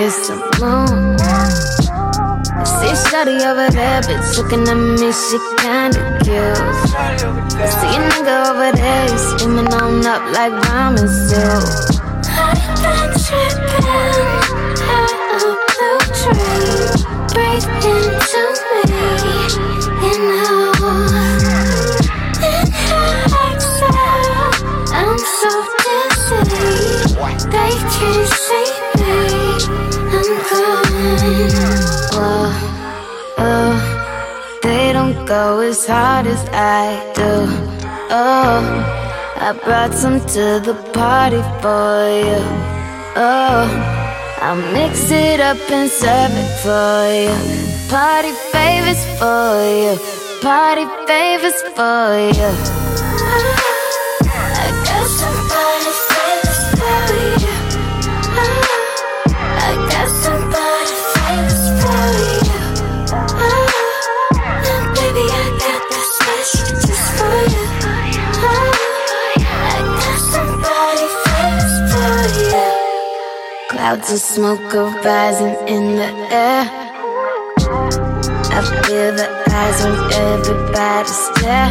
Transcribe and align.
moon. 0.00 1.20
I 1.20 2.64
see 2.64 2.94
Shawty 3.04 3.36
over 3.44 3.68
there, 3.70 4.00
bitch, 4.00 4.36
looking 4.38 4.64
at 4.66 4.74
me, 4.74 5.12
she 5.12 5.38
kinda 5.60 6.00
cute. 6.24 6.56
See 7.76 7.92
a 7.92 8.00
nigga 8.08 8.36
over 8.48 8.70
there, 8.72 9.04
he's 9.10 9.24
steaming 9.32 9.70
on 9.74 10.06
up 10.06 10.22
like 10.32 10.54
ramen 10.64 11.08
soup. 11.28 11.64
I've 12.32 12.56
been 12.80 13.10
tripping, 13.24 13.84
had 14.88 15.12
a 15.36 15.52
blue 15.68 16.00
dream, 16.16 16.92
breathe 17.34 17.68
into 17.92 18.42
me, 18.88 19.04
you 20.02 20.14
know. 20.28 20.72
Inhale, 22.40 23.36
exhale, 23.52 24.48
I'm 24.96 25.18
so 25.38 25.52
dizzy, 25.84 26.40
they 27.50 27.72
can't 27.94 28.28
see 28.46 28.70
me, 28.80 28.89
go 35.30 35.60
as 35.60 35.86
hard 35.86 36.26
as 36.26 36.42
I 36.52 37.12
do. 37.14 37.32
Oh. 38.10 38.96
I 39.42 39.52
brought 39.64 39.94
some 39.94 40.18
to 40.34 40.46
the 40.68 40.74
party 40.92 41.40
for 41.62 41.94
you. 42.28 42.42
Oh, 43.16 43.64
I'll 44.42 44.60
mix 44.74 45.10
it 45.10 45.38
up 45.40 45.56
and 45.70 45.88
serve 45.88 46.34
it 46.44 46.50
for 46.64 46.98
you. 47.24 47.36
Party 47.88 48.32
favors 48.52 49.02
for 49.20 49.54
you. 49.82 49.94
Party 50.42 50.84
favors 51.06 51.58
for 51.78 52.06
you. 52.38 52.50
I 54.60 54.66
got 54.84 55.06
some 55.20 55.40
Clouds 73.80 74.12
of 74.12 74.18
smoke 74.18 74.74
are 74.74 74.90
rising 75.00 75.56
in 75.66 75.96
the 75.96 76.10
air. 76.30 76.64
I 78.52 78.60
feel 78.84 79.10
the 79.16 79.26
eyes 79.48 79.78
when 79.82 79.96
everybody 80.28 81.08
stare. 81.08 81.70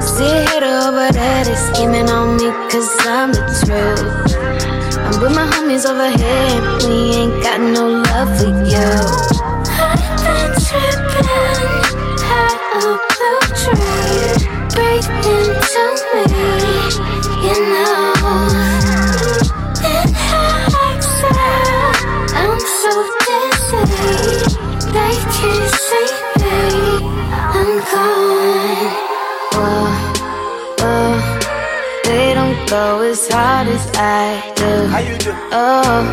See 0.00 0.30
a 0.30 0.46
hater 0.46 0.74
over 0.86 1.10
there, 1.10 1.44
they 1.44 1.56
scheming 1.56 2.08
on 2.08 2.36
me 2.36 2.52
cause 2.70 2.88
I'm 3.00 3.32
the 3.32 3.42
truth. 3.66 4.36
I'm 4.96 5.20
with 5.20 5.34
my 5.34 5.44
homies 5.50 5.84
over 5.90 6.08
here, 6.08 6.54
and 6.54 6.84
we 6.86 6.94
ain't 7.18 7.42
got 7.42 7.58
no 7.60 7.84
love 8.06 8.30
for 8.38 8.46
you. 8.46 8.90
I've 9.74 9.98
been 10.22 10.54
tripping, 10.62 11.66
had 12.22 12.58
a 12.78 12.94
blue 13.10 13.42
dream, 13.58 14.38
breathe 14.70 15.10
into 15.34 15.82
me, 16.14 16.30
you 17.42 17.58
know. 17.72 17.97
Go 32.68 33.00
as 33.00 33.26
hard 33.28 33.66
as 33.68 33.90
I 33.94 34.52
do. 34.56 34.72
How 34.92 34.98
you? 34.98 35.16
Oh, 35.52 36.04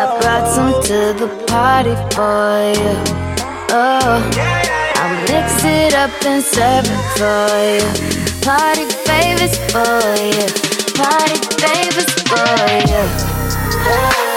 I 0.00 0.18
brought 0.20 0.46
some 0.54 0.74
to 0.88 1.00
the 1.20 1.28
party 1.46 1.94
for 2.14 2.52
you. 2.80 2.94
Oh, 3.72 4.20
I'll 5.00 5.16
mix 5.30 5.64
it 5.64 5.94
up 5.94 6.12
and 6.24 6.42
serve 6.44 6.84
it 6.84 7.02
for 7.16 7.48
you. 7.76 7.88
Party 8.44 8.86
favors 9.08 9.56
for 9.72 10.00
you. 10.20 10.46
Party 11.00 11.38
favors 11.62 12.12
for 12.28 12.52
you. 12.92 13.04
Oh, 13.88 14.29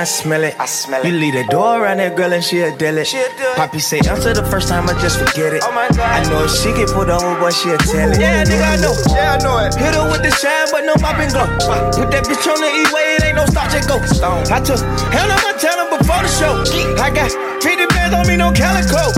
I 0.00 0.04
smell 0.04 0.44
it. 0.44 0.56
I 0.58 0.64
smell 0.64 1.04
it. 1.04 1.12
You 1.12 1.12
leave 1.12 1.34
the 1.34 1.44
door 1.52 1.84
around 1.84 1.98
that 1.98 2.16
girl 2.16 2.32
and 2.32 2.42
she'll 2.42 2.74
deal 2.74 2.96
it. 2.96 3.06
She'll 3.06 3.20
do 3.36 3.44
it. 3.52 3.56
Poppy 3.60 3.80
say 3.80 4.00
answer 4.08 4.32
the 4.32 4.48
first 4.48 4.72
time 4.72 4.88
I 4.88 4.96
just 4.96 5.20
forget 5.20 5.52
it. 5.52 5.60
Oh 5.60 5.76
my 5.76 5.92
God. 5.92 6.00
I 6.00 6.24
know 6.24 6.48
if 6.48 6.56
she 6.56 6.72
get 6.72 6.88
put 6.88 7.12
on, 7.12 7.20
boy, 7.36 7.52
she'll 7.52 7.76
tell 7.76 8.08
it. 8.08 8.16
Yeah, 8.16 8.48
nigga, 8.48 8.64
I 8.64 8.80
know. 8.80 8.96
Yeah, 9.12 9.36
I 9.36 9.44
know 9.44 9.60
it. 9.60 9.76
Hit 9.76 9.92
her 9.92 10.08
with 10.08 10.24
the 10.24 10.32
shine, 10.32 10.72
but 10.72 10.88
no 10.88 10.96
mop 11.04 11.20
and 11.20 11.28
glow. 11.28 11.44
Put 11.92 12.08
that 12.16 12.24
bitch 12.24 12.48
on 12.48 12.56
the 12.64 12.70
E-way, 12.80 13.20
it 13.20 13.28
ain't 13.28 13.36
no 13.36 13.44
stop, 13.44 13.68
just 13.68 13.92
go. 13.92 14.00
Stone. 14.08 14.48
I 14.48 14.64
took 14.64 14.80
hell 15.12 15.28
on 15.28 15.40
my 15.44 15.52
talent 15.60 15.92
before 15.92 16.24
the 16.24 16.32
show. 16.32 16.64
I 16.96 17.12
got 17.12 17.28
50 17.60 17.84
bands 17.92 18.16
on 18.16 18.24
me, 18.24 18.40
no 18.40 18.56
calico. 18.56 19.12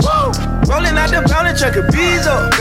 Rolling 0.67 0.99
out 0.99 1.15
the 1.15 1.23
pound 1.31 1.47
and 1.47 1.55
chuck 1.55 1.79
a 1.79 1.87
bees 1.95 2.27
up. 2.27 2.51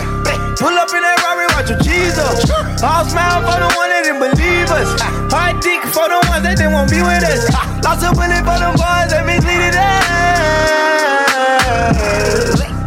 Pull 0.59 0.77
up 0.79 0.93
in 0.95 1.03
that 1.03 1.19
Rari, 1.27 1.47
watch 1.57 1.71
your 1.71 1.81
cheese 1.83 2.19
up. 2.19 2.39
All 2.85 3.05
smile 3.09 3.43
for 3.43 3.59
the 3.59 3.69
one 3.75 3.91
that 3.91 4.03
didn't 4.07 4.21
believe 4.23 4.71
us. 4.71 4.95
Hard 5.33 5.59
dick 5.59 5.83
for 5.91 6.07
the 6.07 6.21
ones 6.31 6.45
that 6.47 6.55
didn't 6.57 6.73
want 6.73 6.89
to 6.91 6.95
be 6.95 7.03
with 7.03 7.25
us. 7.25 7.51
Lost 7.83 8.07
a 8.07 8.15
bullet 8.15 8.45
for 8.47 8.59
them 8.61 8.79
boys 8.79 9.11
that 9.11 9.27
misleaded 9.27 9.75
us. 9.75 10.03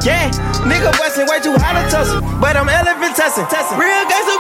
Yeah, 0.06 0.30
nigga 0.70 0.94
bustin' 1.02 1.26
way 1.26 1.42
too 1.42 1.58
high 1.58 1.74
to 1.74 1.84
tussle. 1.90 2.22
But 2.40 2.56
I'm 2.56 2.70
elephant 2.70 3.18
tussin'. 3.18 3.50
Real 3.76 4.04
gangsta 4.06 4.36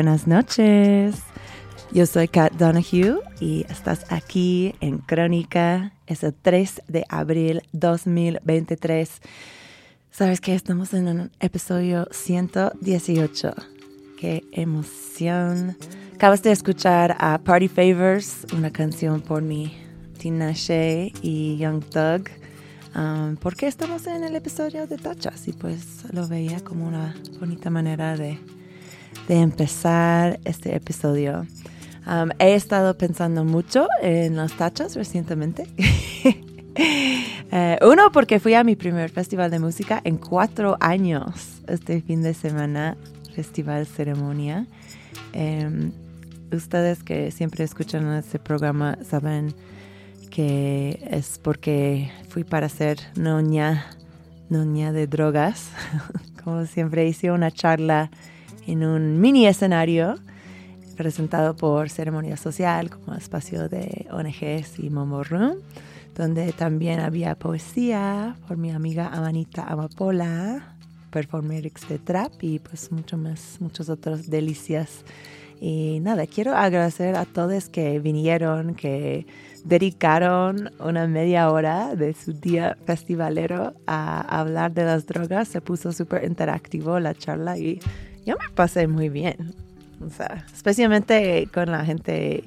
buenas 0.00 0.26
noches. 0.26 1.16
Yo 1.92 2.06
soy 2.06 2.26
Kat 2.26 2.54
Donahue 2.54 3.20
y 3.38 3.66
estás 3.68 4.10
aquí 4.10 4.74
en 4.80 4.96
Crónica. 4.96 5.92
Es 6.06 6.24
el 6.24 6.32
3 6.32 6.84
de 6.88 7.04
abril 7.10 7.60
2023. 7.72 9.20
Sabes 10.10 10.40
que 10.40 10.54
estamos 10.54 10.94
en 10.94 11.08
un 11.08 11.30
episodio 11.38 12.08
118. 12.12 13.54
Qué 14.18 14.42
emoción. 14.52 15.76
Acabas 16.14 16.42
de 16.42 16.52
escuchar 16.52 17.14
a 17.18 17.36
Party 17.36 17.68
Favors, 17.68 18.46
una 18.56 18.70
canción 18.70 19.20
por 19.20 19.42
mi 19.42 19.76
Tinashe 20.16 21.12
y 21.20 21.58
Young 21.58 21.84
Thug. 21.84 22.30
Um, 22.96 23.36
porque 23.36 23.66
estamos 23.66 24.06
en 24.06 24.24
el 24.24 24.34
episodio 24.34 24.86
de 24.86 24.96
tachas 24.96 25.46
y 25.46 25.52
pues 25.52 26.10
lo 26.10 26.26
veía 26.26 26.64
como 26.64 26.88
una 26.88 27.14
bonita 27.38 27.68
manera 27.68 28.16
de, 28.16 28.38
de 29.30 29.36
empezar 29.36 30.40
este 30.44 30.74
episodio. 30.74 31.46
He 32.40 32.54
estado 32.54 32.98
pensando 32.98 33.44
mucho 33.44 33.86
en 34.02 34.34
los 34.34 34.56
tachas 34.56 34.96
recientemente. 34.96 35.66
Eh, 37.52 37.78
uno, 37.82 38.12
porque 38.12 38.38
fui 38.38 38.54
a 38.54 38.62
mi 38.62 38.76
primer 38.76 39.10
festival 39.10 39.50
de 39.50 39.58
música 39.58 40.00
en 40.04 40.18
cuatro 40.18 40.76
años 40.78 41.60
este 41.66 42.00
fin 42.00 42.22
de 42.22 42.32
semana, 42.32 42.96
Festival 43.34 43.88
Ceremonia. 43.88 44.66
Em, 45.32 45.90
ustedes 46.52 47.02
que 47.02 47.32
siempre 47.32 47.64
escuchan 47.64 48.06
este 48.14 48.38
programa 48.38 48.98
saben 49.02 49.52
que 50.30 51.04
es 51.10 51.40
porque 51.42 52.12
fui 52.28 52.44
para 52.44 52.68
ser 52.68 52.98
noña, 53.16 53.86
noña 54.48 54.92
de 54.92 55.08
drogas. 55.08 55.70
Como 56.44 56.66
siempre 56.66 57.08
hice 57.08 57.32
una 57.32 57.50
charla 57.50 58.12
en 58.70 58.84
un 58.84 59.20
mini 59.20 59.46
escenario 59.46 60.14
presentado 60.96 61.56
por 61.56 61.90
Ceremonia 61.90 62.36
Social 62.36 62.88
como 62.88 63.14
espacio 63.14 63.68
de 63.68 64.06
ONGs 64.12 64.78
y 64.78 64.90
Momo 64.90 65.24
Room, 65.24 65.56
donde 66.16 66.52
también 66.52 67.00
había 67.00 67.34
poesía 67.34 68.36
por 68.46 68.58
mi 68.58 68.70
amiga 68.70 69.08
Amanita 69.08 69.64
Amapola, 69.64 70.76
performerics 71.10 71.88
de 71.88 71.98
trap 71.98 72.32
y 72.42 72.60
pues 72.60 72.92
mucho 72.92 73.18
más, 73.18 73.56
muchos 73.60 73.88
otros 73.88 74.30
delicias. 74.30 75.04
Y 75.60 75.98
nada, 76.00 76.26
quiero 76.28 76.54
agradecer 76.54 77.16
a 77.16 77.24
todos 77.24 77.68
que 77.68 77.98
vinieron, 77.98 78.76
que 78.76 79.26
dedicaron 79.64 80.70
una 80.78 81.08
media 81.08 81.50
hora 81.50 81.96
de 81.96 82.14
su 82.14 82.32
día 82.34 82.78
festivalero 82.86 83.74
a 83.86 84.20
hablar 84.40 84.72
de 84.72 84.84
las 84.84 85.06
drogas. 85.06 85.48
Se 85.48 85.60
puso 85.60 85.92
súper 85.92 86.24
interactivo 86.24 87.00
la 87.00 87.14
charla 87.14 87.58
y 87.58 87.80
yo 88.26 88.36
me 88.36 88.48
pasé 88.54 88.86
muy 88.86 89.08
bien. 89.08 89.54
O 90.04 90.10
sea, 90.10 90.46
especialmente 90.54 91.48
con 91.52 91.70
la 91.70 91.84
gente 91.84 92.44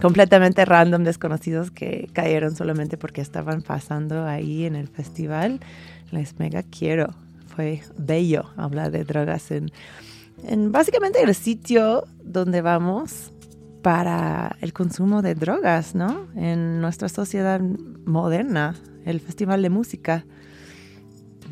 completamente 0.00 0.64
random, 0.64 1.04
desconocidos 1.04 1.70
que 1.70 2.08
cayeron 2.12 2.56
solamente 2.56 2.96
porque 2.96 3.20
estaban 3.20 3.62
pasando 3.62 4.24
ahí 4.26 4.64
en 4.64 4.76
el 4.76 4.88
festival. 4.88 5.60
Les 6.10 6.38
mega 6.38 6.62
quiero. 6.62 7.14
Fue 7.54 7.82
bello 7.96 8.46
hablar 8.56 8.90
de 8.90 9.04
drogas 9.04 9.50
en 9.50 9.70
en 10.42 10.72
básicamente 10.72 11.22
el 11.22 11.34
sitio 11.34 12.04
donde 12.22 12.60
vamos 12.60 13.32
para 13.82 14.56
el 14.60 14.72
consumo 14.72 15.22
de 15.22 15.34
drogas, 15.34 15.94
¿no? 15.94 16.26
En 16.36 16.80
nuestra 16.80 17.08
sociedad 17.08 17.60
moderna, 17.60 18.74
el 19.04 19.20
Festival 19.20 19.62
de 19.62 19.70
Música. 19.70 20.24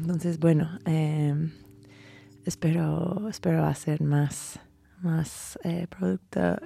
Entonces, 0.00 0.38
bueno, 0.38 0.70
em, 0.84 1.50
espero, 2.44 3.28
espero 3.28 3.64
hacer 3.64 4.02
más, 4.02 4.58
más 5.02 5.58
eh, 5.64 5.86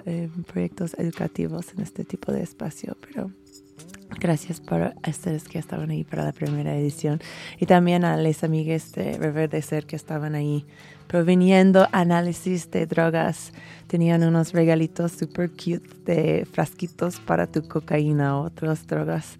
eh, 0.05 0.29
proyectos 0.45 0.95
educativos 0.97 1.73
en 1.73 1.81
este 1.81 2.03
tipo 2.03 2.31
de 2.31 2.43
espacio, 2.43 2.97
pero 3.01 3.31
Gracias 4.19 4.61
por 4.61 4.93
ustedes 5.07 5.43
que 5.47 5.59
estaban 5.59 5.91
ahí 5.91 6.03
para 6.03 6.23
la 6.23 6.31
primera 6.31 6.75
edición 6.75 7.19
y 7.59 7.65
también 7.65 8.03
a 8.03 8.17
las 8.17 8.43
amigas 8.43 8.91
de 8.93 9.17
Reverdecer 9.17 9.85
que 9.85 9.95
estaban 9.95 10.33
ahí 10.33 10.65
proveniendo 11.07 11.87
análisis 11.91 12.71
de 12.71 12.87
drogas. 12.87 13.51
Tenían 13.85 14.23
unos 14.23 14.53
regalitos 14.53 15.11
super 15.11 15.51
cute 15.51 15.87
de 16.05 16.47
frasquitos 16.51 17.19
para 17.19 17.47
tu 17.47 17.67
cocaína 17.67 18.39
otras 18.39 18.87
drogas 18.87 19.37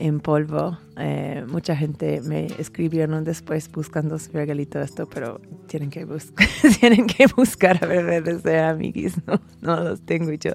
en 0.00 0.20
polvo. 0.20 0.78
Eh, 0.96 1.44
mucha 1.46 1.76
gente 1.76 2.20
me 2.22 2.46
escribieron 2.58 3.22
después 3.22 3.70
buscando 3.70 4.18
su 4.18 4.32
regalito 4.32 4.80
esto, 4.80 5.06
pero 5.06 5.40
tienen 5.66 5.90
que, 5.90 6.06
tienen 6.80 7.06
que 7.06 7.26
buscar 7.26 7.78
a 7.82 7.86
Reverdecer, 7.86 8.64
amiguis, 8.64 9.14
no, 9.26 9.40
no 9.60 9.84
los 9.84 10.00
tengo 10.00 10.32
yo. 10.32 10.52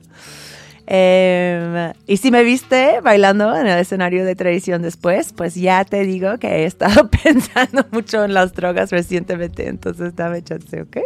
Em, 0.87 1.93
y 2.05 2.17
si 2.17 2.29
me 2.29 2.43
viste 2.43 3.01
bailando 3.01 3.55
en 3.55 3.65
el 3.65 3.79
escenario 3.79 4.25
de 4.25 4.35
tradición 4.35 4.81
después, 4.81 5.33
pues 5.33 5.55
ya 5.55 5.83
te 5.85 6.03
digo 6.03 6.37
que 6.37 6.47
he 6.47 6.65
estado 6.65 7.09
pensando 7.23 7.85
mucho 7.91 8.23
en 8.23 8.33
las 8.33 8.53
drogas 8.53 8.91
recientemente, 8.91 9.67
entonces 9.67 10.15
dame 10.15 10.43
chance, 10.43 10.81
¿ok? 10.81 10.97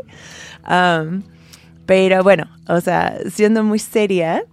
pero 1.86 2.21
bueno, 2.24 2.45
o 2.68 2.81
sea, 2.81 3.18
siendo 3.31 3.63
muy 3.63 3.80
seria, 3.80 4.44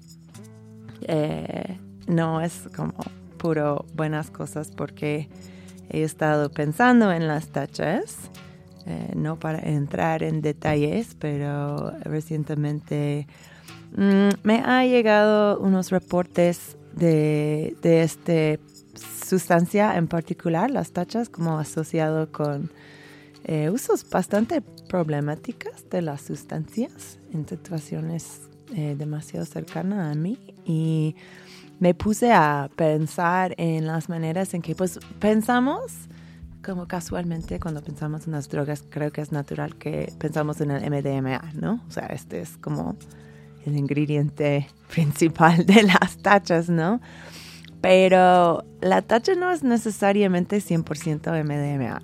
eh, 1.03 1.77
no 2.07 2.41
es 2.41 2.63
como 2.75 2.95
buenas 3.95 4.31
cosas 4.31 4.71
porque 4.71 5.29
he 5.89 6.03
estado 6.03 6.51
pensando 6.51 7.13
en 7.13 7.29
las 7.29 7.49
tachas, 7.49 8.31
eh, 8.87 9.13
no 9.15 9.39
para 9.39 9.61
entrar 9.61 10.23
en 10.23 10.43
detalles, 10.43 11.17
pero 11.19 11.93
recientemente 12.01 13.27
Mm, 13.97 14.29
me 14.43 14.59
ha 14.59 14.85
llegado 14.85 15.59
unos 15.59 15.91
reportes 15.91 16.77
de, 16.95 17.77
de 17.83 18.03
esta 18.03 18.63
sustancia 19.27 19.97
en 19.97 20.09
particular, 20.09 20.71
las 20.71 20.93
tachas, 20.93 21.29
como 21.29 21.59
asociado 21.59 22.31
con 22.33 22.71
eh, 23.45 23.71
usos 23.71 24.09
bastante 24.09 24.61
problemáticas 24.61 25.89
de 25.91 26.03
las 26.03 26.23
sustancias 26.23 27.19
en 27.33 27.49
situaciones 27.49 28.43
eh, 28.75 28.97
demasiado 28.99 29.47
cercanas 29.47 30.15
a 30.15 30.19
mí 30.19 30.39
y 30.65 31.15
me 31.79 31.95
puse 31.95 32.33
a 32.33 32.71
pensar 32.75 33.55
en 33.59 33.87
las 33.87 34.09
maneras 34.09 34.55
en 34.55 34.63
que 34.63 34.75
pues 34.75 34.99
pensamos 35.19 35.93
como 36.65 36.89
casualmente 36.89 37.61
cuando 37.61 37.83
pensamos 37.83 38.27
en 38.27 38.33
las 38.33 38.49
drogas 38.49 38.83
creo 38.91 39.13
que 39.13 39.21
es 39.21 39.31
natural 39.31 39.77
que 39.77 40.13
pensamos 40.19 40.61
en 40.61 40.73
el 40.73 40.91
MDMA, 40.91 41.53
¿no? 41.55 41.81
O 41.89 41.91
sea, 41.93 42.07
este 42.07 42.41
es 42.41 42.57
como 42.57 42.97
el 43.65 43.77
ingrediente 43.77 44.67
principal 44.93 45.65
de 45.65 45.85
las 45.85 46.19
tachas, 46.19 46.69
¿no? 46.69 47.01
Pero 47.81 48.65
la 48.81 49.03
tacha 49.03 49.35
no 49.35 49.53
es 49.53 49.63
necesariamente 49.63 50.59
100% 50.59 51.45
MDMA. 51.45 52.03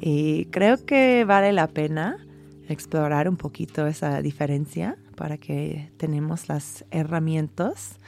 Y 0.00 0.46
creo 0.46 0.82
que 0.86 1.24
vale 1.26 1.52
la 1.52 1.66
pena 1.66 2.16
explorar 2.68 3.28
un 3.28 3.36
poquito 3.36 3.86
esa 3.86 4.22
diferencia 4.22 4.96
para 5.16 5.36
que 5.36 5.90
tenemos 5.98 6.48
las 6.48 6.86
herramientas 6.90 7.98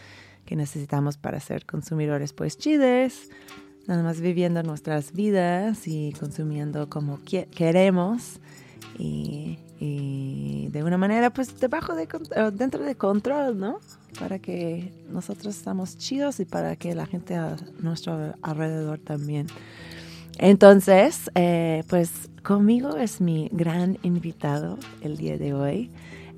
que 0.44 0.56
necesitamos 0.56 1.16
para 1.16 1.40
ser 1.40 1.66
consumidores 1.66 2.32
pues 2.32 2.58
chides, 2.58 3.30
nada 3.86 4.02
más 4.02 4.20
viviendo 4.20 4.62
nuestras 4.62 5.12
vidas 5.12 5.86
y 5.86 6.12
consumiendo 6.18 6.88
como 6.88 7.20
queremos 7.24 8.40
y, 8.98 9.58
y 9.80 10.68
de 10.70 10.84
una 10.84 10.98
manera 10.98 11.30
pues 11.30 11.58
debajo 11.58 11.94
de 11.94 12.06
dentro 12.52 12.84
de 12.84 12.94
control, 12.94 13.58
¿no? 13.58 13.80
Para 14.18 14.38
que 14.38 14.92
nosotros 15.10 15.56
estamos 15.56 15.98
chidos 15.98 16.38
y 16.40 16.44
para 16.44 16.76
que 16.76 16.94
la 16.94 17.06
gente 17.06 17.34
a 17.34 17.56
nuestro 17.80 18.34
alrededor 18.42 18.98
también. 18.98 19.46
Entonces, 20.38 21.30
eh, 21.34 21.84
pues 21.88 22.30
conmigo 22.42 22.96
es 22.96 23.20
mi 23.20 23.48
gran 23.52 23.98
invitado 24.02 24.78
el 25.02 25.16
día 25.16 25.36
de 25.36 25.54
hoy, 25.54 25.90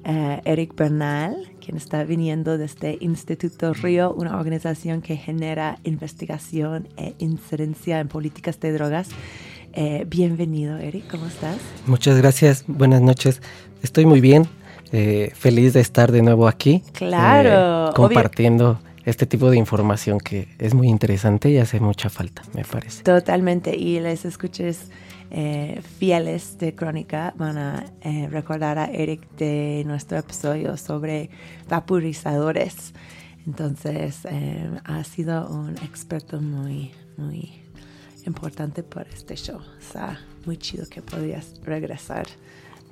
eh, 0.04 0.40
Eric 0.44 0.74
Bernal, 0.76 1.36
quien 1.64 1.76
está 1.76 2.04
viniendo 2.04 2.58
desde 2.58 2.98
Instituto 3.00 3.72
Río, 3.72 4.12
una 4.14 4.36
organización 4.36 5.02
que 5.02 5.16
genera 5.16 5.78
investigación 5.84 6.88
e 6.96 7.14
incidencia 7.18 8.00
en 8.00 8.08
políticas 8.08 8.60
de 8.60 8.72
drogas 8.72 9.08
eh, 9.76 10.04
bienvenido, 10.06 10.78
Eric, 10.78 11.10
¿cómo 11.10 11.26
estás? 11.26 11.56
Muchas 11.86 12.16
gracias, 12.16 12.62
buenas 12.68 13.02
noches. 13.02 13.42
Estoy 13.82 14.06
muy 14.06 14.20
bien, 14.20 14.46
eh, 14.92 15.32
feliz 15.34 15.72
de 15.72 15.80
estar 15.80 16.12
de 16.12 16.22
nuevo 16.22 16.46
aquí. 16.46 16.84
Claro. 16.92 17.90
Eh, 17.90 17.92
compartiendo 17.96 18.78
este 19.04 19.26
tipo 19.26 19.50
de 19.50 19.56
información 19.56 20.20
que 20.20 20.46
es 20.60 20.74
muy 20.74 20.86
interesante 20.86 21.50
y 21.50 21.58
hace 21.58 21.80
mucha 21.80 22.08
falta, 22.08 22.42
me 22.54 22.64
parece. 22.64 23.02
Totalmente, 23.02 23.76
y 23.76 23.98
les 23.98 24.24
escuches 24.24 24.90
fieles 25.98 26.58
de 26.58 26.74
Crónica 26.74 27.34
van 27.36 27.58
a 27.58 27.84
recordar 28.30 28.78
a 28.78 28.86
Eric 28.86 29.28
de 29.36 29.82
nuestro 29.86 30.18
episodio 30.18 30.76
sobre 30.76 31.30
vaporizadores. 31.68 32.92
Entonces, 33.46 34.20
ha 34.84 35.04
sido 35.04 35.48
un 35.48 35.76
experto 35.78 36.40
muy, 36.40 36.92
muy 37.16 37.52
importante 38.26 38.82
para 38.82 39.10
este 39.10 39.36
show. 39.36 39.58
O 39.58 39.92
sea, 39.92 40.20
muy 40.46 40.56
chido 40.56 40.86
que 40.88 41.02
podías 41.02 41.60
regresar. 41.64 42.26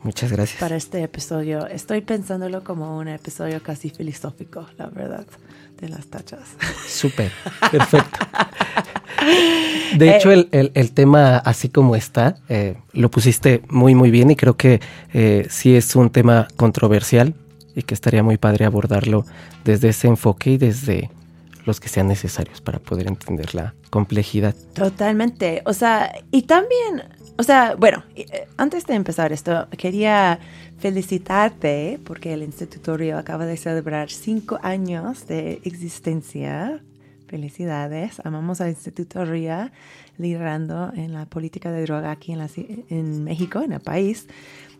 Muchas 0.02 0.32
gracias. 0.32 0.58
Para 0.60 0.76
este 0.76 1.02
episodio. 1.02 1.66
Estoy 1.66 2.00
pensándolo 2.00 2.64
como 2.64 2.98
un 2.98 3.08
episodio 3.08 3.62
casi 3.62 3.90
filosófico, 3.90 4.66
la 4.76 4.86
verdad, 4.86 5.26
de 5.80 5.88
las 5.88 6.06
tachas. 6.06 6.56
Súper, 6.88 7.30
perfecto. 7.70 8.18
De 9.96 10.16
hecho, 10.16 10.32
eh, 10.32 10.70
el, 10.74 10.92
tema 10.92 11.36
así 11.36 11.68
como 11.68 11.96
está, 11.96 12.36
eh, 12.48 12.76
lo 12.92 13.10
pusiste 13.10 13.62
muy, 13.68 13.94
muy 13.94 14.10
bien 14.10 14.30
y 14.30 14.36
creo 14.36 14.56
que 14.56 14.80
eh, 15.12 15.46
sí 15.50 15.74
es 15.76 15.94
un 15.96 16.10
tema 16.10 16.48
controversial 16.56 17.34
y 17.74 17.82
que 17.82 17.94
estaría 17.94 18.22
muy 18.22 18.38
padre 18.38 18.64
abordarlo 18.64 19.24
desde 19.64 19.90
ese 19.90 20.08
enfoque 20.08 20.52
y 20.52 20.56
desde 20.56 21.10
los 21.64 21.80
que 21.80 21.88
sean 21.88 22.08
necesarios 22.08 22.60
para 22.60 22.78
poder 22.78 23.06
entender 23.06 23.54
la 23.54 23.74
complejidad. 23.90 24.54
Totalmente. 24.74 25.62
O 25.64 25.72
sea, 25.72 26.12
y 26.30 26.42
también, 26.42 27.02
o 27.36 27.42
sea, 27.42 27.74
bueno, 27.76 28.02
eh, 28.16 28.46
antes 28.56 28.86
de 28.86 28.94
empezar 28.94 29.32
esto, 29.32 29.68
quería 29.76 30.38
felicitarte 30.78 32.00
porque 32.04 32.32
el 32.32 32.42
Instituto 32.42 32.96
Río 32.96 33.18
acaba 33.18 33.46
de 33.46 33.56
celebrar 33.56 34.10
cinco 34.10 34.58
años 34.62 35.26
de 35.28 35.60
existencia. 35.64 36.80
Felicidades. 37.32 38.20
Amamos 38.24 38.60
al 38.60 38.68
Instituto 38.68 39.24
Río 39.24 39.70
liderando 40.18 40.92
en 40.94 41.14
la 41.14 41.24
política 41.24 41.72
de 41.72 41.80
droga 41.80 42.10
aquí 42.10 42.32
en, 42.32 42.38
la, 42.40 42.48
en 42.90 43.24
México, 43.24 43.62
en 43.62 43.72
el 43.72 43.80
país. 43.80 44.28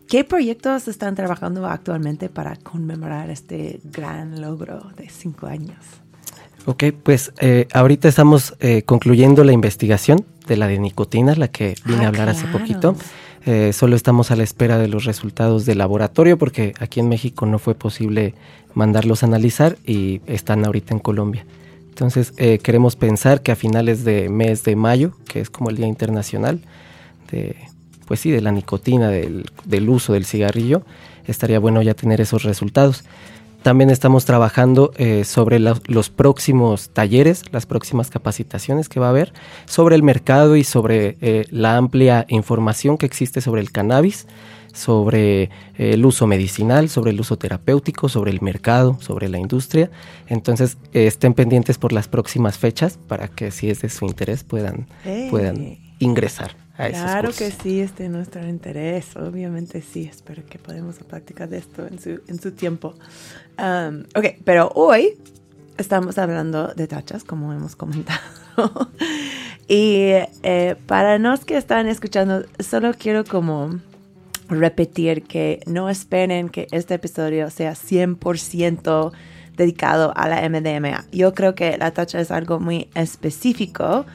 ¿Qué 0.07 0.23
proyectos 0.23 0.87
están 0.87 1.15
trabajando 1.15 1.65
actualmente 1.65 2.29
para 2.29 2.55
conmemorar 2.57 3.31
este 3.31 3.79
gran 3.85 4.39
logro 4.39 4.91
de 4.95 5.09
cinco 5.09 5.47
años? 5.47 5.79
Ok, 6.67 6.83
pues 7.01 7.33
eh, 7.39 7.67
ahorita 7.73 8.07
estamos 8.07 8.53
eh, 8.59 8.83
concluyendo 8.83 9.43
la 9.43 9.51
investigación 9.51 10.23
de 10.45 10.55
la 10.55 10.67
de 10.67 10.77
nicotina, 10.77 11.33
la 11.33 11.47
que 11.47 11.73
vine 11.85 12.01
a 12.01 12.03
ah, 12.03 12.07
hablar 12.09 12.29
hace 12.29 12.45
poquito. 12.45 12.95
Eh, 13.47 13.73
solo 13.73 13.95
estamos 13.95 14.29
a 14.29 14.35
la 14.35 14.43
espera 14.43 14.77
de 14.77 14.89
los 14.89 15.05
resultados 15.05 15.65
del 15.65 15.79
laboratorio 15.79 16.37
porque 16.37 16.75
aquí 16.79 16.99
en 16.99 17.09
México 17.09 17.47
no 17.47 17.57
fue 17.57 17.73
posible 17.73 18.35
mandarlos 18.75 19.23
a 19.23 19.25
analizar 19.25 19.75
y 19.87 20.21
están 20.27 20.63
ahorita 20.63 20.93
en 20.93 20.99
Colombia. 20.99 21.47
Entonces 21.93 22.33
eh, 22.37 22.57
queremos 22.57 22.95
pensar 22.95 23.43
que 23.43 23.51
a 23.51 23.55
finales 23.55 24.03
de 24.03 24.27
mes 24.27 24.63
de 24.63 24.75
mayo, 24.75 25.11
que 25.27 25.41
es 25.41 25.51
como 25.51 25.69
el 25.69 25.75
Día 25.75 25.85
Internacional 25.85 26.59
de, 27.29 27.55
pues 28.07 28.19
sí, 28.19 28.31
de 28.31 28.41
la 28.41 28.51
nicotina, 28.51 29.09
del, 29.09 29.45
del 29.65 29.89
uso 29.89 30.13
del 30.13 30.25
cigarrillo, 30.25 30.81
estaría 31.27 31.59
bueno 31.59 31.83
ya 31.83 31.93
tener 31.93 32.19
esos 32.19 32.41
resultados. 32.45 33.03
También 33.61 33.91
estamos 33.91 34.25
trabajando 34.25 34.91
eh, 34.97 35.23
sobre 35.23 35.59
los 35.59 36.09
próximos 36.09 36.89
talleres, 36.89 37.43
las 37.51 37.67
próximas 37.67 38.09
capacitaciones 38.09 38.89
que 38.89 38.99
va 38.99 39.05
a 39.05 39.11
haber 39.11 39.31
sobre 39.65 39.95
el 39.95 40.01
mercado 40.01 40.55
y 40.55 40.63
sobre 40.63 41.15
eh, 41.21 41.45
la 41.51 41.77
amplia 41.77 42.25
información 42.27 42.97
que 42.97 43.05
existe 43.05 43.39
sobre 43.39 43.61
el 43.61 43.71
cannabis, 43.71 44.25
sobre 44.73 45.43
eh, 45.43 45.49
el 45.77 46.05
uso 46.05 46.27
medicinal, 46.27 46.89
sobre 46.89 47.11
el 47.11 47.19
uso 47.19 47.37
terapéutico, 47.37 48.09
sobre 48.09 48.31
el 48.31 48.41
mercado, 48.41 48.97
sobre 48.99 49.29
la 49.29 49.39
industria. 49.39 49.89
Entonces 50.27 50.77
estén 50.91 51.33
pendientes 51.33 51.77
por 51.77 51.93
las 51.93 52.07
próximas 52.07 52.57
fechas 52.57 52.97
para 53.07 53.29
que 53.29 53.51
si 53.51 53.69
es 53.69 53.81
de 53.81 53.89
su 53.89 54.05
interés 54.05 54.43
puedan, 54.43 54.87
puedan 55.29 55.77
ingresar. 55.99 56.55
Claro 56.75 57.29
que 57.31 57.51
sí, 57.51 57.81
este 57.81 58.05
es 58.05 58.11
nuestro 58.11 58.47
interés, 58.47 59.15
obviamente 59.15 59.81
sí, 59.81 60.09
espero 60.11 60.43
que 60.43 60.57
podamos 60.57 60.95
practicar 61.07 61.53
esto 61.53 61.85
en 61.85 61.99
su, 61.99 62.21
en 62.27 62.41
su 62.41 62.51
tiempo. 62.51 62.95
Um, 63.59 64.03
ok, 64.15 64.37
pero 64.43 64.71
hoy 64.73 65.15
estamos 65.77 66.17
hablando 66.17 66.69
de 66.69 66.87
tachas, 66.87 67.23
como 67.23 67.53
hemos 67.53 67.75
comentado. 67.75 68.19
y 69.67 70.13
eh, 70.41 70.75
para 70.87 71.19
los 71.19 71.45
que 71.45 71.57
están 71.57 71.87
escuchando, 71.87 72.43
solo 72.57 72.93
quiero 72.97 73.23
como 73.23 73.79
repetir 74.49 75.23
que 75.23 75.61
no 75.65 75.89
esperen 75.89 76.49
que 76.49 76.67
este 76.71 76.95
episodio 76.95 77.49
sea 77.49 77.73
100% 77.73 79.11
dedicado 79.55 80.13
a 80.15 80.27
la 80.27 80.47
MDMA. 80.49 81.05
Yo 81.11 81.33
creo 81.33 81.55
que 81.55 81.77
la 81.77 81.91
tacha 81.91 82.19
es 82.19 82.31
algo 82.31 82.59
muy 82.59 82.89
específico 82.95 84.05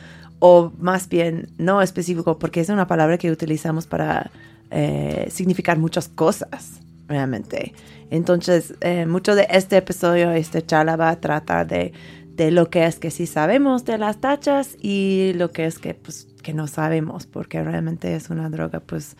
o 0.40 0.73
más 0.78 1.08
bien 1.08 1.49
no 1.58 1.82
específico, 1.82 2.38
porque 2.38 2.61
es 2.61 2.68
una 2.68 2.87
palabra 2.87 3.18
que 3.18 3.30
utilizamos 3.30 3.87
para 3.87 4.30
eh, 4.70 5.28
significar 5.30 5.78
muchas 5.78 6.08
cosas, 6.08 6.80
realmente. 7.08 7.75
Entonces, 8.11 8.75
eh, 8.80 9.06
mucho 9.06 9.35
de 9.35 9.47
este 9.50 9.76
episodio, 9.76 10.30
este 10.32 10.64
charla 10.64 10.97
va 10.97 11.11
a 11.11 11.20
tratar 11.20 11.66
de, 11.66 11.92
de, 12.35 12.50
lo 12.50 12.70
que 12.70 12.87
es 12.87 12.99
que 12.99 13.11
sí 13.11 13.26
sabemos 13.26 13.85
de 13.85 13.99
las 13.99 14.20
tachas 14.20 14.76
y 14.80 15.32
lo 15.35 15.50
que 15.50 15.66
es 15.66 15.78
que, 15.78 15.94
pues, 15.94 16.28
que 16.42 16.54
no 16.54 16.66
sabemos, 16.68 17.26
porque 17.26 17.62
realmente 17.62 18.14
es 18.14 18.30
una 18.30 18.49
droga, 18.49 18.80
pues, 18.80 19.16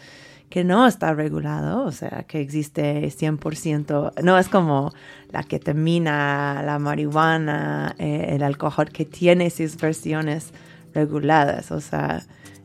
que 0.51 0.65
no 0.65 0.87
está 0.87 1.13
regulado, 1.15 1.85
o 1.85 1.93
sea, 1.93 2.25
que 2.27 2.41
existe 2.41 3.07
100%, 3.07 4.23
no 4.23 4.39
es 4.39 4.49
como 4.49 4.93
la 5.31 5.43
ketamina, 5.43 6.63
la 6.65 6.79
marihuana, 6.79 7.95
eh, 7.99 8.31
el 8.31 8.43
alcohol, 8.43 8.89
que 8.91 9.05
tiene 9.05 9.51
sus 9.51 9.77
versiones 9.77 10.53
reguladas. 10.95 11.71
O 11.71 11.81
sea, 11.81 12.23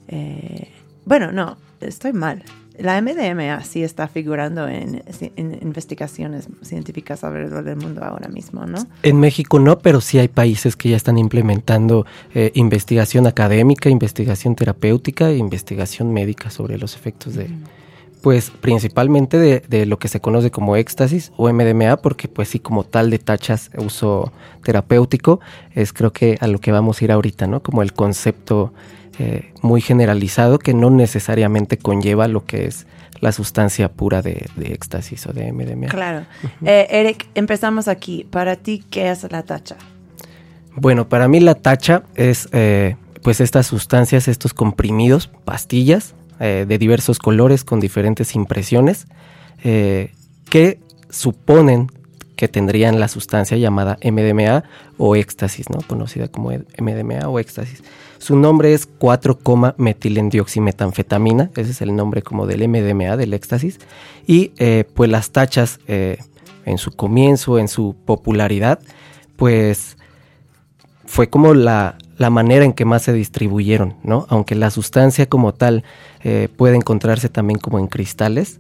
eh, 0.08 0.72
bueno, 1.06 1.32
no, 1.32 1.58
estoy 1.82 2.14
mal. 2.14 2.44
La 2.78 3.00
MDMA 3.02 3.64
sí 3.64 3.84
está 3.84 4.08
figurando 4.08 4.68
en, 4.68 5.04
investigaciones 5.36 6.48
científicas 6.64 7.24
alrededor 7.24 7.64
del 7.64 7.76
mundo 7.76 8.04
ahora 8.04 8.30
mismo, 8.30 8.66
¿no? 8.66 8.80
En 9.04 9.20
México 9.20 9.60
no, 9.60 9.78
pero 9.80 10.02
sí 10.02 10.18
hay 10.18 10.28
países 10.28 10.76
que 10.76 10.90
ya 10.90 10.98
están 10.98 11.18
implementando 11.20 12.06
eh, 12.34 12.52
investigación 12.56 13.28
académica, 13.28 13.90
investigación 13.90 14.56
terapéutica 14.56 15.30
e 15.30 15.38
investigación 15.38 16.14
médica 16.14 16.50
sobre 16.50 16.80
los 16.80 16.96
efectos 16.96 17.36
de, 17.36 17.48
pues 18.22 18.50
principalmente 18.50 19.38
de, 19.38 19.60
de, 19.68 19.86
lo 19.86 20.00
que 20.00 20.08
se 20.08 20.20
conoce 20.20 20.50
como 20.50 20.76
éxtasis 20.76 21.32
o 21.38 21.52
MDMA, 21.52 21.98
porque 21.98 22.28
pues 22.28 22.50
sí 22.50 22.60
como 22.60 22.86
tal 22.86 23.12
de 23.12 23.20
tachas 23.20 23.70
uso 23.78 24.32
terapéutico, 24.64 25.42
es 25.76 25.94
creo 25.94 26.12
que 26.12 26.38
a 26.40 26.48
lo 26.48 26.60
que 26.60 26.72
vamos 26.72 27.02
a 27.02 27.06
ir 27.06 27.12
ahorita, 27.12 27.46
¿no? 27.46 27.62
Como 27.62 27.84
el 27.84 27.94
concepto 27.94 28.74
eh, 29.20 29.52
muy 29.62 29.82
generalizado 29.82 30.60
que 30.60 30.74
no 30.74 30.90
necesariamente 30.90 31.78
conlleva 31.78 32.28
lo 32.28 32.46
que 32.46 32.66
es 32.66 32.88
la 33.20 33.32
sustancia 33.32 33.90
pura 33.92 34.22
de, 34.22 34.50
éxtasis 34.58 35.28
o 35.28 35.34
de 35.34 35.52
MDMA. 35.52 35.88
Claro. 35.88 36.26
Eh, 36.66 36.88
Eric, 36.90 37.28
empezamos 37.36 37.88
aquí. 37.88 38.26
Para 38.30 38.56
ti, 38.56 38.84
¿qué 38.90 39.12
es 39.12 39.32
la 39.32 39.44
tacha? 39.44 39.76
Bueno, 40.76 41.08
para 41.08 41.28
mí 41.28 41.40
la 41.40 41.56
tacha 41.56 42.04
es 42.16 42.50
eh, 42.52 42.96
pues 43.22 43.40
estas 43.40 43.68
sustancias, 43.68 44.28
estos 44.28 44.54
comprimidos, 44.54 45.30
pastillas 45.46 46.16
de 46.40 46.78
diversos 46.78 47.20
colores 47.20 47.64
con 47.64 47.80
diferentes 47.80 48.36
impresiones 48.36 49.08
que 49.64 50.80
suponen 51.10 51.88
que 52.44 52.50
tendrían 52.50 53.00
la 53.00 53.08
sustancia 53.08 53.56
llamada 53.56 53.98
MDMA 54.04 54.66
o 54.98 55.16
éxtasis, 55.16 55.70
¿no? 55.70 55.80
conocida 55.88 56.28
como 56.28 56.52
MDMA 56.52 57.30
o 57.30 57.40
éxtasis. 57.40 57.82
Su 58.18 58.36
nombre 58.36 58.74
es 58.74 58.86
4,metilendioximetanfetamina, 58.86 61.52
ese 61.56 61.72
es 61.72 61.82
el 61.82 61.96
nombre 61.96 62.22
como 62.22 62.46
del 62.46 62.68
MDMA, 62.68 63.16
del 63.16 63.34
éxtasis, 63.34 63.80
y 64.28 64.52
eh, 64.58 64.84
pues 64.94 65.10
las 65.10 65.32
tachas 65.32 65.80
eh, 65.88 66.18
en 66.66 66.78
su 66.78 66.92
comienzo, 66.92 67.60
en 67.60 67.70
su 67.70 67.96
popularidad, 68.04 68.80
pues 69.38 69.96
fue 71.06 71.30
como 71.30 71.54
la, 71.54 71.98
manera 72.30 72.66
en 72.66 72.74
que 72.74 72.84
más 72.84 73.04
se 73.04 73.14
distribuyeron, 73.14 73.96
¿no? 74.04 74.26
Aunque 74.28 74.56
la 74.56 74.70
sustancia 74.70 75.28
como 75.28 75.54
tal 75.54 75.86
eh, 76.26 76.50
puede 76.54 76.76
encontrarse 76.76 77.30
también 77.30 77.62
como 77.62 77.80
en 77.80 77.88
cristales, 77.88 78.60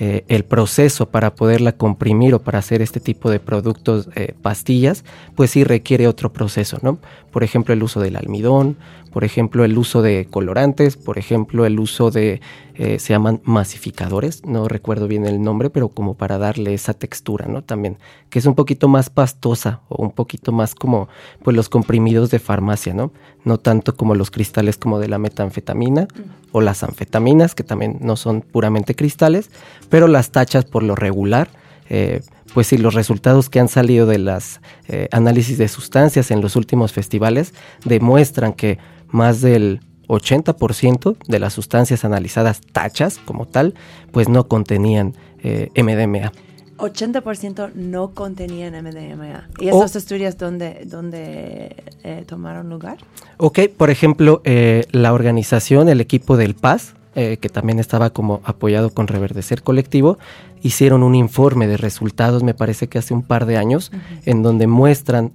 eh, 0.00 0.24
el 0.28 0.44
proceso 0.44 1.08
para 1.08 1.34
poderla 1.34 1.72
comprimir 1.72 2.34
o 2.34 2.42
para 2.42 2.58
hacer 2.58 2.82
este 2.82 3.00
tipo 3.00 3.30
de 3.30 3.38
productos, 3.38 4.08
eh, 4.16 4.34
pastillas, 4.42 5.04
pues 5.36 5.52
sí 5.52 5.62
requiere 5.62 6.08
otro 6.08 6.32
proceso, 6.32 6.78
¿no? 6.82 6.98
Por 7.30 7.44
ejemplo, 7.44 7.74
el 7.74 7.82
uso 7.82 8.00
del 8.00 8.16
almidón, 8.16 8.76
por 9.14 9.22
ejemplo, 9.22 9.64
el 9.64 9.78
uso 9.78 10.02
de 10.02 10.26
colorantes, 10.28 10.96
por 10.96 11.18
ejemplo, 11.18 11.66
el 11.66 11.78
uso 11.78 12.10
de, 12.10 12.40
eh, 12.74 12.98
se 12.98 13.12
llaman 13.12 13.40
masificadores, 13.44 14.44
no 14.44 14.66
recuerdo 14.66 15.06
bien 15.06 15.24
el 15.24 15.40
nombre, 15.40 15.70
pero 15.70 15.88
como 15.90 16.14
para 16.14 16.36
darle 16.36 16.74
esa 16.74 16.94
textura, 16.94 17.46
¿no? 17.46 17.62
También, 17.62 17.96
que 18.28 18.40
es 18.40 18.46
un 18.46 18.56
poquito 18.56 18.88
más 18.88 19.10
pastosa 19.10 19.82
o 19.88 20.02
un 20.02 20.10
poquito 20.10 20.50
más 20.50 20.74
como, 20.74 21.08
pues 21.44 21.56
los 21.56 21.68
comprimidos 21.68 22.32
de 22.32 22.40
farmacia, 22.40 22.92
¿no? 22.92 23.12
No 23.44 23.58
tanto 23.58 23.96
como 23.96 24.16
los 24.16 24.32
cristales 24.32 24.78
como 24.78 24.98
de 24.98 25.06
la 25.06 25.18
metanfetamina 25.18 26.08
o 26.50 26.60
las 26.60 26.82
anfetaminas, 26.82 27.54
que 27.54 27.62
también 27.62 27.98
no 28.00 28.16
son 28.16 28.40
puramente 28.40 28.96
cristales, 28.96 29.48
pero 29.90 30.08
las 30.08 30.32
tachas 30.32 30.64
por 30.64 30.82
lo 30.82 30.96
regular, 30.96 31.50
eh, 31.88 32.20
pues 32.52 32.66
sí, 32.66 32.78
los 32.78 32.94
resultados 32.94 33.48
que 33.48 33.60
han 33.60 33.68
salido 33.68 34.06
de 34.06 34.18
las 34.18 34.60
eh, 34.88 35.08
análisis 35.12 35.56
de 35.56 35.68
sustancias 35.68 36.32
en 36.32 36.40
los 36.40 36.56
últimos 36.56 36.92
festivales 36.92 37.54
demuestran 37.84 38.54
que 38.54 38.78
más 39.14 39.40
del 39.40 39.80
80% 40.08 41.16
de 41.26 41.38
las 41.38 41.54
sustancias 41.54 42.04
analizadas 42.04 42.60
tachas 42.60 43.18
como 43.24 43.46
tal, 43.46 43.74
pues 44.10 44.28
no 44.28 44.48
contenían 44.48 45.14
eh, 45.42 45.70
MDMA. 45.76 46.32
80% 46.76 47.72
no 47.74 48.10
contenían 48.10 48.74
MDMA. 48.74 49.48
¿Y 49.60 49.68
esos 49.68 49.94
estudios 49.94 50.36
dónde, 50.36 50.82
dónde 50.86 51.76
eh, 52.02 52.24
tomaron 52.26 52.68
lugar? 52.68 52.98
Ok, 53.36 53.60
por 53.76 53.90
ejemplo, 53.90 54.42
eh, 54.44 54.84
la 54.90 55.12
organización, 55.12 55.88
el 55.88 56.00
equipo 56.00 56.36
del 56.36 56.54
PAS, 56.54 56.94
que 57.14 57.48
también 57.48 57.78
estaba 57.78 58.10
como 58.10 58.40
apoyado 58.44 58.90
con 58.90 59.06
Reverdecer 59.06 59.62
Colectivo, 59.62 60.18
hicieron 60.62 61.02
un 61.02 61.14
informe 61.14 61.66
de 61.66 61.76
resultados, 61.76 62.42
me 62.42 62.54
parece 62.54 62.88
que 62.88 62.98
hace 62.98 63.14
un 63.14 63.22
par 63.22 63.46
de 63.46 63.56
años, 63.56 63.92
en 64.24 64.42
donde 64.42 64.66
muestran 64.66 65.32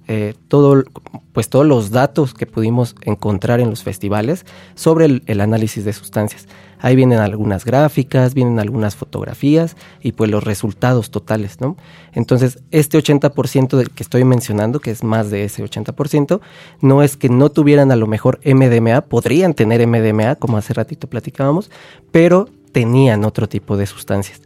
todo, 0.48 0.84
pues 1.32 1.48
todos 1.48 1.66
los 1.66 1.90
datos 1.90 2.34
que 2.34 2.46
pudimos 2.46 2.94
encontrar 3.02 3.60
en 3.60 3.70
los 3.70 3.82
festivales 3.82 4.44
sobre 4.74 5.22
el, 5.24 5.40
análisis 5.40 5.84
de 5.84 5.92
sustancias. 5.92 6.46
Ahí 6.80 6.96
vienen 6.96 7.18
algunas 7.18 7.64
gráficas, 7.64 8.34
vienen 8.34 8.58
algunas 8.58 8.96
fotografías 8.96 9.76
y 10.02 10.12
pues 10.12 10.30
los 10.30 10.44
resultados 10.44 11.10
totales, 11.10 11.60
¿no? 11.60 11.76
Entonces, 12.12 12.58
este 12.70 12.98
80% 12.98 13.76
del 13.76 13.90
que 13.90 14.02
estoy 14.02 14.24
mencionando, 14.24 14.80
que 14.80 14.90
es 14.90 15.04
más 15.04 15.30
de 15.30 15.44
ese 15.44 15.64
80%, 15.64 16.40
no 16.80 17.02
es 17.02 17.16
que 17.16 17.28
no 17.28 17.50
tuvieran 17.50 17.92
a 17.92 17.96
lo 17.96 18.06
mejor 18.06 18.40
MDMA, 18.44 19.02
podrían 19.02 19.54
tener 19.54 19.86
MDMA, 19.86 20.36
como 20.36 20.56
hace 20.56 20.74
ratito 20.74 21.08
platicábamos, 21.08 21.70
pero 22.10 22.48
tenían 22.72 23.24
otro 23.24 23.48
tipo 23.48 23.76
de 23.76 23.86
sustancias. 23.86 24.40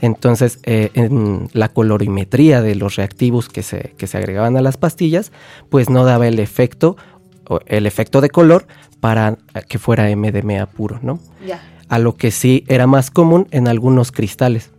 Entonces, 0.00 0.58
eh, 0.64 0.90
en 0.94 1.48
la 1.52 1.68
colorimetría 1.68 2.60
de 2.60 2.74
los 2.74 2.96
reactivos 2.96 3.48
que 3.48 3.62
se, 3.62 3.94
que 3.96 4.06
se 4.06 4.18
agregaban 4.18 4.56
a 4.56 4.60
las 4.60 4.76
pastillas, 4.76 5.32
pues 5.70 5.88
no 5.88 6.04
daba 6.04 6.28
el 6.28 6.38
efecto, 6.38 6.96
el 7.66 7.86
efecto 7.86 8.20
de 8.20 8.30
color 8.30 8.66
para 9.00 9.36
que 9.68 9.78
fuera 9.78 10.14
MDMA 10.14 10.66
puro, 10.66 10.98
¿no? 11.02 11.18
A 11.88 11.98
lo 11.98 12.16
que 12.16 12.30
sí 12.30 12.64
era 12.68 12.86
más 12.86 13.10
común 13.10 13.48
en 13.50 13.68
algunos 13.68 14.12
cristales. 14.12 14.70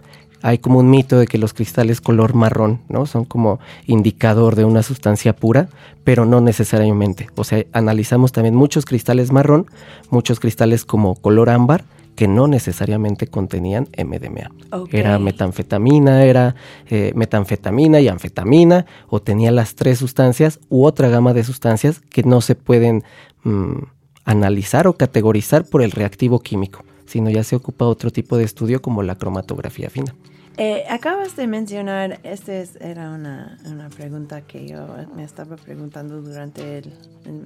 Hay 0.41 0.58
como 0.58 0.79
un 0.79 0.89
mito 0.89 1.20
de 1.20 1.25
que 1.25 1.38
los 1.38 1.53
cristales 1.53 2.01
color 2.01 2.34
marrón, 2.34 2.82
¿no? 2.89 3.05
Son 3.05 3.24
como 3.24 3.60
indicador 3.86 4.55
de 4.55 4.65
una 4.65 4.84
sustancia 4.84 5.34
pura, 5.34 5.70
pero 6.03 6.25
no 6.25 6.41
necesariamente. 6.41 7.29
O 7.36 7.46
sea, 7.46 7.63
analizamos 7.72 8.34
también 8.34 8.55
muchos 8.55 8.86
cristales 8.86 9.32
marrón, 9.32 9.67
muchos 10.10 10.41
cristales 10.41 10.84
como 10.84 11.15
color 11.15 11.50
ámbar, 11.50 11.86
que 12.15 12.27
no 12.27 12.48
necesariamente 12.48 13.27
contenían 13.27 13.88
MDMA. 13.98 14.51
Era 14.91 15.20
metanfetamina, 15.20 16.24
era 16.24 16.55
eh, 16.88 17.12
metanfetamina 17.15 18.00
y 18.00 18.08
anfetamina, 18.08 18.86
o 19.08 19.22
tenía 19.22 19.51
las 19.51 19.75
tres 19.75 20.00
sustancias 20.00 20.60
u 20.70 20.86
otra 20.86 21.10
gama 21.10 21.34
de 21.34 21.43
sustancias 21.43 22.01
que 22.10 22.24
no 22.24 22.41
se 22.41 22.55
pueden 22.55 23.03
mm, 23.43 23.84
analizar 24.25 24.88
o 24.88 24.93
categorizar 24.93 25.65
por 25.65 25.82
el 25.82 25.91
reactivo 25.91 26.39
químico, 26.39 26.84
sino 27.05 27.29
ya 27.29 27.43
se 27.43 27.55
ocupa 27.55 27.86
otro 27.86 28.12
tipo 28.12 28.38
de 28.38 28.43
estudio 28.43 28.82
como 28.82 29.03
la 29.03 29.15
cromatografía 29.15 29.89
fina. 29.89 30.13
Eh, 30.58 30.84
acabas 30.88 31.36
de 31.36 31.48
mencionar, 31.48 32.20
esta 32.24 32.54
era 32.80 33.10
una, 33.10 33.58
pregunta 33.96 34.42
que 34.42 34.68
yo 34.68 34.88
me 35.16 35.24
estaba 35.24 35.56
preguntando 35.56 36.22
durante 36.22 36.84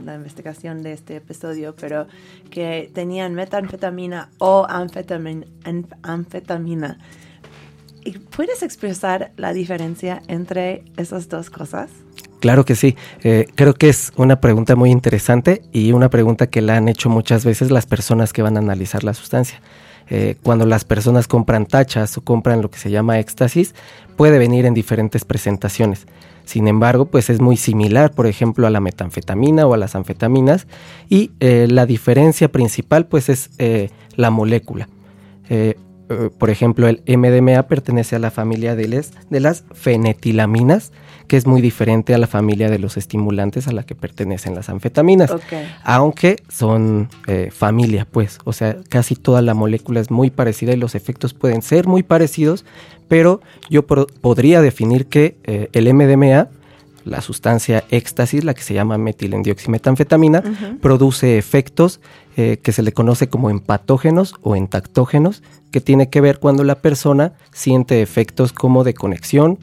la 0.03 0.15
investigación 0.15 0.83
de 0.83 0.91
este 0.93 1.15
episodio, 1.15 1.73
pero 1.75 2.07
que 2.49 2.91
tenían 2.93 3.33
metanfetamina 3.33 4.29
o 4.39 4.65
anfetamina. 4.67 5.45
anfetamina. 6.03 6.97
¿Puedes 8.35 8.61
expresar 8.61 9.31
la 9.37 9.53
diferencia 9.53 10.21
entre 10.27 10.83
esas 10.97 11.29
dos 11.29 11.49
cosas? 11.49 11.89
Claro 12.39 12.65
que 12.65 12.75
sí. 12.75 12.95
Eh, 13.23 13.47
creo 13.55 13.73
que 13.73 13.89
es 13.89 14.11
una 14.15 14.39
pregunta 14.41 14.75
muy 14.75 14.91
interesante 14.91 15.63
y 15.71 15.91
una 15.93 16.09
pregunta 16.09 16.47
que 16.47 16.61
la 16.61 16.77
han 16.77 16.87
hecho 16.87 17.09
muchas 17.09 17.45
veces 17.45 17.71
las 17.71 17.85
personas 17.85 18.31
que 18.33 18.41
van 18.41 18.57
a 18.57 18.59
analizar 18.59 19.03
la 19.03 19.13
sustancia. 19.13 19.61
Eh, 20.09 20.35
cuando 20.41 20.65
las 20.65 20.85
personas 20.85 21.27
compran 21.27 21.65
tachas 21.65 22.17
o 22.17 22.21
compran 22.21 22.61
lo 22.61 22.69
que 22.69 22.79
se 22.79 22.89
llama 22.89 23.19
éxtasis, 23.19 23.75
puede 24.15 24.37
venir 24.39 24.65
en 24.65 24.73
diferentes 24.73 25.25
presentaciones. 25.25 26.07
Sin 26.45 26.67
embargo, 26.67 27.07
pues 27.07 27.29
es 27.29 27.41
muy 27.41 27.57
similar, 27.57 28.11
por 28.11 28.25
ejemplo, 28.25 28.67
a 28.67 28.69
la 28.69 28.79
metanfetamina 28.79 29.67
o 29.67 29.73
a 29.73 29.77
las 29.77 29.95
anfetaminas 29.95 30.67
y 31.09 31.31
eh, 31.41 31.67
la 31.69 31.85
diferencia 31.85 32.49
principal 32.49 33.05
pues 33.05 33.27
es 33.27 33.49
eh, 33.57 33.89
la 34.15 34.29
molécula. 34.29 34.87
por 36.37 36.49
ejemplo, 36.49 36.87
el 36.87 37.01
MDMA 37.05 37.63
pertenece 37.63 38.15
a 38.15 38.19
la 38.19 38.31
familia 38.31 38.75
de, 38.75 39.05
de 39.29 39.39
las 39.39 39.65
fenetilamines, 39.73 40.93
que 41.27 41.37
es 41.37 41.45
muy 41.45 41.61
diferente 41.61 42.13
a 42.13 42.17
la 42.17 42.27
familia 42.27 42.69
de 42.69 42.79
los 42.79 42.97
estimulantes 42.97 43.67
a 43.67 43.73
la 43.73 43.83
que 43.83 43.95
pertenecen 43.95 44.55
las 44.55 44.69
anfetaminas. 44.69 45.31
Aunque 45.83 46.37
son 46.49 47.09
eh, 47.27 47.49
familia, 47.51 48.07
pues, 48.09 48.39
o 48.45 48.53
sea, 48.53 48.77
casi 48.89 49.15
toda 49.15 49.41
la 49.41 49.53
molécula 49.53 49.99
es 49.99 50.09
muy 50.09 50.29
parecida 50.29 50.73
y 50.73 50.77
los 50.77 50.95
efectos 50.95 51.33
pueden 51.33 51.61
ser 51.61 51.87
muy 51.87 52.03
parecidos, 52.03 52.65
pero 53.07 53.41
yo 53.69 53.85
podría 53.85 54.61
definir 54.61 55.07
que 55.07 55.35
eh, 55.43 55.69
el 55.73 55.93
MDMA, 55.93 56.47
la 57.05 57.21
sustancia 57.21 57.83
éxtasis, 57.89 58.43
la 58.43 58.53
que 58.53 58.63
se 58.63 58.73
llama 58.73 58.97
metilendioximetanfetamina, 58.97 60.43
produce 60.81 61.37
efectos 61.37 62.01
eh, 62.35 62.57
que 62.61 62.71
se 62.71 62.83
le 62.83 62.91
conoce 62.91 63.29
como 63.29 63.49
empatógenos 63.49 64.35
o 64.41 64.55
entactógenos, 64.55 65.41
que 65.71 65.81
tiene 65.81 66.09
que 66.09 66.21
ver 66.21 66.39
cuando 66.39 66.63
la 66.63 66.75
persona 66.75 67.33
siente 67.51 68.01
efectos 68.01 68.53
como 68.53 68.83
de 68.83 68.93
conexión, 68.93 69.59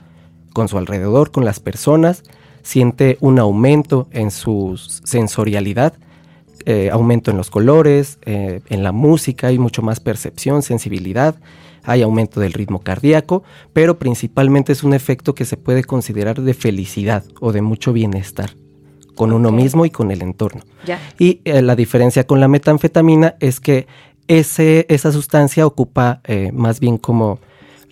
con 0.54 0.68
su 0.68 0.78
alrededor, 0.78 1.30
con 1.30 1.44
las 1.44 1.61
personas, 1.61 2.23
siente 2.62 3.18
un 3.20 3.38
aumento 3.38 4.08
en 4.11 4.30
su 4.30 4.78
sensorialidad, 4.78 5.93
eh, 6.64 6.88
aumento 6.90 7.30
en 7.30 7.36
los 7.36 7.50
colores, 7.50 8.19
eh, 8.25 8.60
en 8.71 8.82
la 8.82 8.93
música, 8.93 9.49
hay 9.49 9.58
mucho 9.58 9.82
más 9.82 10.00
percepción, 10.00 10.62
sensibilidad, 10.62 11.34
hay 11.82 12.00
aumento 12.00 12.40
del 12.40 12.54
ritmo 12.54 12.80
cardíaco, 12.80 13.43
pero 13.75 13.99
principalmente 13.99 14.73
es 14.73 14.82
un 14.82 14.95
efecto 14.95 15.34
que 15.34 15.45
se 15.45 15.58
puede 15.58 15.84
considerar 15.84 16.40
de 16.40 16.54
felicidad 16.54 17.23
o 17.40 17.52
de 17.52 17.60
mucho 17.60 17.93
bienestar 17.93 18.52
con 19.14 19.32
uno 19.32 19.52
mismo 19.52 19.84
y 19.84 19.90
con 19.90 20.10
el 20.10 20.23
entorno. 20.23 20.62
Y 21.19 21.40
eh, 21.45 21.60
la 21.60 21.76
diferencia 21.76 22.26
con 22.26 22.40
la 22.40 22.49
metanfetamina 22.49 23.34
es 23.40 23.60
que 23.60 23.86
ese, 24.26 24.86
esa 24.88 25.12
sustancia 25.12 25.67
ocupa 25.67 26.23
más 26.54 26.80
bien 26.80 26.97
como 26.97 27.40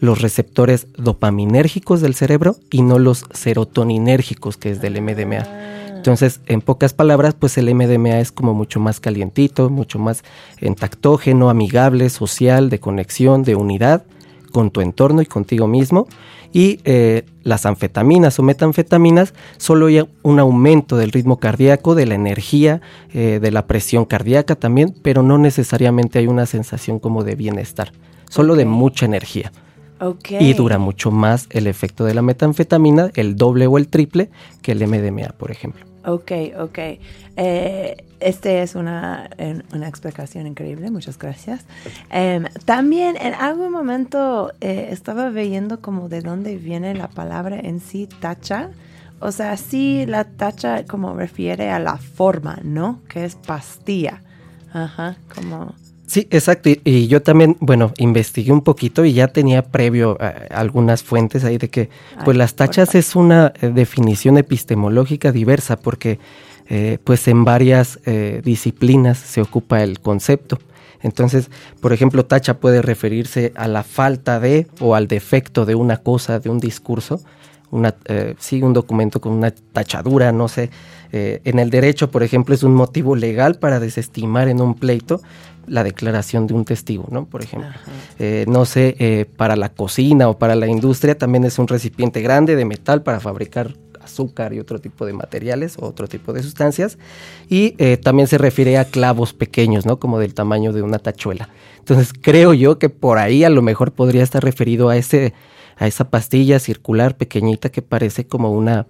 los 0.02 0.20
receptores 0.20 0.88
dopaminérgicos 0.98 2.00
del 2.00 2.16
cerebro 2.16 2.56
y 2.72 2.82
no 2.82 2.98
los 2.98 3.24
serotoninérgicos, 3.32 4.56
que 4.56 4.72
es 4.72 4.80
del 4.80 5.00
MDMA. 5.00 5.44
Ah. 5.46 5.94
Entonces, 5.94 6.40
en 6.46 6.60
pocas 6.60 6.92
palabras, 6.92 7.36
pues 7.38 7.56
el 7.56 7.72
MDMA 7.72 8.18
es 8.18 8.32
como 8.32 8.52
mucho 8.52 8.80
más 8.80 8.98
calientito, 8.98 9.70
mucho 9.70 10.00
más 10.00 10.24
entactógeno, 10.58 11.50
amigable, 11.50 12.10
social, 12.10 12.68
de 12.68 12.80
conexión, 12.80 13.44
de 13.44 13.54
unidad 13.54 14.02
con 14.50 14.72
tu 14.72 14.80
entorno 14.80 15.22
y 15.22 15.26
contigo 15.26 15.68
mismo. 15.68 16.08
Y 16.52 16.80
eh, 16.82 17.24
las 17.44 17.64
anfetaminas 17.64 18.40
o 18.40 18.42
metanfetaminas, 18.42 19.34
solo 19.56 19.86
hay 19.86 20.04
un 20.22 20.40
aumento 20.40 20.96
del 20.96 21.12
ritmo 21.12 21.38
cardíaco, 21.38 21.94
de 21.94 22.06
la 22.06 22.16
energía, 22.16 22.80
eh, 23.14 23.38
de 23.40 23.50
la 23.52 23.68
presión 23.68 24.04
cardíaca 24.04 24.56
también, 24.56 24.92
pero 25.00 25.22
no 25.22 25.38
necesariamente 25.38 26.18
hay 26.18 26.26
una 26.26 26.46
sensación 26.46 26.98
como 26.98 27.22
de 27.22 27.36
bienestar, 27.36 27.92
solo 28.28 28.56
de 28.56 28.64
mucha 28.64 29.06
energía. 29.06 29.52
Y 30.28 30.54
dura 30.54 30.78
mucho 30.78 31.10
más 31.10 31.46
el 31.50 31.66
efecto 31.66 32.04
de 32.04 32.14
la 32.14 32.22
metanfetamina, 32.22 33.10
el 33.14 33.36
doble 33.36 33.66
o 33.66 33.78
el 33.78 33.88
triple, 33.88 34.30
que 34.60 34.72
el 34.72 34.86
MDMA, 34.86 35.28
por 35.38 35.50
ejemplo. 35.50 35.84
Ok, 36.04 36.32
ok. 36.58 36.78
Eh, 37.36 38.04
este 38.18 38.62
es 38.62 38.74
una, 38.74 39.30
una, 39.72 39.88
explicación 39.88 40.46
increíble, 40.46 40.90
muchas 40.90 41.18
gracias. 41.18 41.64
Em, 42.10 42.44
también 42.64 43.16
en 43.20 43.34
algún 43.34 43.70
momento 43.70 44.52
eh, 44.60 44.88
estaba 44.90 45.28
viendo 45.30 45.80
como 45.80 46.08
de 46.08 46.20
dónde 46.20 46.56
viene 46.56 46.94
la 46.94 47.08
palabra 47.08 47.58
en 47.58 47.80
sí, 47.80 48.08
tacha. 48.20 48.70
O 49.20 49.30
sea, 49.30 49.56
sí, 49.56 50.04
la 50.06 50.24
tacha 50.24 50.84
como 50.84 51.14
refiere 51.14 51.70
a 51.70 51.78
la 51.78 51.96
forma, 51.96 52.58
¿no? 52.64 53.00
Que 53.08 53.24
es 53.24 53.36
pastilla. 53.36 54.22
Ajá, 54.72 55.16
como... 55.34 55.74
Sí, 56.12 56.28
exacto. 56.30 56.68
Y, 56.68 57.06
yo 57.06 57.22
también, 57.22 57.56
bueno, 57.60 57.94
investigué 57.96 58.52
un 58.52 58.60
poquito 58.60 59.06
y 59.06 59.14
ya 59.14 59.28
tenía 59.28 59.62
previo 59.62 60.18
eh, 60.20 60.46
algunas 60.50 61.02
fuentes 61.02 61.42
ahí 61.42 61.56
de 61.56 61.70
que, 61.70 61.88
pues 62.26 62.36
las 62.36 62.54
tachas 62.54 62.94
es 62.94 63.16
una 63.16 63.54
eh, 63.62 63.70
definición 63.74 64.36
epistemológica 64.36 65.32
diversa 65.32 65.78
porque, 65.78 66.18
eh, 66.68 66.98
pues 67.02 67.26
en 67.28 67.44
varias 67.44 67.98
disciplinas 68.44 69.16
se 69.16 69.40
ocupa 69.40 69.82
el 69.82 70.00
concepto. 70.00 70.58
Entonces, 71.00 71.48
por 71.80 71.94
ejemplo, 71.94 72.26
tacha 72.26 72.60
puede 72.60 72.82
referirse 72.82 73.54
a 73.56 73.66
la 73.66 73.82
falta 73.82 74.38
de 74.38 74.66
o 74.80 74.94
al 74.94 75.08
defecto 75.08 75.64
de 75.64 75.76
una 75.76 75.96
cosa, 75.96 76.40
de 76.40 76.50
un 76.50 76.58
discurso. 76.58 77.22
Una, 77.72 77.94
sí, 78.38 78.62
un 78.62 78.72
documento 78.72 79.20
con 79.20 79.32
una 79.32 79.50
tachadura, 79.50 80.30
no 80.30 80.46
sé. 80.46 80.70
en 81.10 81.58
el 81.58 81.70
derecho, 81.70 82.10
por 82.10 82.22
ejemplo, 82.22 82.54
es 82.54 82.62
un 82.62 82.74
motivo 82.74 83.16
legal 83.16 83.56
para 83.56 83.80
desestimar 83.80 84.48
en 84.48 84.60
un 84.60 84.74
pleito 84.74 85.20
la 85.66 85.84
declaración 85.84 86.46
de 86.46 86.54
un 86.54 86.64
testigo, 86.64 87.06
¿no? 87.10 87.26
Por 87.26 87.42
ejemplo. 87.42 87.70
Eh, 88.18 88.44
no 88.48 88.64
sé, 88.64 88.96
eh, 88.98 89.26
para 89.36 89.56
la 89.56 89.68
cocina 89.68 90.28
o 90.28 90.38
para 90.38 90.54
la 90.54 90.66
industria 90.66 91.16
también 91.16 91.44
es 91.44 91.58
un 91.58 91.68
recipiente 91.68 92.20
grande 92.20 92.56
de 92.56 92.64
metal 92.64 93.02
para 93.02 93.20
fabricar 93.20 93.74
azúcar 94.02 94.52
y 94.52 94.58
otro 94.58 94.80
tipo 94.80 95.06
de 95.06 95.12
materiales 95.12 95.76
o 95.78 95.86
otro 95.86 96.08
tipo 96.08 96.32
de 96.32 96.42
sustancias. 96.42 96.98
Y 97.48 97.74
eh, 97.78 97.96
también 97.96 98.26
se 98.26 98.38
refiere 98.38 98.76
a 98.78 98.84
clavos 98.84 99.32
pequeños, 99.32 99.86
¿no? 99.86 99.98
Como 99.98 100.18
del 100.18 100.34
tamaño 100.34 100.72
de 100.72 100.82
una 100.82 100.98
tachuela. 100.98 101.48
Entonces 101.78 102.12
creo 102.20 102.52
yo 102.54 102.78
que 102.78 102.88
por 102.88 103.18
ahí 103.18 103.44
a 103.44 103.50
lo 103.50 103.62
mejor 103.62 103.92
podría 103.92 104.22
estar 104.22 104.42
referido 104.42 104.88
a 104.88 104.96
ese, 104.96 105.32
a 105.76 105.86
esa 105.86 106.10
pastilla 106.10 106.58
circular 106.58 107.16
pequeñita 107.16 107.70
que 107.70 107.82
parece 107.82 108.26
como 108.26 108.52
una 108.52 108.86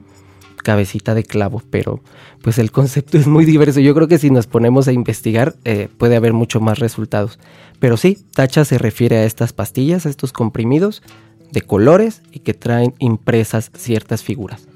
cabecita 0.62 1.14
de 1.14 1.24
clavo, 1.24 1.62
pero 1.70 2.00
pues 2.42 2.58
el 2.58 2.70
concepto 2.70 3.16
es 3.18 3.26
muy 3.26 3.44
diverso. 3.44 3.80
Yo 3.80 3.94
creo 3.94 4.08
que 4.08 4.18
si 4.18 4.30
nos 4.30 4.46
ponemos 4.46 4.88
a 4.88 4.92
investigar 4.92 5.54
eh, 5.64 5.88
puede 5.98 6.16
haber 6.16 6.32
mucho 6.32 6.60
más 6.60 6.78
resultados. 6.78 7.38
Pero 7.80 7.96
sí, 7.96 8.18
tacha 8.34 8.64
se 8.64 8.78
refiere 8.78 9.16
a 9.16 9.24
estas 9.24 9.52
pastillas, 9.52 10.06
a 10.06 10.08
estos 10.08 10.32
comprimidos 10.32 11.02
de 11.50 11.62
colores 11.62 12.22
y 12.30 12.40
que 12.40 12.54
traen 12.54 12.94
impresas 12.98 13.70
ciertas 13.76 14.22
figuras. 14.22 14.66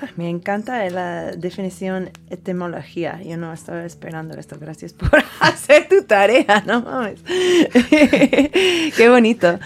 Me 0.16 0.28
encanta 0.28 0.88
la 0.90 1.32
definición 1.32 2.10
etimología. 2.28 3.20
Yo 3.22 3.36
no 3.36 3.52
estaba 3.52 3.84
esperando 3.84 4.36
esto. 4.38 4.56
Gracias 4.58 4.92
por 4.92 5.10
hacer 5.40 5.88
tu 5.88 6.02
tarea, 6.04 6.62
no 6.66 6.82
mames. 6.82 7.20
Qué 7.24 9.08
bonito. 9.08 9.58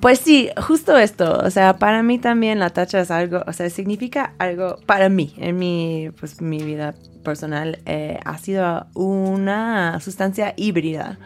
pues 0.00 0.18
sí, 0.20 0.50
justo 0.56 0.96
esto. 0.96 1.38
O 1.44 1.50
sea, 1.50 1.76
para 1.76 2.02
mí 2.02 2.18
también 2.18 2.58
la 2.58 2.70
tacha 2.70 3.00
es 3.00 3.10
algo, 3.10 3.42
o 3.46 3.52
sea, 3.52 3.68
significa 3.70 4.34
algo 4.38 4.78
para 4.86 5.08
mí, 5.08 5.34
en 5.38 5.58
mi, 5.58 6.10
pues, 6.18 6.40
mi 6.40 6.62
vida 6.62 6.94
personal, 7.22 7.78
eh, 7.86 8.18
ha 8.24 8.38
sido 8.38 8.86
una 8.94 10.00
sustancia 10.00 10.54
híbrida. 10.56 11.18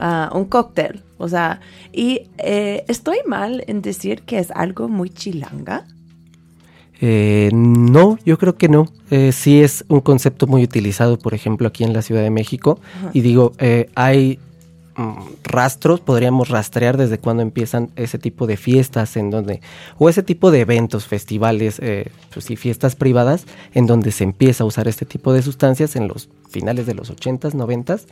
Ah, 0.00 0.30
un 0.32 0.44
cóctel, 0.44 1.02
o 1.16 1.28
sea, 1.28 1.60
y 1.92 2.28
eh, 2.38 2.84
estoy 2.86 3.18
mal 3.26 3.64
en 3.66 3.82
decir 3.82 4.22
que 4.22 4.38
es 4.38 4.52
algo 4.52 4.88
muy 4.88 5.10
chilanga. 5.10 5.86
Eh, 7.00 7.50
no, 7.52 8.18
yo 8.24 8.38
creo 8.38 8.56
que 8.56 8.68
no. 8.68 8.86
Eh, 9.10 9.32
sí 9.32 9.60
es 9.60 9.84
un 9.88 10.00
concepto 10.00 10.46
muy 10.46 10.62
utilizado, 10.62 11.18
por 11.18 11.34
ejemplo, 11.34 11.68
aquí 11.68 11.84
en 11.84 11.92
la 11.92 12.02
Ciudad 12.02 12.22
de 12.22 12.30
México. 12.30 12.80
Y 13.12 13.20
digo, 13.20 13.52
eh, 13.58 13.88
hay 13.94 14.38
mm, 14.96 15.12
rastros, 15.44 16.00
podríamos 16.00 16.48
rastrear 16.48 16.96
desde 16.96 17.18
cuando 17.18 17.42
empiezan 17.42 17.90
ese 17.96 18.18
tipo 18.18 18.46
de 18.46 18.56
fiestas 18.56 19.16
en 19.16 19.30
donde, 19.30 19.60
o 19.98 20.08
ese 20.08 20.22
tipo 20.22 20.50
de 20.50 20.60
eventos, 20.60 21.06
festivales, 21.06 21.78
eh, 21.80 22.10
pues 22.32 22.46
fiestas 22.58 22.96
privadas, 22.96 23.46
en 23.74 23.86
donde 23.86 24.10
se 24.10 24.24
empieza 24.24 24.64
a 24.64 24.66
usar 24.66 24.88
este 24.88 25.06
tipo 25.06 25.32
de 25.32 25.42
sustancias 25.42 25.96
en 25.96 26.08
los 26.08 26.28
finales 26.48 26.86
de 26.86 26.94
los 26.94 27.10
80s, 27.10 27.52
90s, 27.54 28.06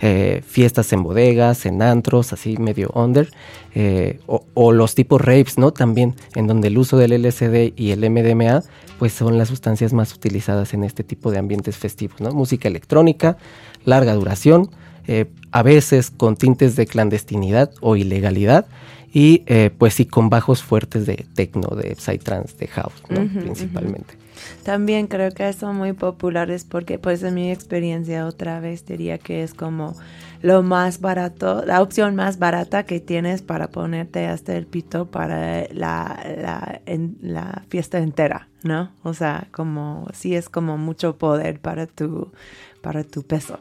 eh, 0.00 0.42
fiestas 0.46 0.92
en 0.92 1.02
bodegas, 1.02 1.66
en 1.66 1.82
antros, 1.82 2.32
así 2.32 2.56
medio 2.56 2.90
under, 2.94 3.30
eh, 3.74 4.20
o, 4.26 4.72
los 4.72 4.94
tipos 4.94 5.20
rapes, 5.20 5.58
¿no? 5.58 5.72
También, 5.72 6.14
en 6.34 6.46
donde 6.46 6.68
el 6.68 6.78
uso 6.78 6.96
del 6.96 7.12
LSD 7.12 7.72
y 7.76 7.90
el 7.90 8.08
MDMA, 8.08 8.62
pues 8.98 9.12
son 9.12 9.38
las 9.38 9.48
sustancias 9.48 9.92
más 9.92 10.14
utilizadas 10.14 10.74
en 10.74 10.84
este 10.84 11.04
tipo 11.04 11.30
de 11.30 11.38
ambientes 11.38 11.76
festivos, 11.76 12.20
¿no? 12.20 12.32
Música 12.32 12.68
electrónica, 12.68 13.36
larga 13.84 14.14
duración, 14.14 14.70
eh, 15.06 15.26
a 15.50 15.62
veces 15.62 16.10
con 16.10 16.36
tintes 16.36 16.76
de 16.76 16.86
clandestinidad 16.86 17.72
o 17.80 17.96
ilegalidad, 17.96 18.66
y 19.14 19.40
pues 19.76 19.92
sí 19.92 20.06
con 20.06 20.30
bajos 20.30 20.62
fuertes 20.62 21.04
de 21.04 21.26
techno, 21.34 21.76
de 21.76 21.94
psytrance, 21.96 22.56
de 22.56 22.66
house, 22.68 22.94
¿no? 23.10 23.28
Principalmente. 23.42 24.21
También 24.62 25.06
creo 25.06 25.30
que 25.32 25.52
son 25.52 25.76
muy 25.76 25.92
populares 25.92 26.64
porque 26.64 26.98
pues 26.98 27.22
en 27.22 27.34
mi 27.34 27.50
experiencia 27.50 28.26
otra 28.26 28.60
vez 28.60 28.86
diría 28.86 29.18
que 29.18 29.42
es 29.42 29.54
como 29.54 29.96
lo 30.42 30.62
más 30.62 31.00
barato, 31.00 31.64
la 31.64 31.80
opción 31.80 32.16
más 32.16 32.38
barata 32.38 32.84
que 32.84 33.00
tienes 33.00 33.42
para 33.42 33.68
ponerte 33.68 34.26
hasta 34.26 34.56
el 34.56 34.66
pito 34.66 35.06
para 35.06 35.66
la, 35.72 36.80
la, 37.20 37.62
fiesta 37.68 37.98
entera, 37.98 38.48
¿no? 38.64 38.90
O 39.04 39.14
sea, 39.14 39.46
como 39.52 40.08
sí 40.12 40.34
es 40.34 40.48
como 40.48 40.78
mucho 40.78 41.16
poder 41.16 41.60
para 41.60 41.86
tu, 41.86 42.32
para 42.80 43.04
tu 43.04 43.22
peso. 43.22 43.60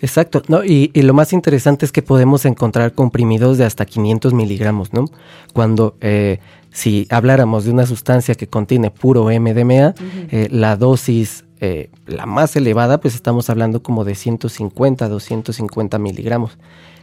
Exacto, 0.00 0.42
¿no? 0.48 0.64
Y, 0.64 0.90
lo 0.94 1.14
más 1.14 1.32
interesante 1.32 1.84
es 1.84 1.92
que 1.92 2.02
podemos 2.02 2.44
encontrar 2.44 2.92
comprimidos 2.92 3.58
de 3.58 3.64
hasta 3.64 3.84
500 3.84 4.32
miligramos, 4.32 4.92
¿no? 4.92 5.06
Cuando 5.52 5.96
eh, 6.00 6.38
si 6.72 7.06
habláramos 7.10 7.64
de 7.64 7.72
una 7.72 7.86
sustancia 7.86 8.34
que 8.34 8.48
contiene 8.48 8.90
puro 8.90 9.24
MDMA, 9.24 9.94
eh, 10.30 10.48
la 10.50 10.76
dosis 10.76 11.44
eh, 11.62 11.90
la 12.06 12.24
más 12.24 12.56
elevada, 12.56 13.00
pues 13.00 13.14
estamos 13.14 13.50
hablando 13.50 13.82
como 13.82 14.04
de 14.04 14.14
150, 14.14 15.08
250 15.08 15.98
miligramos. 15.98 16.58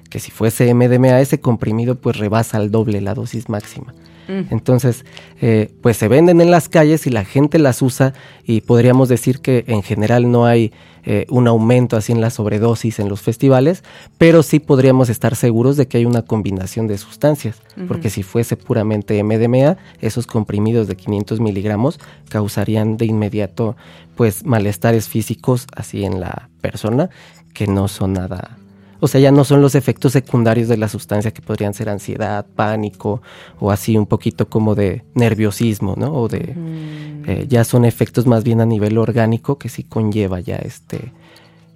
Que 0.10 0.20
si 0.20 0.32
fuese 0.32 0.74
MDMA, 0.74 1.20
ese 1.20 1.40
comprimido 1.40 1.96
pues 1.96 2.18
rebasa 2.18 2.58
al 2.58 2.72
doble 2.72 3.02
la 3.02 3.14
dosis 3.14 3.50
máxima. 3.50 3.94
Entonces, 4.28 5.06
eh, 5.42 5.72
pues 5.82 5.98
se 5.98 6.08
venden 6.08 6.42
en 6.42 6.52
las 6.52 6.70
calles 6.70 7.08
y 7.08 7.10
la 7.10 7.24
gente 7.24 7.60
las 7.60 7.82
usa 7.82 8.14
y 8.44 8.62
podríamos 8.62 9.10
decir 9.10 9.40
que 9.40 9.64
en 9.68 9.84
general 9.84 10.32
no 10.32 10.46
hay 10.46 10.72
eh, 11.06 11.26
un 11.30 11.48
aumento 11.48 11.96
así 11.96 12.12
en 12.12 12.20
la 12.20 12.30
sobredosis 12.30 13.00
en 13.00 13.08
los 13.08 13.22
festivales, 13.22 13.84
pero 14.18 14.44
sí 14.44 14.60
podríamos 14.60 15.08
estar 15.08 15.38
seguros 15.38 15.78
de 15.78 15.88
que 15.88 15.98
hay 15.98 16.06
una 16.06 16.24
combinación 16.24 16.88
de 16.88 16.98
sustancias, 16.98 17.62
porque 17.88 18.10
si 18.10 18.24
fuese 18.24 18.58
puramente 18.58 19.24
MDMA, 19.24 19.78
esos 20.02 20.28
comprimidos 20.28 20.88
de 20.88 20.98
500 20.98 21.40
miligramos 21.40 22.00
causarían 22.28 22.98
de 22.98 23.06
inmediato 23.06 23.78
pues 24.16 24.46
malestares 24.46 25.08
físicos 25.08 25.68
así 25.74 26.04
en 26.04 26.20
la 26.20 26.50
persona 26.60 27.10
que 27.54 27.68
no 27.68 27.88
son 27.88 28.14
nada 28.14 28.58
o 29.00 29.08
sea, 29.08 29.22
ya 29.22 29.32
no 29.32 29.44
son 29.44 29.62
los 29.62 29.76
efectos 29.76 30.14
secundarios 30.14 30.68
de 30.68 30.78
la 30.78 30.88
sustancia 30.88 31.32
que 31.32 31.42
podrían 31.42 31.74
ser 31.74 31.90
ansiedad, 31.90 32.46
pánico 32.56 33.22
o 33.60 33.72
así 33.72 33.98
un 33.98 34.08
poquito 34.08 34.50
como 34.50 34.76
de 34.76 35.04
nerviosismo, 35.14 35.96
¿no? 35.98 36.14
O 36.14 36.28
de 36.28 36.56
eh, 37.28 37.46
ya 37.48 37.64
son 37.64 37.86
efectos 37.86 38.26
más 38.26 38.44
bien 38.44 38.62
a 38.62 38.66
nivel 38.66 38.98
orgánico 38.98 39.58
que 39.58 39.70
sí 39.70 39.84
conlleva 39.84 40.40
ya 40.40 40.58
este, 40.58 41.12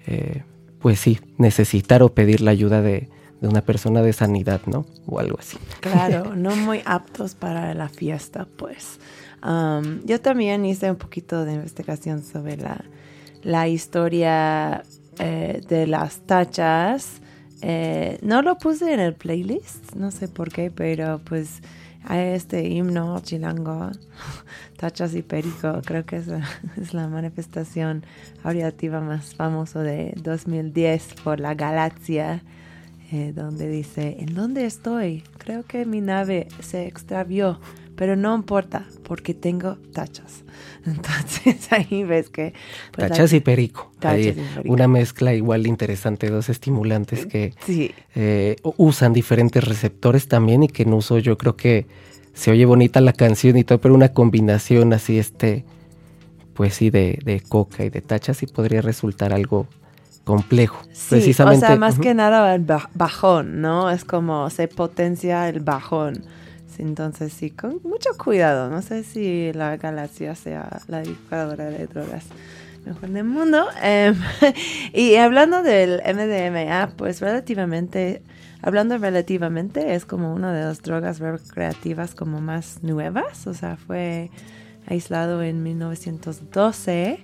eh, 0.08 0.44
pues 0.80 1.00
sí, 1.00 1.20
necesitar 1.38 2.02
o 2.02 2.14
pedir 2.14 2.42
la 2.42 2.52
ayuda 2.52 2.82
de, 2.82 3.10
una 3.42 3.62
persona 3.62 4.04
de 4.04 4.14
sanidad, 4.14 4.62
¿no? 4.68 4.86
O 5.08 5.20
algo 5.20 5.38
así. 5.40 5.58
Claro, 5.80 6.36
no 6.36 6.56
muy 6.56 6.82
aptos 6.86 7.34
para 7.34 7.74
la 7.74 7.90
fiesta, 7.90 8.48
pues. 8.56 9.00
yo 10.06 10.22
también 10.22 10.64
hice 10.64 10.92
un 10.92 10.98
poquito 10.98 11.44
de 11.44 11.54
investigación 11.54 12.24
sobre 12.24 12.58
la, 12.58 12.86
la 13.42 13.68
historia 13.68 14.84
eh, 15.22 15.62
de 15.68 15.88
las 15.88 16.20
tachas. 16.22 17.22
no 18.22 18.42
lo 18.42 18.58
puse 18.58 18.94
en 18.94 19.00
el 19.00 19.14
playlist, 19.14 19.96
no 19.96 20.12
sé 20.12 20.28
por 20.28 20.52
qué, 20.52 20.72
pero 20.72 21.20
pues 21.24 21.62
a 22.06 22.20
este 22.22 22.68
himno 22.68 23.20
chilango, 23.22 23.92
Tachas 24.78 25.14
y 25.16 25.22
Perico, 25.22 25.82
creo 25.86 26.06
que 26.06 26.18
es, 26.18 26.28
es 26.78 26.94
la 26.94 27.08
manifestación 27.08 28.04
auditiva 28.44 29.02
más 29.02 29.36
famosa 29.36 29.82
de 29.82 30.14
2010 30.18 31.16
por 31.24 31.40
la 31.40 31.54
galaxia, 31.54 32.44
eh, 33.12 33.34
donde 33.36 33.68
dice, 33.68 34.18
¿en 34.20 34.34
dónde 34.34 34.66
estoy? 34.66 35.24
Creo 35.38 35.64
que 35.64 35.86
mi 35.86 36.02
nave 36.02 36.48
se 36.62 36.88
extravió, 36.88 37.60
pero 37.96 38.16
no 38.16 38.36
importa, 38.36 38.86
porque 39.04 39.34
tengo 39.34 39.78
tachas. 39.94 40.44
Entonces 40.86 41.72
ahí 41.72 42.04
ves 42.04 42.30
que... 42.30 42.54
Pues, 42.92 43.10
tachas 43.10 43.34
y 43.34 43.40
perico. 43.40 43.92
Una 44.66 44.88
mezcla 44.88 45.34
igual 45.34 45.68
interesante, 45.68 46.30
dos 46.30 46.50
estimulantes 46.50 47.26
que 47.26 47.54
eh, 48.16 48.56
usan 48.78 49.14
diferentes 49.14 49.64
receptores 49.64 50.28
también 50.28 50.64
y 50.64 50.68
que 50.68 50.84
en 50.84 50.94
uso 50.94 51.20
yo 51.20 51.38
creo 51.38 51.56
que 51.56 51.86
se 52.34 52.52
oye 52.52 52.66
bonita 52.66 53.02
la 53.02 53.14
canción 53.14 53.58
y 53.58 53.64
todo, 53.64 53.80
pero 53.80 53.94
una 53.94 54.10
combinación 54.10 54.94
así 54.94 55.20
este, 55.20 55.66
pues 56.54 56.76
sí, 56.76 56.90
de, 56.90 57.20
de 57.24 57.42
coca 57.42 57.84
y 57.84 57.90
de 57.90 58.02
tachas 58.02 58.38
sí 58.38 58.48
podría 58.48 58.82
resultar 58.82 59.34
algo 59.34 59.68
complejo. 60.24 60.82
precisamente. 61.10 61.66
O 61.66 61.68
sea, 61.68 61.76
más 61.78 62.00
que 62.00 62.14
nada 62.14 62.56
el 62.56 62.66
bajón, 62.94 63.62
¿no? 63.62 63.90
Es 63.90 64.06
como 64.06 64.50
se 64.50 64.68
potencia 64.68 65.50
el 65.50 65.60
bajón. 65.60 66.24
Entonces 66.80 67.34
sí, 67.34 67.52
con 67.52 67.80
mucho 67.84 68.10
cuidado. 68.18 68.70
No 68.70 68.82
sé 68.82 69.04
si 69.04 69.52
la 69.54 69.78
galaxia 69.78 70.36
sea 70.36 70.82
la 70.88 71.02
dictadora 71.02 71.66
de 71.66 71.88
drogas 71.88 72.26
mejor 72.86 73.10
del 73.10 73.24
mundo. 73.24 73.68
Em, 73.82 74.16
y 74.94 75.16
hablando 75.16 75.64
del 75.64 76.02
MDMA, 76.06 76.94
pues 76.98 77.22
relativamente, 77.22 78.22
hablando 78.62 78.98
relativamente, 78.98 79.96
es 79.96 80.06
como 80.06 80.34
una 80.34 80.54
de 80.54 80.64
las 80.64 80.82
drogas 80.82 81.20
recreativas 81.20 82.16
como 82.16 82.42
más 82.42 82.84
nuevas. 82.84 83.48
O 83.48 83.54
sea, 83.54 83.78
fue 83.78 84.30
aislado 84.88 85.44
en 85.44 85.64
1912 85.64 87.24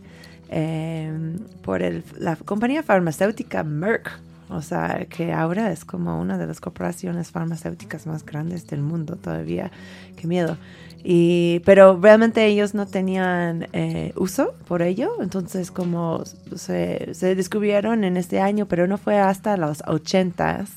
em, 0.49 1.39
por 1.61 1.81
la 2.17 2.35
compañía 2.35 2.83
farmacéutica 2.83 3.63
Merck 3.63 4.26
o 4.49 4.61
sea, 4.61 5.05
que 5.09 5.33
ahora 5.33 5.71
es 5.71 5.83
como 5.85 6.19
una 6.19 6.37
de 6.37 6.47
las 6.47 6.61
corporaciones 6.61 7.31
farmacéuticas 7.31 8.07
más 8.07 8.25
grandes 8.25 8.67
del 8.67 8.81
mundo 8.81 9.15
todavía. 9.15 9.71
Qué 10.15 10.27
miedo. 10.27 10.57
Y, 11.03 11.61
pero 11.65 11.99
realmente 11.99 12.45
ellos 12.45 12.73
no 12.73 12.85
tenían 12.85 13.67
eh, 13.73 14.13
uso 14.15 14.53
por 14.67 14.81
ello. 14.81 15.21
Entonces, 15.21 15.71
como 15.71 16.23
se, 16.55 17.13
se, 17.13 17.35
descubrieron 17.35 18.03
en 18.03 18.17
este 18.17 18.39
año, 18.39 18.67
pero 18.67 18.87
no 18.87 18.97
fue 18.97 19.19
hasta 19.19 19.57
los 19.57 19.83
ochentas 19.87 20.69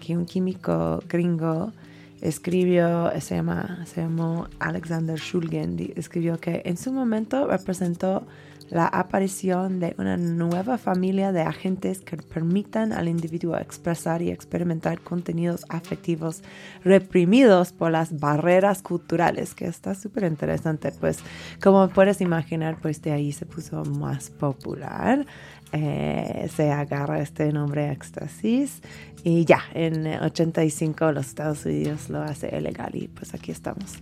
que 0.00 0.16
un 0.16 0.24
químico 0.24 1.02
gringo 1.08 1.72
escribió, 2.20 3.12
se, 3.20 3.36
llama, 3.36 3.84
se 3.86 4.02
llamó 4.02 4.48
Alexander 4.58 5.18
Shulgin, 5.18 5.92
escribió 5.96 6.38
que 6.38 6.62
en 6.64 6.76
su 6.76 6.92
momento 6.92 7.46
representó 7.46 8.26
la 8.70 8.86
aparición 8.86 9.80
de 9.80 9.94
una 9.98 10.16
nueva 10.16 10.78
familia 10.78 11.32
de 11.32 11.42
agentes 11.42 12.00
que 12.00 12.16
permitan 12.16 12.92
al 12.92 13.08
individuo 13.08 13.56
expresar 13.56 14.22
y 14.22 14.30
experimentar 14.30 15.00
contenidos 15.00 15.64
afectivos 15.68 16.42
reprimidos 16.84 17.72
por 17.72 17.90
las 17.90 18.18
barreras 18.18 18.82
culturales, 18.82 19.54
que 19.54 19.66
está 19.66 19.94
súper 19.94 20.24
interesante, 20.24 20.92
pues 20.92 21.18
como 21.62 21.88
puedes 21.88 22.20
imaginar, 22.20 22.78
pues 22.80 23.00
de 23.02 23.12
ahí 23.12 23.32
se 23.32 23.46
puso 23.46 23.84
más 23.84 24.30
popular. 24.30 25.26
Eh, 25.70 26.48
se 26.56 26.70
agarra 26.70 27.20
este 27.20 27.52
nombre 27.52 27.92
éxtasis 27.92 28.80
y 29.22 29.44
ya, 29.44 29.60
en 29.74 30.06
85 30.06 31.12
los 31.12 31.26
Estados 31.26 31.66
Unidos 31.66 32.08
lo 32.08 32.22
hace 32.22 32.56
ilegal 32.56 32.94
y 32.94 33.08
pues 33.08 33.34
aquí 33.34 33.50
estamos 33.50 33.96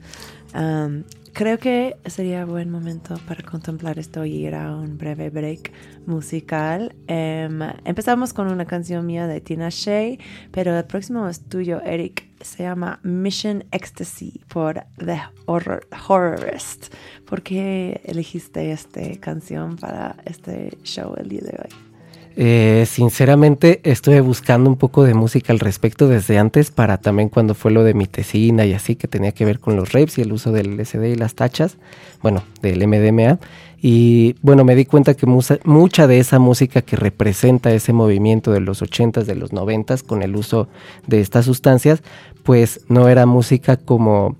creo 1.33 1.59
que 1.59 1.97
sería 2.07 2.47
buen 2.47 2.71
momento 2.71 3.14
para 3.29 3.42
contemplar 3.42 3.99
esto 3.99 4.25
y 4.25 4.47
ir 4.47 4.55
a 4.55 4.75
un 4.75 4.97
breve 4.97 5.29
break 5.29 5.71
musical. 6.07 6.95
Em, 7.09 7.61
empezamos 7.85 8.33
con 8.33 8.51
una 8.51 8.64
canción 8.64 9.05
mía 9.05 9.27
de 9.27 9.40
Tina 9.42 9.69
Shea, 9.69 10.16
pero 10.51 10.77
el 10.77 10.85
próximo 10.85 11.29
es 11.29 11.40
tuyo, 11.40 11.83
Eric. 11.83 12.25
Se 12.40 12.62
llama 12.62 13.01
Mission 13.03 13.64
Ecstasy 13.71 14.40
por 14.49 14.85
The 14.97 15.21
Horror, 15.47 15.87
Horrorist. 16.09 16.95
¿Por 17.27 17.42
qué 17.42 18.01
elegiste 18.05 18.73
esta 18.73 19.03
canción 19.21 19.77
para 19.77 20.16
este 20.25 20.79
show 20.85 21.14
el 21.19 21.29
día 21.29 21.42
de 21.42 21.59
hoy? 21.62 21.86
Eh, 22.38 22.85
sinceramente 22.87 23.81
estuve 23.83 24.20
buscando 24.20 24.68
un 24.68 24.77
poco 24.77 25.05
de 25.05 25.14
música 25.14 25.55
al 25.55 25.59
respecto 25.59 26.07
desde 26.07 26.38
antes 26.38 26.70
para 26.70 26.99
también 26.99 27.31
cuando 27.31 27.55
fue 27.55 27.70
lo 27.70 27.83
de 27.83 27.94
mi 27.94 28.07
tesina 28.07 28.66
y 28.66 28.75
así 28.75 28.94
que 28.94 29.09
tenía 29.09 29.33
que 29.33 29.46
ver 29.46 29.59
con 29.59 29.75
los 29.75 29.92
rapes 29.94 30.18
y 30.18 30.20
el 30.20 30.35
uso 30.35 30.53
del 30.53 30.77
LSD 30.77 31.05
y 31.05 31.14
las 31.14 31.35
tachas, 31.35 31.79
bueno, 32.22 32.42
del 32.61 32.87
MDMA. 32.87 33.38
Y 33.81 34.37
bueno, 34.42 34.64
me 34.64 34.75
di 34.75 34.85
cuenta 34.85 35.14
que 35.14 35.27
mucha 35.27 36.07
de 36.07 36.18
esa 36.18 36.38
música 36.38 36.83
que 36.83 36.96
representa 36.96 37.72
ese 37.72 37.92
movimiento 37.92 38.53
de 38.53 38.61
los 38.61 38.83
80s, 38.83 39.25
de 39.25 39.35
los 39.35 39.53
90s 39.53 40.03
con 40.03 40.22
el 40.22 40.37
uso 40.37 40.68
de 41.07 41.20
estas 41.20 41.46
sustancias, 41.46 42.03
pues 42.42 42.81
no 42.88 43.09
era 43.09 43.25
música 43.27 43.77
como 43.77 44.37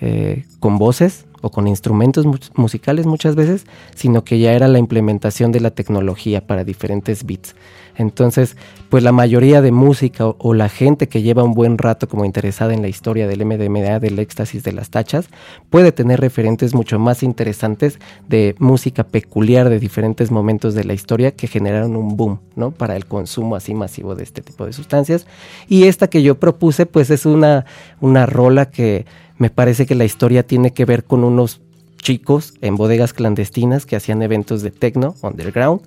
eh, 0.00 0.44
con 0.60 0.78
voces, 0.78 1.26
o 1.42 1.50
con 1.50 1.68
instrumentos 1.68 2.24
musicales 2.54 3.06
muchas 3.06 3.34
veces, 3.34 3.66
sino 3.94 4.24
que 4.24 4.38
ya 4.38 4.52
era 4.52 4.68
la 4.68 4.78
implementación 4.78 5.52
de 5.52 5.60
la 5.60 5.70
tecnología 5.72 6.46
para 6.46 6.64
diferentes 6.64 7.26
beats. 7.26 7.54
Entonces, 7.96 8.56
pues 8.88 9.02
la 9.02 9.12
mayoría 9.12 9.60
de 9.60 9.72
música 9.72 10.26
o, 10.26 10.54
la 10.54 10.68
gente 10.68 11.08
que 11.08 11.22
lleva 11.22 11.42
un 11.42 11.54
buen 11.54 11.78
rato 11.78 12.08
como 12.08 12.24
interesada 12.24 12.72
en 12.72 12.82
la 12.82 12.88
historia 12.88 13.26
del 13.26 13.44
MDMA, 13.44 14.00
del 14.00 14.18
éxtasis, 14.18 14.62
de 14.64 14.72
las 14.72 14.90
tachas, 14.90 15.28
puede 15.70 15.92
tener 15.92 16.20
referentes 16.20 16.74
mucho 16.74 16.98
más 16.98 17.22
interesantes 17.22 17.98
de 18.28 18.54
música 18.58 19.04
peculiar 19.04 19.68
de 19.68 19.78
diferentes 19.78 20.30
momentos 20.30 20.74
de 20.74 20.84
la 20.84 20.94
historia 20.94 21.32
que 21.32 21.48
generaron 21.48 21.96
un 21.96 22.16
boom, 22.16 22.40
¿no? 22.56 22.70
Para 22.70 22.96
el 22.96 23.06
consumo 23.06 23.56
así 23.56 23.74
masivo 23.74 24.14
de 24.14 24.24
este 24.24 24.42
tipo 24.42 24.64
de 24.64 24.72
sustancias. 24.72 25.26
Y 25.68 25.84
esta 25.84 26.08
que 26.08 26.22
yo 26.22 26.38
propuse, 26.38 26.86
pues 26.86 27.10
es 27.10 27.26
una, 27.26 27.66
una 28.00 28.26
rola 28.26 28.70
que 28.70 29.04
me 29.42 29.50
parece 29.50 29.86
que 29.86 29.96
la 29.96 30.04
historia 30.04 30.46
tiene 30.46 30.72
que 30.72 30.84
ver 30.84 31.02
con 31.02 31.24
unos 31.24 31.60
chicos 31.96 32.54
en 32.60 32.76
bodegas 32.76 33.12
clandestinas 33.12 33.86
que 33.86 33.96
hacían 33.96 34.22
eventos 34.22 34.62
de 34.62 34.70
techno 34.70 35.16
underground 35.20 35.80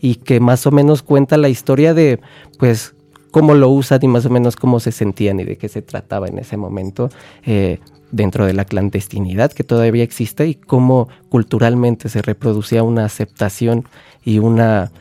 y 0.00 0.14
que 0.14 0.38
más 0.38 0.64
o 0.68 0.70
menos 0.70 1.02
cuenta 1.02 1.36
la 1.36 1.48
historia 1.48 1.92
de 1.92 2.20
pues 2.60 2.94
cómo 3.32 3.54
lo 3.54 3.68
usan 3.68 3.98
y 4.02 4.06
más 4.06 4.26
o 4.26 4.30
menos 4.30 4.54
cómo 4.54 4.78
se 4.78 4.92
sentían 4.92 5.40
y 5.40 5.44
de 5.44 5.58
qué 5.58 5.68
se 5.68 5.82
trataba 5.82 6.28
en 6.28 6.38
ese 6.38 6.56
momento 6.56 7.10
eh, 7.44 7.80
dentro 8.12 8.46
de 8.46 8.52
la 8.52 8.64
clandestinidad 8.64 9.50
que 9.50 9.64
todavía 9.64 10.04
existe 10.04 10.46
y 10.46 10.54
cómo 10.54 11.08
culturalmente 11.30 12.08
se 12.10 12.22
reproducía 12.22 12.84
una 12.84 13.06
aceptación 13.06 13.86
y 14.24 14.38
una 14.38 14.92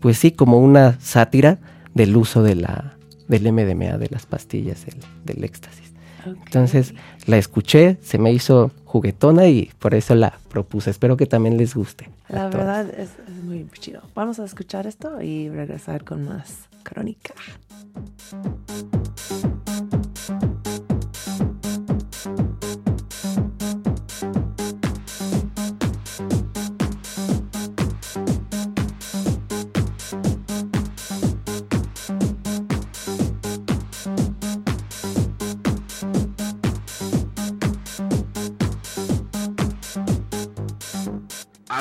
pues 0.00 0.16
sí 0.16 0.30
como 0.30 0.58
una 0.58 0.98
sátira 1.00 1.58
del 1.92 2.16
uso 2.16 2.42
de 2.42 2.54
la 2.54 2.96
del 3.28 3.52
MDMA 3.52 3.98
de 3.98 4.08
las 4.10 4.24
pastillas 4.24 4.86
del 5.26 5.44
éxtasis 5.44 5.88
entonces 6.24 6.94
la 7.26 7.38
escuché, 7.38 7.98
se 8.02 8.18
me 8.18 8.32
hizo 8.32 8.70
juguetona 8.84 9.46
y 9.48 9.70
por 9.78 9.94
eso 9.94 10.14
la 10.14 10.38
propuse. 10.48 10.90
Espero 10.90 11.16
que 11.16 11.26
también 11.26 11.56
les 11.56 11.74
guste. 11.74 12.10
La 12.28 12.48
verdad 12.48 12.88
es, 12.90 13.10
muy 13.44 13.66
chido. 13.78 14.02
Vamos 14.14 14.38
a 14.38 14.44
escuchar 14.44 14.86
esto 14.86 15.20
y 15.22 15.48
regresar 15.48 16.04
con 16.04 16.24
más 16.24 16.68
crónica. 16.82 17.34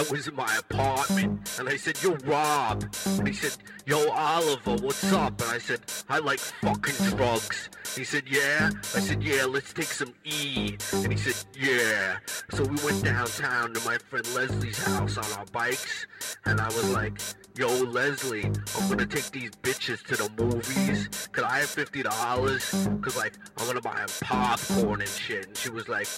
Was 0.09 0.27
in 0.27 0.35
my 0.35 0.57
apartment 0.57 1.49
and 1.59 1.67
I 1.67 1.75
said, 1.75 2.01
Yo, 2.01 2.15
Rob. 2.25 2.83
And 3.05 3.27
he 3.27 3.33
said, 3.33 3.55
Yo, 3.87 4.09
Oliver, 4.09 4.75
what's 4.85 5.13
up? 5.13 5.39
And 5.43 5.49
I 5.49 5.59
said, 5.59 5.79
I 6.09 6.19
like 6.19 6.39
fucking 6.39 7.15
drugs. 7.15 7.69
He 7.95 8.03
said, 8.03 8.23
Yeah. 8.27 8.69
I 8.73 8.99
said, 8.99 9.23
Yeah, 9.23 9.45
let's 9.45 9.71
take 9.71 9.85
some 9.85 10.13
E. 10.25 10.75
And 10.91 11.13
he 11.13 11.17
said, 11.17 11.35
Yeah. 11.57 12.17
So 12.51 12.65
we 12.65 12.75
went 12.83 13.01
downtown 13.05 13.73
to 13.73 13.79
my 13.85 13.97
friend 13.97 14.27
Leslie's 14.35 14.77
house 14.83 15.17
on 15.17 15.39
our 15.39 15.45
bikes. 15.53 16.05
And 16.45 16.59
I 16.59 16.65
was 16.65 16.89
like, 16.89 17.17
Yo, 17.55 17.69
Leslie, 17.69 18.43
I'm 18.43 18.89
gonna 18.89 19.05
take 19.05 19.31
these 19.31 19.51
bitches 19.51 20.03
to 20.07 20.17
the 20.17 20.29
movies. 20.37 21.29
Could 21.31 21.45
I 21.45 21.59
have 21.59 21.69
$50? 21.69 23.01
Cause 23.01 23.15
like, 23.15 23.35
I'm 23.57 23.67
gonna 23.67 23.79
buy 23.79 23.95
them 23.95 24.09
popcorn 24.19 24.99
and 24.99 25.09
shit. 25.09 25.47
And 25.47 25.55
she 25.55 25.69
was 25.69 25.87
like, 25.87 26.09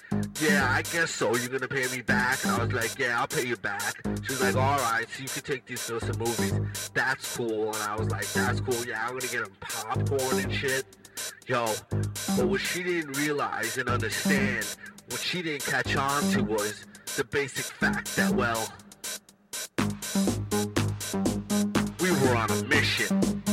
Yeah, 0.42 0.68
I 0.72 0.82
guess 0.82 1.12
so. 1.12 1.36
You're 1.36 1.50
gonna 1.50 1.68
pay 1.68 1.86
me 1.96 2.02
back? 2.02 2.44
And 2.46 2.52
I 2.54 2.66
was 2.66 2.74
like, 2.74 2.98
Yeah, 2.98 3.20
I'll 3.20 3.28
pay 3.28 3.46
you 3.46 3.58
back. 3.58 4.02
She 4.24 4.34
was 4.34 4.42
like, 4.42 4.56
Alright, 4.56 5.08
so 5.12 5.22
you 5.22 5.30
can 5.30 5.44
take 5.44 5.68
these 5.68 5.86
to 5.86 6.18
movies. 6.18 6.90
That's 6.96 7.38
cool. 7.38 7.59
And 7.68 7.84
I 7.84 7.96
was 7.96 8.10
like, 8.10 8.28
That's 8.34 8.62
cool. 8.62 8.86
Yeah, 8.86 9.04
I'm 9.04 9.10
gonna 9.10 9.32
get 9.32 9.44
them 9.44 9.56
popcorn 9.60 10.40
and 10.40 10.54
shit. 10.54 10.86
Yo, 11.48 11.66
but 12.38 12.48
what 12.48 12.62
she 12.62 12.84
didn't 12.84 13.18
realize 13.18 13.78
and 13.78 13.90
understand, 13.90 14.66
what 15.10 15.20
she 15.20 15.42
didn't 15.42 15.66
catch 15.66 15.96
on 15.96 16.24
to 16.32 16.44
was 16.44 16.86
the 17.18 17.24
basic 17.26 17.66
fact 17.66 18.16
that, 18.16 18.32
well, 18.32 18.72
we 22.00 22.12
were 22.12 22.36
on 22.36 22.50
a 22.52 22.64
mission 22.66 23.44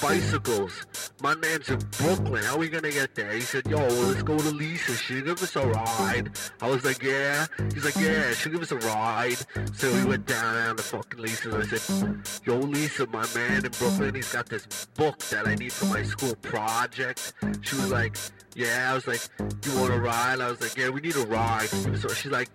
bicycles. 0.00 0.86
My 1.22 1.34
man's 1.34 1.68
in 1.68 1.78
Brooklyn. 1.98 2.42
How 2.44 2.54
are 2.54 2.58
we 2.58 2.68
gonna 2.68 2.90
get 2.90 3.14
there? 3.14 3.32
He 3.32 3.40
said, 3.40 3.66
yo, 3.66 3.78
let's 3.78 4.22
go 4.22 4.38
to 4.38 4.50
Lisa. 4.50 4.94
She'll 4.96 5.24
give 5.24 5.42
us 5.42 5.56
a 5.56 5.66
ride. 5.66 6.30
I 6.60 6.68
was 6.68 6.84
like, 6.84 7.02
yeah. 7.02 7.46
He's 7.72 7.84
like, 7.84 7.96
yeah, 7.96 8.32
she'll 8.32 8.52
give 8.52 8.62
us 8.62 8.72
a 8.72 8.78
ride. 8.78 9.38
So 9.74 9.92
we 9.92 10.04
went 10.04 10.26
down, 10.26 10.76
to 10.76 10.82
fucking 10.82 11.20
Lisa's. 11.20 11.54
I 11.54 11.76
said, 11.76 12.16
yo, 12.44 12.58
Lisa, 12.58 13.06
my 13.06 13.26
man 13.34 13.64
in 13.64 13.72
Brooklyn, 13.72 14.14
he's 14.14 14.32
got 14.32 14.48
this 14.48 14.86
book 14.94 15.18
that 15.30 15.46
I 15.46 15.54
need 15.54 15.72
for 15.72 15.86
my 15.86 16.02
school 16.02 16.34
project. 16.36 17.34
She 17.62 17.76
was 17.76 17.90
like, 17.90 18.16
yeah. 18.54 18.90
I 18.90 18.94
was 18.94 19.06
like, 19.06 19.20
you 19.38 19.78
want 19.78 19.92
a 19.92 20.00
ride? 20.00 20.40
I 20.40 20.50
was 20.50 20.60
like, 20.60 20.76
yeah, 20.76 20.88
we 20.88 21.00
need 21.00 21.16
a 21.16 21.26
ride. 21.26 21.68
So 21.68 22.08
she's 22.08 22.32
like, 22.32 22.48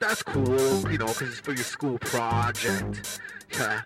that's 0.00 0.22
cool, 0.22 0.90
you 0.90 0.98
know, 0.98 1.06
because 1.06 1.28
it's 1.28 1.40
for 1.40 1.52
your 1.52 1.64
school 1.64 1.98
project. 1.98 3.20
Yeah. 3.52 3.82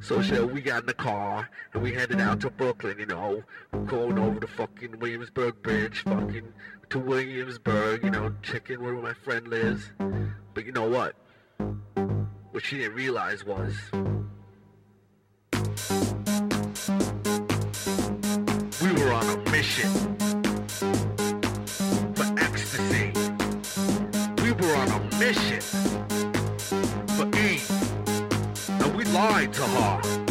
So 0.00 0.22
shit, 0.22 0.50
we 0.50 0.60
got 0.60 0.80
in 0.82 0.86
the 0.86 0.94
car 0.94 1.48
and 1.72 1.82
we 1.82 1.92
headed 1.92 2.20
out 2.20 2.40
to 2.40 2.50
Brooklyn, 2.50 2.98
you 2.98 3.06
know, 3.06 3.42
going 3.86 4.18
over 4.18 4.40
the 4.40 4.46
fucking 4.46 4.98
Williamsburg 4.98 5.62
Bridge, 5.62 6.00
fucking 6.00 6.52
to 6.90 6.98
Williamsburg, 6.98 8.04
you 8.04 8.10
know, 8.10 8.32
checking 8.42 8.82
where 8.82 8.94
my 8.94 9.14
friend 9.14 9.48
lives. 9.48 9.90
But 10.54 10.64
you 10.64 10.72
know 10.72 10.88
what? 10.88 11.14
What 12.50 12.64
she 12.64 12.78
didn't 12.78 12.94
realize 12.94 13.44
was 13.44 13.74
we 18.80 18.92
were 18.92 19.12
on 19.12 19.28
a 19.28 19.50
mission 19.50 19.90
for 22.14 22.34
ecstasy. 22.38 23.12
We 24.42 24.52
were 24.52 24.76
on 24.76 24.88
a 24.88 25.18
mission 25.18 25.95
lied 29.16 29.50
to 29.50 29.62
her. 29.62 30.25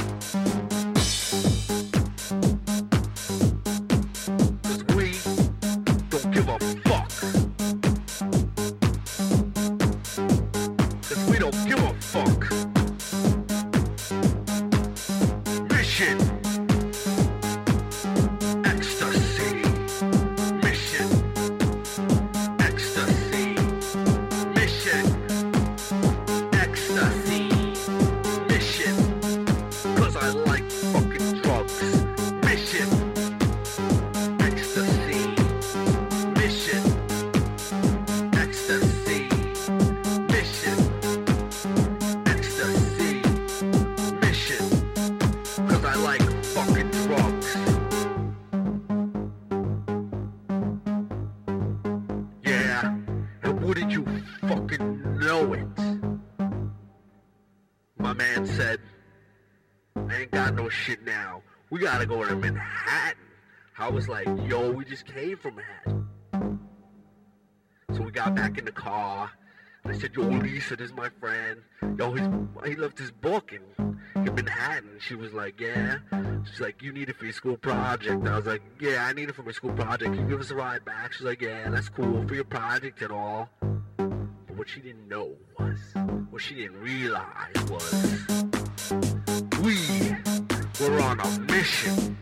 Just 64.96 65.14
came 65.14 65.36
from 65.36 65.56
Manhattan. 65.58 66.60
So 67.94 68.02
we 68.02 68.12
got 68.12 68.34
back 68.34 68.58
in 68.58 68.64
the 68.64 68.72
car. 68.72 69.30
I 69.84 69.92
said, 69.92 70.12
yo, 70.16 70.22
Lisa, 70.22 70.78
this 70.78 70.92
is 70.92 70.96
my 70.96 71.10
friend. 71.20 71.60
Yo, 71.98 72.14
he's, 72.14 72.26
he 72.66 72.76
left 72.78 72.98
his 72.98 73.12
book 73.12 73.52
in, 73.52 73.62
in 74.16 74.34
Manhattan. 74.34 74.92
She 75.00 75.16
was 75.16 75.34
like, 75.34 75.60
yeah. 75.60 75.98
She's 76.50 76.62
like, 76.62 76.82
you 76.82 76.94
need 76.94 77.10
it 77.10 77.18
for 77.18 77.26
your 77.26 77.34
school 77.34 77.58
project. 77.58 78.26
I 78.26 78.38
was 78.38 78.46
like, 78.46 78.62
yeah, 78.80 79.06
I 79.06 79.12
need 79.12 79.28
it 79.28 79.36
for 79.36 79.44
my 79.44 79.52
school 79.52 79.74
project. 79.74 80.14
Can 80.14 80.24
you 80.24 80.30
give 80.30 80.40
us 80.40 80.50
a 80.52 80.56
ride 80.56 80.86
back? 80.86 81.12
She's 81.12 81.26
like, 81.26 81.42
yeah, 81.42 81.70
that's 81.70 81.90
cool 81.90 82.26
for 82.26 82.34
your 82.34 82.46
project 82.46 83.02
and 83.02 83.12
all. 83.12 83.50
But 83.98 84.56
what 84.56 84.70
she 84.70 84.80
didn't 84.80 85.10
know 85.10 85.36
was, 85.60 85.78
what 86.30 86.42
she 86.42 86.56
didn't 86.56 86.80
realize 86.80 87.54
was, 87.70 88.24
we 89.62 89.78
were 90.80 91.02
on 91.02 91.20
a 91.20 91.40
mission 91.52 92.16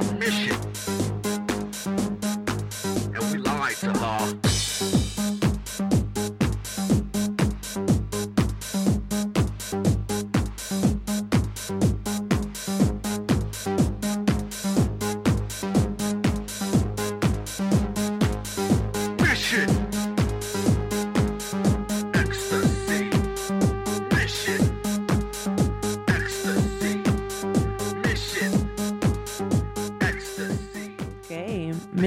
on 0.00 0.08
a 0.08 0.18
mission. 0.18 0.69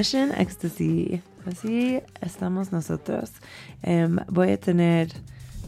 Mission 0.04 0.34
Ecstasy. 0.38 1.22
Así 1.50 2.02
estamos 2.20 2.74
nosotros. 2.74 3.32
Em, 3.82 4.18
voy 4.28 4.52
a 4.52 4.58
tener 4.60 5.08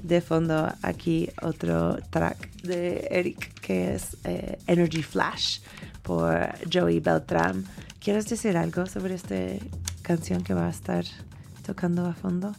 de 0.04 0.20
fondo 0.20 0.68
aquí 0.82 1.30
otro 1.42 1.98
track 2.10 2.52
de 2.64 3.08
Eric 3.12 3.62
que 3.62 3.96
es 3.96 4.18
eh, 4.26 4.58
Energy 4.68 5.04
Flash 5.04 5.60
por 6.04 6.36
Joey 6.72 7.00
Beltram. 7.00 7.64
¿Quieres 8.04 8.28
decir 8.28 8.58
algo 8.58 8.86
sobre 8.88 9.16
esta 9.16 9.36
canción 10.02 10.44
que 10.44 10.54
va 10.54 10.68
a 10.68 10.70
estar 10.70 11.06
tocando 11.66 12.06
a 12.06 12.14
fondo? 12.14 12.52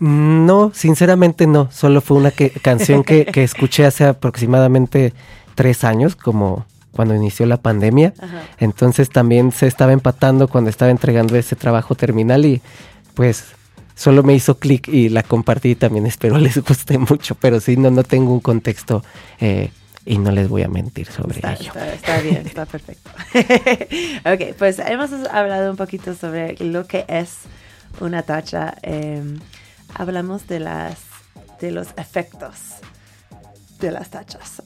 Mm, 0.00 0.46
No, 0.46 0.72
sinceramente 0.74 1.46
no. 1.46 1.70
Solo 1.70 2.00
fue 2.00 2.16
una 2.16 2.32
que- 2.32 2.50
canción 2.50 3.04
que, 3.04 3.24
que 3.26 3.44
escuché 3.50 3.86
hace 3.86 4.02
aproximadamente 4.04 5.14
tres 5.54 5.84
años, 5.84 6.16
como 6.16 6.66
cuando 6.92 7.14
inició 7.14 7.46
la 7.46 7.56
pandemia. 7.56 8.12
Ajá. 8.18 8.42
Entonces 8.58 9.08
también 9.10 9.52
se 9.52 9.66
estaba 9.66 9.92
empatando 9.92 10.48
cuando 10.48 10.70
estaba 10.70 10.90
entregando 10.90 11.36
ese 11.36 11.56
trabajo 11.56 11.94
terminal 11.94 12.44
y 12.44 12.60
pues 13.14 13.44
solo 13.94 14.22
me 14.22 14.34
hizo 14.34 14.58
clic 14.58 14.88
y 14.88 15.08
la 15.08 15.22
compartí 15.22 15.74
también. 15.74 16.06
Espero 16.14 16.38
les 16.38 16.56
guste 16.58 16.98
mucho, 16.98 17.34
pero 17.34 17.60
sí, 17.60 17.76
no, 17.76 17.90
no 17.90 18.02
tengo 18.02 18.32
un 18.32 18.40
contexto 18.40 19.04
eh, 19.40 19.70
y 20.06 20.18
no 20.18 20.30
les 20.30 20.48
voy 20.48 20.62
a 20.62 20.68
mentir 20.68 21.06
sobre 21.10 21.36
Está, 21.36 21.52
ello. 21.54 21.66
está- 21.74 21.92
está 21.94 22.20
bien, 22.20 22.36
está 22.46 22.66
perfecto. 22.66 23.10
ok, 24.24 24.54
pues 24.58 24.78
hemos 24.78 25.10
hablado 25.30 25.70
un 25.70 25.76
poquito 25.76 26.14
sobre 26.14 26.56
lo 26.64 26.86
que 26.86 27.04
es 27.08 27.34
una 28.00 28.22
tacha. 28.22 28.74
em, 28.82 29.38
hablamos 29.94 30.46
de 30.46 30.60
las 30.60 30.96
de 31.60 31.70
los 31.72 31.88
efectos 31.98 32.54
de 33.80 33.90
las 33.90 34.08
tachas. 34.08 34.62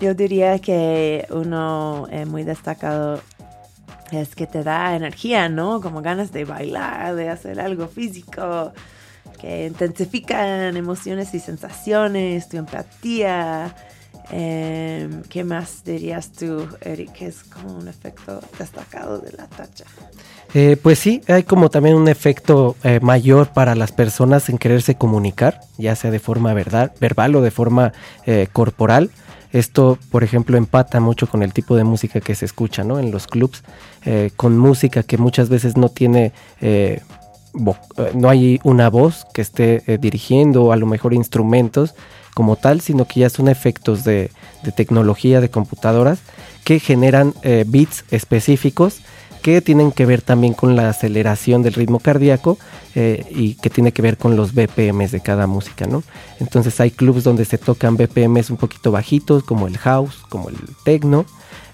Yo 0.00 0.14
diría 0.14 0.58
que 0.58 1.26
uno 1.30 2.06
eh, 2.10 2.24
muy 2.26 2.44
destacado 2.44 3.20
es 4.10 4.34
que 4.34 4.46
te 4.46 4.62
da 4.62 4.94
energía, 4.94 5.48
¿no? 5.48 5.80
Como 5.80 6.02
ganas 6.02 6.32
de 6.32 6.44
bailar, 6.44 7.14
de 7.14 7.28
hacer 7.28 7.60
algo 7.60 7.88
físico, 7.88 8.72
que 9.40 9.66
intensifican 9.66 10.76
emociones 10.76 11.34
y 11.34 11.40
sensaciones, 11.40 12.48
tu 12.48 12.58
empatía. 12.58 13.74
Em, 14.30 15.22
¿Qué 15.24 15.44
más 15.44 15.84
dirías 15.84 16.30
tú, 16.30 16.66
Eric, 16.80 17.12
que 17.12 17.26
es 17.26 17.42
como 17.44 17.74
un 17.74 17.88
efecto 17.88 18.40
destacado 18.58 19.18
de 19.18 19.32
la 19.32 19.46
tacha? 19.46 19.84
Eh, 20.54 20.76
pues 20.80 20.98
sí, 20.98 21.22
hay 21.28 21.44
como 21.44 21.70
también 21.70 21.96
un 21.96 22.08
efecto 22.08 22.76
eh, 22.84 23.00
mayor 23.00 23.48
para 23.48 23.74
las 23.74 23.90
personas 23.90 24.48
en 24.50 24.58
quererse 24.58 24.96
comunicar, 24.96 25.60
ya 25.78 25.96
sea 25.96 26.10
de 26.10 26.18
forma 26.18 26.52
verdad, 26.52 26.92
verbal 27.00 27.34
o 27.36 27.40
de 27.40 27.50
forma 27.50 27.92
eh, 28.26 28.48
corporal. 28.52 29.10
Esto, 29.52 29.98
por 30.10 30.24
ejemplo, 30.24 30.56
empata 30.56 30.98
mucho 30.98 31.28
con 31.28 31.42
el 31.42 31.52
tipo 31.52 31.76
de 31.76 31.84
música 31.84 32.20
que 32.20 32.34
se 32.34 32.46
escucha 32.46 32.84
¿no? 32.84 32.98
en 32.98 33.10
los 33.10 33.26
clubs, 33.26 33.62
eh, 34.04 34.30
con 34.36 34.56
música 34.58 35.02
que 35.02 35.18
muchas 35.18 35.50
veces 35.50 35.76
no 35.76 35.90
tiene, 35.90 36.32
eh, 36.60 37.00
eh, 37.54 38.12
no 38.14 38.30
hay 38.30 38.60
una 38.64 38.88
voz 38.88 39.26
que 39.34 39.42
esté 39.42 39.82
eh, 39.86 39.98
dirigiendo 40.00 40.72
a 40.72 40.76
lo 40.76 40.86
mejor 40.86 41.12
instrumentos 41.12 41.94
como 42.34 42.56
tal, 42.56 42.80
sino 42.80 43.06
que 43.06 43.20
ya 43.20 43.28
son 43.28 43.48
efectos 43.48 44.04
de, 44.04 44.30
de 44.62 44.72
tecnología, 44.72 45.42
de 45.42 45.50
computadoras, 45.50 46.20
que 46.64 46.80
generan 46.80 47.34
eh, 47.42 47.64
beats 47.66 48.04
específicos 48.10 49.00
que 49.42 49.60
tienen 49.60 49.92
que 49.92 50.06
ver 50.06 50.22
también 50.22 50.54
con 50.54 50.76
la 50.76 50.88
aceleración 50.88 51.62
del 51.62 51.74
ritmo 51.74 51.98
cardíaco 51.98 52.58
eh, 52.94 53.26
y 53.30 53.54
que 53.54 53.68
tiene 53.68 53.92
que 53.92 54.00
ver 54.00 54.16
con 54.16 54.36
los 54.36 54.54
BPMs 54.54 55.10
de 55.10 55.20
cada 55.20 55.46
música, 55.46 55.86
¿no? 55.86 56.02
Entonces 56.40 56.80
hay 56.80 56.90
clubs 56.90 57.24
donde 57.24 57.44
se 57.44 57.58
tocan 57.58 57.96
BPMs 57.96 58.50
un 58.50 58.56
poquito 58.56 58.92
bajitos, 58.92 59.42
como 59.42 59.66
el 59.66 59.76
house, 59.78 60.22
como 60.28 60.48
el 60.48 60.56
techno, 60.84 61.26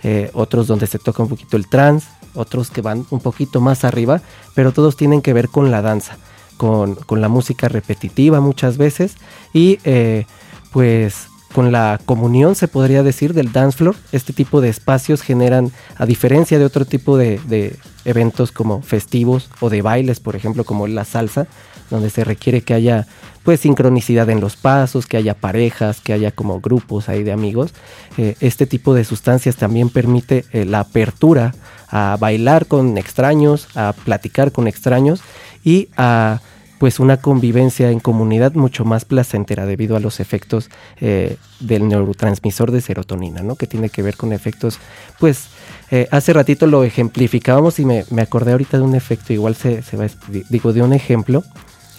eh, 0.03 0.31
otros 0.33 0.67
donde 0.67 0.87
se 0.87 0.99
toca 0.99 1.23
un 1.23 1.29
poquito 1.29 1.57
el 1.57 1.69
trance, 1.69 2.09
otros 2.35 2.71
que 2.71 2.81
van 2.81 3.07
un 3.11 3.21
poquito 3.21 3.61
más 3.61 3.85
arriba, 3.85 4.23
pero 4.55 4.73
todos 4.73 4.97
tienen 4.97 5.23
que 5.23 5.33
ver 5.33 5.49
con 5.49 5.71
la 5.71 5.83
danza, 5.83 6.17
con, 6.57 6.95
con 6.95 7.21
la 7.21 7.29
música 7.29 7.69
repetitiva 7.69 8.41
muchas 8.41 8.79
veces 8.79 9.17
y 9.53 9.79
eh, 9.85 10.25
pues 10.73 11.29
con 11.53 11.73
la 11.73 12.01
comunión, 12.05 12.55
se 12.55 12.69
podría 12.69 13.03
decir, 13.03 13.35
del 13.35 13.53
dance 13.53 13.79
floor. 13.79 13.97
Este 14.13 14.33
tipo 14.33 14.61
de 14.61 14.69
espacios 14.69 15.23
generan, 15.23 15.73
a 15.97 16.07
diferencia 16.07 16.59
de 16.59 16.65
otro 16.65 16.85
tipo 16.85 17.17
de, 17.17 17.41
de 17.47 17.77
eventos 18.05 18.53
como 18.53 18.83
festivos 18.83 19.51
o 19.61 19.71
de 19.71 19.83
bailes, 19.83 20.21
por 20.21 20.37
ejemplo, 20.37 20.65
como 20.65 20.87
la 20.87 21.05
salsa, 21.05 21.47
donde 21.91 22.11
se 22.11 22.25
requiere 22.25 22.63
que 22.63 22.75
haya 22.75 23.07
pues 23.43 23.61
sincronicidad 23.61 24.29
en 24.29 24.41
los 24.41 24.57
pasos, 24.57 25.07
que 25.07 25.17
haya 25.17 25.33
parejas, 25.33 26.01
que 26.03 26.13
haya 26.13 26.31
como 26.31 26.61
grupos 26.61 27.09
ahí 27.09 27.23
de 27.23 27.33
amigos. 27.33 27.73
Eh, 28.19 28.37
este 28.41 28.67
tipo 28.67 28.93
de 28.93 29.05
sustancias 29.05 29.57
también 29.57 29.89
permite 29.89 30.45
eh, 30.53 30.67
la 30.67 30.81
apertura 30.81 31.55
a 31.89 32.19
bailar 32.21 32.67
con 32.67 32.99
extraños, 32.99 33.69
a 33.75 33.95
platicar 34.05 34.53
con 34.53 34.69
extraños 34.69 35.23
y 35.65 35.89
a 35.97 36.41
pues 36.79 37.01
una 37.01 37.17
convivencia 37.17 37.91
en 37.91 38.01
comunidad 38.01 38.55
mucho 38.55 38.85
más 38.85 39.05
placentera 39.05 39.67
debido 39.67 39.97
a 39.97 40.01
los 40.01 40.21
efectos 40.21 40.71
eh, 41.01 41.37
del 41.61 41.89
neurotransmisor 41.89 42.71
de 42.71 42.81
serotonina, 42.81 43.43
¿no? 43.43 43.57
Que 43.57 43.67
tiene 43.67 43.89
que 43.91 44.03
ver 44.03 44.17
con 44.17 44.33
efectos, 44.33 44.79
pues 45.19 45.49
eh, 45.91 46.07
hace 46.11 46.33
ratito 46.33 46.67
lo 46.67 46.85
ejemplificábamos 46.85 47.79
y 47.81 47.85
me, 47.85 48.05
me 48.11 48.23
acordé 48.23 48.53
ahorita 48.53 48.77
de 48.79 48.85
un 48.85 48.95
efecto, 48.95 49.33
igual 49.33 49.55
se, 49.57 49.83
se 49.83 49.97
va, 49.97 50.05
a- 50.05 50.09
digo, 50.49 50.73
de 50.73 50.83
un 50.83 50.93
ejemplo 50.93 51.43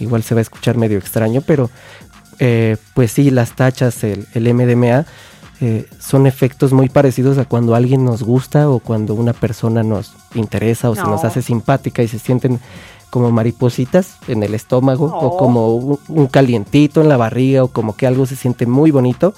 Igual 0.01 0.23
se 0.23 0.33
va 0.33 0.39
a 0.39 0.43
escuchar 0.43 0.77
medio 0.77 0.97
extraño, 0.97 1.41
pero 1.45 1.69
eh, 2.39 2.77
pues 2.93 3.11
sí, 3.11 3.31
las 3.31 3.53
tachas, 3.57 4.01
el, 4.05 4.27
el 4.33 4.53
MDMA, 4.53 5.05
eh, 5.59 5.87
son 5.99 6.25
efectos 6.25 6.71
muy 6.71 6.87
parecidos 6.87 7.37
a 7.37 7.43
cuando 7.43 7.75
alguien 7.75 8.05
nos 8.05 8.23
gusta 8.23 8.69
o 8.69 8.79
cuando 8.79 9.13
una 9.13 9.33
persona 9.33 9.83
nos 9.83 10.13
interesa 10.35 10.89
o 10.89 10.95
se 10.95 11.01
nos 11.01 11.21
No. 11.21 11.27
hace 11.27 11.41
simpática 11.41 12.01
y 12.01 12.07
se 12.07 12.17
sienten 12.17 12.61
como 13.09 13.31
maripositas 13.31 14.17
en 14.27 14.43
el 14.43 14.53
estómago 14.53 15.05
o 15.05 15.37
como 15.37 15.75
un, 15.75 15.99
un 16.07 16.27
calientito 16.27 17.01
en 17.01 17.09
la 17.09 17.17
barriga 17.17 17.63
o 17.63 17.69
como 17.69 17.95
que 17.95 18.07
algo 18.07 18.25
se 18.25 18.35
siente 18.35 18.65
muy 18.65 18.91
bonito 18.91 19.33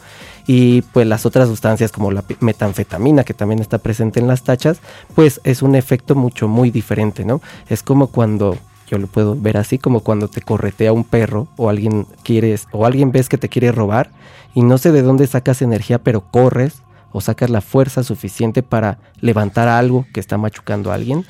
y 0.48 0.82
pues 0.82 1.08
las 1.08 1.26
otras 1.26 1.48
sustancias 1.48 1.92
como 1.92 2.12
la 2.12 2.24
metanfetamina 2.40 3.24
que 3.24 3.34
también 3.34 3.60
está 3.60 3.78
presente 3.78 4.20
en 4.20 4.28
las 4.28 4.44
tachas 4.44 4.80
pues 5.16 5.42
es 5.44 5.62
un 5.62 5.76
efecto 5.76 6.16
mucho 6.16 6.48
muy 6.48 6.72
diferente, 6.72 7.26
¿no? 7.26 7.42
Es 7.70 7.84
como 7.84 8.08
cuando 8.08 8.58
yo 8.88 8.98
lo 8.98 9.08
puedo 9.08 9.36
ver 9.36 9.58
así 9.58 9.78
como 9.78 10.02
cuando 10.02 10.28
te 10.28 10.42
corretea 10.42 10.92
un 10.92 11.04
perro 11.04 11.48
o 11.56 11.70
alguien 11.70 12.08
quieres 12.24 12.68
o 12.72 12.86
alguien 12.86 13.12
ves 13.12 13.30
que 13.30 13.38
te 13.38 13.50
quiere 13.50 13.72
robar 13.72 14.12
y 14.54 14.64
no 14.64 14.78
sé 14.78 14.92
de 14.92 15.02
dónde 15.02 15.28
sacas 15.28 15.62
energía 15.62 16.00
pero 16.00 16.22
corres 16.22 16.82
o 17.14 17.22
sacas 17.22 17.50
la 17.50 17.62
fuerza 17.62 18.04
suficiente 18.04 18.64
para 18.64 18.98
levantar 19.20 19.68
algo 19.68 20.06
que 20.14 20.20
está 20.20 20.38
machucando 20.38 20.92
a 20.92 20.96
alguien. 20.96 21.26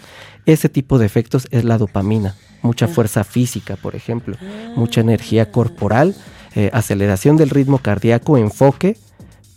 Ese 0.45 0.69
tipo 0.69 0.97
de 0.97 1.05
efectos 1.05 1.47
es 1.51 1.63
la 1.63 1.77
dopamina. 1.77 2.35
Mucha 2.61 2.87
fuerza 2.87 3.23
física, 3.23 3.75
por 3.75 3.95
ejemplo, 3.95 4.37
mucha 4.75 5.01
energía 5.01 5.51
corporal, 5.51 6.15
eh, 6.55 6.69
aceleración 6.73 7.37
del 7.37 7.49
ritmo 7.49 7.79
cardíaco, 7.79 8.37
enfoque, 8.37 8.97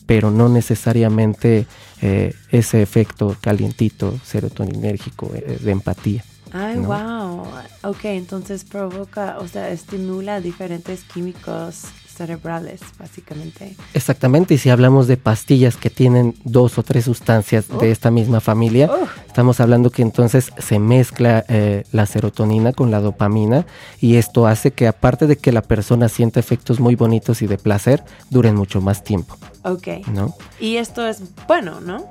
pero 0.06 0.30
no 0.30 0.48
necesariamente 0.48 1.66
eh, 2.00 2.34
ese 2.50 2.82
efecto 2.82 3.36
calientito, 3.40 4.18
serotoninérgico, 4.24 5.30
eh, 5.34 5.58
de 5.60 5.70
empatía. 5.70 6.24
Ay, 6.52 6.76
¿no? 6.76 6.88
wow. 6.88 7.46
Ok, 7.82 8.04
entonces 8.04 8.64
provoca, 8.64 9.38
o 9.38 9.48
sea, 9.48 9.70
estimula 9.70 10.40
diferentes 10.40 11.02
químicos 11.02 11.86
cerebrales, 12.14 12.80
básicamente. 12.98 13.76
Exactamente, 13.92 14.54
y 14.54 14.58
si 14.58 14.70
hablamos 14.70 15.06
de 15.06 15.16
pastillas 15.16 15.76
que 15.76 15.90
tienen 15.90 16.34
dos 16.44 16.78
o 16.78 16.82
tres 16.82 17.04
sustancias 17.04 17.66
de 17.80 17.90
esta 17.90 18.10
misma 18.10 18.40
familia, 18.40 18.90
estamos 19.26 19.60
hablando 19.60 19.90
que 19.90 20.02
entonces 20.02 20.50
se 20.58 20.78
mezcla 20.78 21.44
eh, 21.48 21.84
la 21.92 22.06
serotonina 22.06 22.72
con 22.72 22.90
la 22.90 23.00
dopamina 23.00 23.66
y 24.00 24.16
esto 24.16 24.46
hace 24.46 24.70
que 24.70 24.86
aparte 24.86 25.26
de 25.26 25.36
que 25.36 25.52
la 25.52 25.62
persona 25.62 26.08
sienta 26.08 26.40
efectos 26.40 26.80
muy 26.80 26.94
bonitos 26.94 27.42
y 27.42 27.46
de 27.46 27.58
placer, 27.58 28.04
duren 28.30 28.54
mucho 28.54 28.80
más 28.80 29.02
tiempo, 29.04 29.36
Ok. 29.64 29.88
¿no? 30.12 30.34
Y 30.60 30.76
esto 30.76 31.06
es 31.06 31.22
bueno, 31.46 31.80
¿no? 31.80 32.04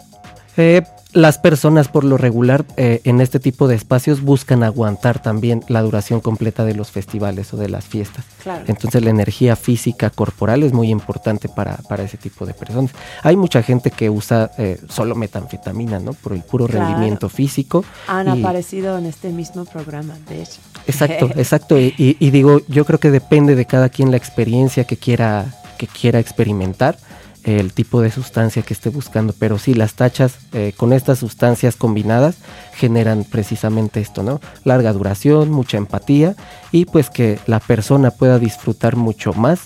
Eh, 0.57 0.83
las 1.13 1.37
personas 1.37 1.87
por 1.89 2.03
lo 2.03 2.17
regular 2.17 2.65
eh, 2.75 3.01
en 3.03 3.21
este 3.21 3.39
tipo 3.39 3.67
de 3.67 3.75
espacios 3.75 4.21
buscan 4.21 4.63
aguantar 4.63 5.21
también 5.21 5.61
la 5.67 5.81
duración 5.83 6.21
completa 6.21 6.65
de 6.65 6.73
los 6.73 6.89
festivales 6.89 7.53
o 7.53 7.57
de 7.57 7.69
las 7.69 7.85
fiestas. 7.85 8.25
Claro. 8.41 8.63
Entonces 8.67 9.03
la 9.03 9.11
energía 9.11 9.55
física 9.55 10.09
corporal 10.09 10.63
es 10.63 10.73
muy 10.73 10.89
importante 10.89 11.49
para, 11.49 11.77
para 11.87 12.03
ese 12.03 12.17
tipo 12.17 12.45
de 12.47 12.53
personas. 12.55 12.91
Hay 13.21 13.35
mucha 13.35 13.61
gente 13.61 13.91
que 13.91 14.09
usa 14.09 14.49
eh, 14.57 14.79
solo 14.89 15.13
metanfetamina, 15.15 15.99
¿no? 15.99 16.13
Por 16.13 16.33
el 16.33 16.41
puro 16.41 16.65
Claro. 16.67 16.85
rendimiento 16.87 17.29
físico. 17.29 17.85
Han 18.07 18.35
y- 18.35 18.41
aparecido 18.41 18.97
en 18.97 19.05
este 19.05 19.29
mismo 19.29 19.65
programa, 19.65 20.15
de 20.27 20.41
hecho. 20.41 20.59
Exacto, 20.87 21.29
exacto. 21.35 21.79
Y, 21.79 21.93
y- 21.97 22.17
y 22.19 22.31
digo, 22.31 22.61
yo 22.67 22.85
creo 22.85 22.99
que 22.99 23.11
depende 23.11 23.55
de 23.55 23.65
cada 23.65 23.89
quien 23.89 24.09
la 24.09 24.17
experiencia 24.17 24.85
que 24.85 24.97
quiera, 24.97 25.45
que 25.77 25.85
quiera 25.87 26.19
experimentar, 26.19 26.97
el 27.43 27.73
tipo 27.73 28.01
de 28.01 28.11
sustancia 28.11 28.61
que 28.61 28.73
esté 28.73 28.89
buscando. 28.89 29.33
Pero 29.37 29.57
sí, 29.57 29.73
las 29.73 29.93
tachas 29.95 30.37
eh, 30.53 30.73
con 30.75 30.93
estas 30.93 31.19
sustancias 31.19 31.75
combinadas 31.75 32.37
generan 32.73 33.23
precisamente 33.23 33.99
esto, 33.99 34.23
¿no? 34.23 34.41
Larga 34.63 34.93
duración, 34.93 35.51
mucha 35.51 35.77
empatía 35.77 36.35
y 36.71 36.85
pues 36.85 37.09
que 37.09 37.39
la 37.45 37.59
persona 37.59 38.11
pueda 38.11 38.39
disfrutar 38.39 38.95
mucho 38.95 39.33
más 39.33 39.61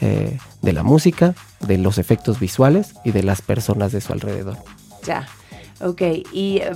eh, 0.00 0.38
de 0.62 0.72
la 0.72 0.82
música, 0.82 1.34
de 1.66 1.78
los 1.78 1.98
efectos 1.98 2.40
visuales 2.40 2.94
y 3.04 3.12
de 3.12 3.22
las 3.22 3.42
personas 3.42 3.92
de 3.92 4.00
su 4.00 4.12
alrededor. 4.12 4.56
Ya. 5.04 5.26
Ok, 5.80 6.02
y 6.32 6.58
eh, 6.58 6.72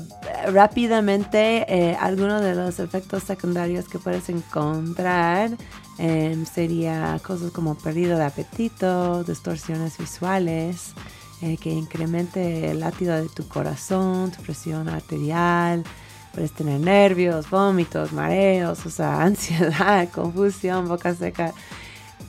rápidamente, 0.52 1.66
eh, 1.68 1.96
algunos 2.00 2.40
de 2.40 2.54
los 2.54 2.78
efectos 2.78 3.24
secundarios 3.24 3.88
que 3.88 3.98
puedes 3.98 4.28
encontrar 4.28 5.50
em, 5.98 6.44
sería 6.46 7.20
cosas 7.24 7.50
como 7.52 7.74
pérdida 7.74 8.16
de 8.18 8.24
apetito, 8.24 9.24
distorsiones 9.24 9.98
visuales, 9.98 10.94
eh, 11.42 11.56
que 11.56 11.70
incremente 11.70 12.70
el 12.70 12.80
latido 12.80 13.16
de 13.16 13.28
tu 13.28 13.46
corazón, 13.48 14.30
tu 14.30 14.42
presión 14.42 14.88
arterial, 14.88 15.84
puedes 16.32 16.52
tener 16.52 16.80
nervios, 16.80 17.50
vómitos, 17.50 18.12
mareos, 18.12 18.84
o 18.86 18.90
sea, 18.90 19.22
ansiedad, 19.28 20.08
confusión, 20.10 20.88
boca 20.88 21.14
seca, 21.14 21.52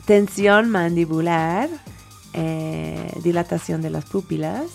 tensión 0.06 0.70
mandibular, 0.70 1.70
eh, 2.34 3.12
dilatación 3.24 3.82
de 3.82 3.90
las 3.90 4.06
pupilas. 4.06 4.66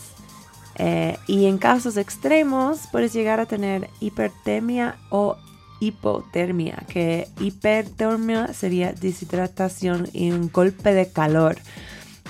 eh, 0.76 1.18
y 1.26 1.46
en 1.46 1.58
casos 1.58 1.96
extremos 1.96 2.86
puedes 2.92 3.12
llegar 3.12 3.40
a 3.40 3.46
tener 3.46 3.90
hipertermia 4.00 4.96
o 5.10 5.36
hipotermia, 5.80 6.84
que 6.88 7.28
hipertermia 7.40 8.52
sería 8.52 8.92
deshidratación 8.92 10.08
y 10.12 10.30
un 10.30 10.50
golpe 10.50 10.92
de 10.94 11.10
calor, 11.10 11.56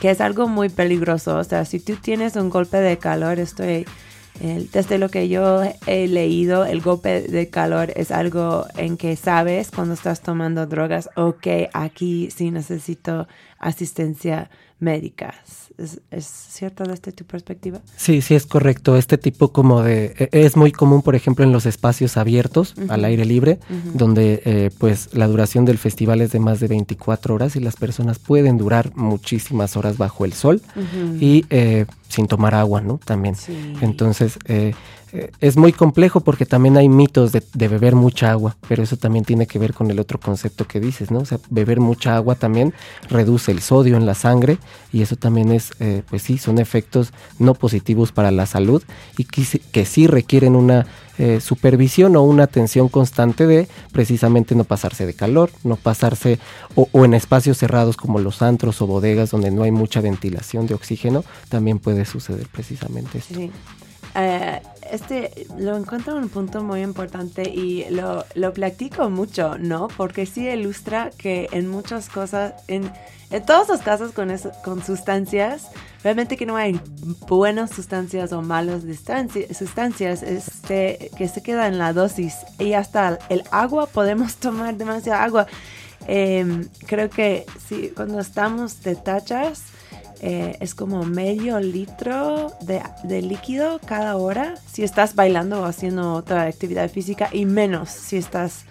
que 0.00 0.10
es 0.10 0.20
algo 0.20 0.48
muy 0.48 0.68
peligroso. 0.68 1.36
O 1.36 1.44
sea, 1.44 1.64
si 1.64 1.80
tú 1.80 1.96
tienes 1.96 2.36
un 2.36 2.50
golpe 2.50 2.78
de 2.78 2.98
calor, 2.98 3.38
estoy 3.38 3.86
eh, 4.40 4.68
desde 4.72 4.98
lo 4.98 5.08
que 5.08 5.28
yo 5.28 5.62
he 5.86 6.06
leído, 6.06 6.64
el 6.64 6.80
golpe 6.80 7.22
de 7.22 7.50
calor 7.50 7.92
es 7.96 8.12
algo 8.12 8.66
en 8.76 8.96
que 8.96 9.16
sabes 9.16 9.72
cuando 9.72 9.94
estás 9.94 10.20
tomando 10.20 10.66
drogas, 10.66 11.10
ok, 11.16 11.46
aquí 11.72 12.30
sí 12.30 12.52
necesito 12.52 13.26
asistencia 13.58 14.48
médica. 14.80 15.34
¿Es, 15.76 16.00
es 16.10 16.24
cierto 16.26 16.84
desde 16.84 17.12
tu 17.12 17.24
perspectiva? 17.24 17.80
Sí, 17.96 18.20
sí 18.20 18.34
es 18.34 18.46
correcto. 18.46 18.96
Este 18.96 19.16
tipo 19.18 19.52
como 19.52 19.82
de 19.82 20.14
e- 20.18 20.28
es 20.32 20.56
muy 20.56 20.72
común, 20.72 21.02
por 21.02 21.14
ejemplo, 21.14 21.44
en 21.44 21.52
los 21.52 21.66
espacios 21.66 22.16
abiertos 22.16 22.74
al 22.88 23.04
aire 23.04 23.24
libre, 23.24 23.58
donde 23.94 24.42
eh, 24.44 24.70
pues 24.78 25.10
la 25.14 25.26
duración 25.28 25.64
del 25.64 25.78
festival 25.78 26.20
es 26.20 26.32
de 26.32 26.40
más 26.40 26.60
de 26.60 26.68
24 26.68 27.34
horas 27.34 27.54
y 27.56 27.60
las 27.60 27.76
personas 27.76 28.18
pueden 28.18 28.58
durar 28.58 28.92
muchísimas 28.96 29.76
horas 29.76 29.98
bajo 29.98 30.24
el 30.24 30.32
sol 30.32 30.60
y 31.20 31.44
eh, 31.50 31.86
sin 32.08 32.26
tomar 32.26 32.54
agua, 32.54 32.80
¿no? 32.80 32.98
También. 33.04 33.36
Sí. 33.36 33.74
Entonces 33.80 34.38
eh, 34.46 34.74
eh, 35.12 35.30
es 35.40 35.56
muy 35.56 35.72
complejo 35.72 36.20
porque 36.20 36.44
también 36.44 36.76
hay 36.76 36.88
mitos 36.88 37.32
de, 37.32 37.42
de 37.54 37.68
beber 37.68 37.94
mucha 37.94 38.30
agua, 38.30 38.56
pero 38.68 38.82
eso 38.82 38.96
también 38.96 39.24
tiene 39.24 39.46
que 39.46 39.58
ver 39.58 39.72
con 39.72 39.90
el 39.90 39.98
otro 40.00 40.18
concepto 40.18 40.66
que 40.66 40.80
dices, 40.80 41.10
¿no? 41.10 41.20
O 41.20 41.24
sea, 41.24 41.38
beber 41.48 41.80
mucha 41.80 42.16
agua 42.16 42.34
también 42.34 42.74
reduce 43.08 43.52
el 43.52 43.60
sodio 43.60 43.96
en 43.96 44.06
la 44.06 44.14
sangre 44.14 44.58
y 44.92 45.02
eso 45.02 45.16
también 45.16 45.52
es, 45.52 45.72
eh, 45.80 46.02
pues 46.08 46.22
sí, 46.22 46.38
son 46.38 46.58
efectos 46.58 47.12
no 47.38 47.54
positivos 47.54 48.12
para 48.12 48.30
la 48.30 48.46
salud 48.46 48.82
y 49.16 49.24
que 49.24 49.84
sí 49.84 50.06
requieren 50.06 50.56
una 50.56 50.86
eh, 51.18 51.40
supervisión 51.40 52.16
o 52.16 52.22
una 52.22 52.44
atención 52.44 52.88
constante 52.88 53.46
de 53.46 53.68
precisamente 53.92 54.54
no 54.54 54.64
pasarse 54.64 55.06
de 55.06 55.14
calor, 55.14 55.50
no 55.64 55.76
pasarse 55.76 56.38
o, 56.74 56.88
o 56.92 57.04
en 57.04 57.14
espacios 57.14 57.58
cerrados 57.58 57.96
como 57.96 58.18
los 58.18 58.42
antros 58.42 58.80
o 58.82 58.86
bodegas 58.86 59.30
donde 59.30 59.50
no 59.50 59.62
hay 59.62 59.70
mucha 59.70 60.00
ventilación 60.00 60.66
de 60.66 60.74
oxígeno, 60.74 61.24
también 61.48 61.78
puede 61.78 62.04
suceder 62.04 62.46
precisamente 62.48 63.18
esto. 63.18 63.34
Sí. 63.34 63.50
Eh, 64.14 64.60
este 64.90 65.46
lo 65.58 65.76
encuentro 65.76 66.16
un 66.16 66.28
punto 66.28 66.62
muy 66.62 66.82
importante 66.82 67.42
y 67.48 67.88
lo, 67.90 68.24
lo 68.34 68.52
platico 68.52 69.10
mucho, 69.10 69.58
¿no? 69.58 69.88
Porque 69.88 70.26
sí 70.26 70.48
ilustra 70.48 71.10
que 71.16 71.48
en 71.52 71.68
muchas 71.68 72.08
cosas, 72.08 72.54
en, 72.68 72.90
en 73.30 73.44
todos 73.46 73.68
los 73.68 73.80
casos 73.82 74.12
con, 74.12 74.30
eso- 74.30 74.52
con 74.64 74.82
sustancias, 74.84 75.68
realmente 76.02 76.36
que 76.36 76.46
no 76.46 76.56
hay 76.56 76.80
buenas 77.28 77.70
sustancias 77.70 78.32
o 78.32 78.42
malas 78.42 78.82
sustancias, 79.52 80.22
este, 80.22 81.10
que 81.16 81.28
se 81.28 81.42
queda 81.42 81.66
en 81.66 81.78
la 81.78 81.92
dosis. 81.92 82.34
Y 82.58 82.72
hasta 82.74 83.18
el 83.28 83.42
agua, 83.50 83.86
podemos 83.86 84.36
tomar 84.40 84.76
demasiada 84.76 85.22
agua. 85.24 85.46
Em, 86.06 86.68
creo 86.86 87.10
que 87.10 87.44
sí, 87.68 87.92
cuando 87.94 88.20
estamos 88.20 88.82
de 88.82 88.94
tachas, 88.96 89.62
eh, 90.20 90.56
es 90.60 90.74
como 90.74 91.04
medio 91.04 91.60
litro 91.60 92.52
de, 92.62 92.82
de 93.04 93.22
líquido 93.22 93.80
cada 93.84 94.16
hora 94.16 94.54
si 94.70 94.82
estás 94.84 95.14
bailando 95.14 95.60
o 95.62 95.64
haciendo 95.64 96.14
otra 96.14 96.42
actividad 96.42 96.90
física 96.90 97.28
y 97.32 97.44
menos 97.46 97.90
si 97.90 98.16
estás 98.16 98.64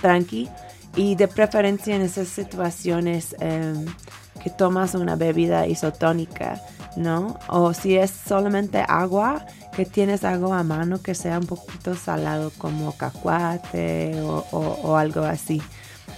tranqui. 0.00 0.48
Y 0.96 1.16
de 1.16 1.26
preferencia 1.26 1.96
en 1.96 2.02
esas 2.02 2.28
situaciones 2.28 3.34
em, 3.40 3.84
que 4.42 4.50
tomas 4.50 4.94
una 4.94 5.16
bebida 5.16 5.66
isotónica, 5.66 6.60
¿no? 6.96 7.36
O 7.48 7.74
si 7.74 7.96
es 7.96 8.12
solamente 8.12 8.84
agua, 8.86 9.44
que 9.74 9.84
tienes 9.86 10.22
algo 10.22 10.54
a 10.54 10.62
mano 10.62 11.02
que 11.02 11.16
sea 11.16 11.38
un 11.40 11.46
poquito 11.46 11.96
salado 11.96 12.52
como 12.58 12.92
cacuate 12.96 14.20
o, 14.22 14.44
o- 14.52 14.96
algo 14.96 15.22
así. 15.24 15.60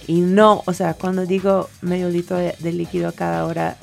Y 0.05 0.19
no, 0.21 0.61
o 0.67 0.73
sea, 0.73 0.93
cuando 0.93 1.25
digo 1.25 1.67
medio 1.81 2.09
litro 2.09 2.37
de, 2.37 2.53
de 2.59 2.71
líquido 2.71 3.13
cada 3.13 3.45
hora, 3.45 3.77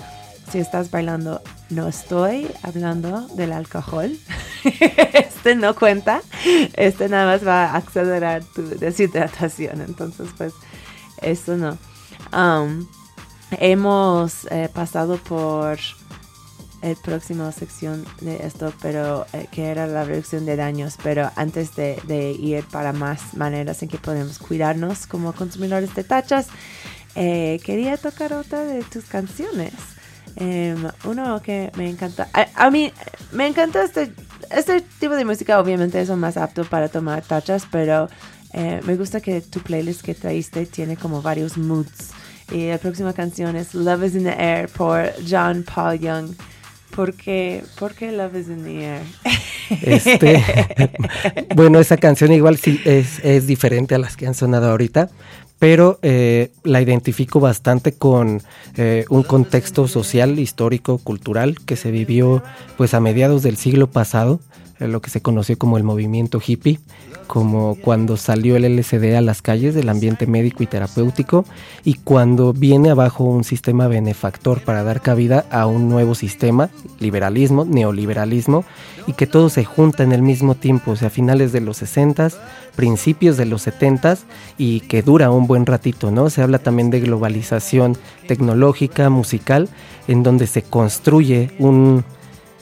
si 0.50 0.58
estás 0.58 0.90
bailando, 0.90 1.42
no 1.70 1.88
estoy 1.88 2.50
hablando 2.62 3.26
del 3.28 3.52
alcohol. 3.52 4.16
este 4.64 5.54
no 5.54 5.74
cuenta. 5.74 6.22
Este 6.74 7.08
nada 7.08 7.26
más 7.32 7.46
va 7.46 7.66
a 7.66 7.76
acelerar 7.76 8.44
tu 8.44 8.62
deshidratación. 8.62 9.80
Entonces, 9.80 10.28
pues, 10.36 10.52
eso 11.22 11.56
no. 11.56 11.78
Um, 12.32 12.86
hemos 13.52 14.46
eh, 14.50 14.68
pasado 14.72 15.18
por 15.18 15.78
el 16.82 16.96
próximo 16.96 17.50
sección 17.50 18.04
de 18.20 18.46
esto, 18.46 18.72
pero 18.82 19.26
eh, 19.32 19.48
que 19.50 19.70
era 19.70 19.86
la 19.86 20.04
reducción 20.04 20.44
de 20.44 20.56
daños. 20.56 20.96
Pero 21.02 21.30
antes 21.36 21.74
de, 21.74 22.00
de, 22.06 22.32
ir 22.32 22.64
para 22.64 22.92
más 22.92 23.34
maneras 23.34 23.82
en 23.82 23.88
que 23.88 23.98
podemos 23.98 24.38
cuidarnos 24.38 25.06
como 25.06 25.32
consumidores 25.32 25.94
de 25.94 26.04
tachas, 26.04 26.48
eh, 27.14 27.60
quería 27.64 27.96
tocar 27.96 28.32
otra 28.32 28.64
de 28.64 28.82
tus 28.82 29.04
canciones. 29.04 29.72
Um, 30.40 30.88
uno 31.04 31.40
que 31.42 31.70
me 31.76 31.88
encanta. 31.88 32.28
A, 32.32 32.46
a, 32.66 32.70
mí 32.70 32.92
me 33.32 33.46
encanta 33.46 33.84
este, 33.84 34.12
este 34.50 34.80
tipo 34.98 35.14
de 35.14 35.24
música, 35.24 35.60
obviamente 35.60 36.00
es 36.00 36.10
más 36.10 36.36
apto 36.36 36.64
para 36.64 36.88
tomar 36.88 37.22
tachas, 37.22 37.66
pero 37.70 38.08
eh, 38.52 38.80
me 38.84 38.96
gusta 38.96 39.20
que 39.20 39.40
tu 39.40 39.60
playlist 39.60 40.02
que 40.02 40.14
traíste 40.14 40.66
tiene 40.66 40.96
como 40.96 41.22
varios 41.22 41.56
moods. 41.56 42.12
Y 42.52 42.68
la 42.68 42.78
próxima 42.78 43.12
canción 43.12 43.56
es 43.56 43.74
Love 43.74 44.04
is 44.04 44.14
in 44.14 44.24
the 44.24 44.34
Air 44.36 44.68
por 44.68 45.12
John 45.28 45.64
Paul 45.64 45.98
Young. 45.98 46.34
¿Por 46.94 47.14
qué, 47.14 47.64
¿Por 47.78 47.94
qué 47.94 48.12
Love 48.12 48.36
is 48.36 48.48
in 48.48 48.62
the 48.62 48.84
Air? 48.84 49.02
Este, 49.82 50.44
bueno, 51.56 51.80
esa 51.80 51.96
canción 51.96 52.32
igual 52.32 52.56
sí 52.56 52.80
es, 52.84 53.18
es, 53.24 53.46
diferente 53.46 53.94
a 53.94 53.98
las 53.98 54.16
que 54.16 54.26
han 54.26 54.34
sonado 54.34 54.70
ahorita, 54.70 55.08
pero 55.58 55.98
eh, 56.02 56.52
la 56.62 56.82
identifico 56.82 57.40
bastante 57.40 57.92
con 57.92 58.42
eh, 58.76 59.04
un 59.08 59.22
contexto 59.22 59.88
social, 59.88 60.38
histórico, 60.38 60.98
cultural 60.98 61.56
que 61.64 61.76
se 61.76 61.90
vivió 61.90 62.42
pues 62.76 62.94
a 62.94 63.00
mediados 63.00 63.42
del 63.42 63.56
siglo 63.56 63.90
pasado, 63.90 64.40
eh, 64.80 64.88
lo 64.88 65.00
que 65.00 65.10
se 65.10 65.22
conoció 65.22 65.56
como 65.56 65.76
el 65.76 65.84
movimiento 65.84 66.40
hippie 66.44 66.80
como 67.26 67.76
cuando 67.76 68.16
salió 68.16 68.56
el 68.56 68.76
LSD 68.76 69.16
a 69.16 69.20
las 69.20 69.42
calles 69.42 69.74
del 69.74 69.88
ambiente 69.88 70.26
médico 70.26 70.62
y 70.62 70.66
terapéutico 70.66 71.44
y 71.84 71.94
cuando 71.94 72.52
viene 72.52 72.90
abajo 72.90 73.24
un 73.24 73.44
sistema 73.44 73.88
benefactor 73.88 74.60
para 74.60 74.82
dar 74.82 75.00
cabida 75.00 75.44
a 75.50 75.66
un 75.66 75.88
nuevo 75.88 76.14
sistema, 76.14 76.70
liberalismo, 77.00 77.64
neoliberalismo, 77.64 78.64
y 79.06 79.12
que 79.12 79.26
todo 79.26 79.50
se 79.50 79.64
junta 79.64 80.02
en 80.02 80.12
el 80.12 80.22
mismo 80.22 80.54
tiempo, 80.54 80.92
o 80.92 80.96
sea, 80.96 81.10
finales 81.10 81.52
de 81.52 81.60
los 81.60 81.76
60, 81.78 82.30
principios 82.74 83.36
de 83.36 83.44
los 83.44 83.62
70 83.62 84.18
y 84.58 84.80
que 84.80 85.02
dura 85.02 85.30
un 85.30 85.46
buen 85.46 85.66
ratito, 85.66 86.10
¿no? 86.10 86.30
Se 86.30 86.42
habla 86.42 86.58
también 86.58 86.90
de 86.90 87.00
globalización 87.00 87.96
tecnológica, 88.26 89.10
musical, 89.10 89.68
en 90.08 90.22
donde 90.22 90.46
se 90.46 90.62
construye 90.62 91.50
un 91.58 92.04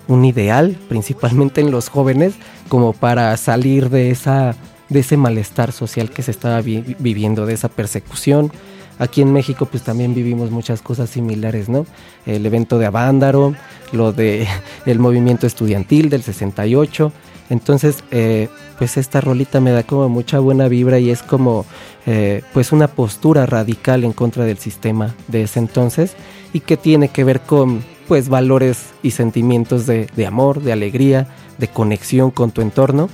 un 0.09 0.24
ideal, 0.24 0.76
principalmente 0.88 1.61
en 1.61 1.70
los 1.70 1.88
jóvenes, 1.88 2.34
como 2.68 2.92
para 2.92 3.36
salir 3.36 3.90
de, 3.90 4.11
esa, 4.11 4.55
de 4.88 5.00
ese 5.00 5.16
malestar 5.16 5.72
social 5.72 6.11
que 6.11 6.22
se 6.22 6.30
estaba 6.30 6.61
vi 6.61 6.96
viviendo, 6.98 7.46
de 7.46 7.55
esa 7.55 7.68
persecución. 7.68 8.53
Aquí 8.98 9.22
en 9.22 9.32
México 9.32 9.66
pues 9.66 9.82
también 9.82 10.14
vivimos 10.14 10.50
muchas 10.50 10.82
cosas 10.82 11.11
similares, 11.11 11.68
¿no? 11.68 11.86
El 12.26 12.44
evento 12.46 12.78
de 12.78 12.86
Avándaro, 12.86 13.55
lo 13.92 14.12
de 14.12 14.46
el 14.86 14.98
movimiento 14.98 15.46
estudiantil 15.46 16.11
del 16.11 16.22
68. 16.22 17.12
Entonces, 17.50 18.03
eh, 18.11 18.48
pues 18.78 18.96
esta 18.96 19.20
rolita 19.20 19.61
me 19.61 19.72
da 19.72 19.82
como 19.82 20.09
mucha 20.09 20.38
buena 20.38 20.68
vibra 20.68 20.98
y 20.98 21.11
es 21.11 21.22
como 21.22 21.66
eh, 22.07 22.42
pues 22.53 22.72
una 22.72 22.88
postura 22.88 23.44
radical 23.46 24.05
en 24.05 24.12
contra 24.12 24.44
del 24.44 24.59
sistema 24.59 25.14
de 25.28 25.42
ese 25.42 25.59
entonces 25.59 26.14
y 26.53 26.61
que 26.61 26.76
tiene 26.76 27.09
que 27.09 27.24
ver 27.24 27.40
con 27.40 27.84
pues 28.12 28.28
valores 28.28 28.90
y 29.02 29.12
sentimientos 29.12 29.86
de, 29.86 30.06
de 30.14 30.26
amor, 30.26 30.60
de 30.60 30.70
alegría, 30.70 31.28
de 31.56 31.68
conexión 31.68 32.30
con 32.30 32.50
tu 32.50 32.60
entorno, 32.60 33.08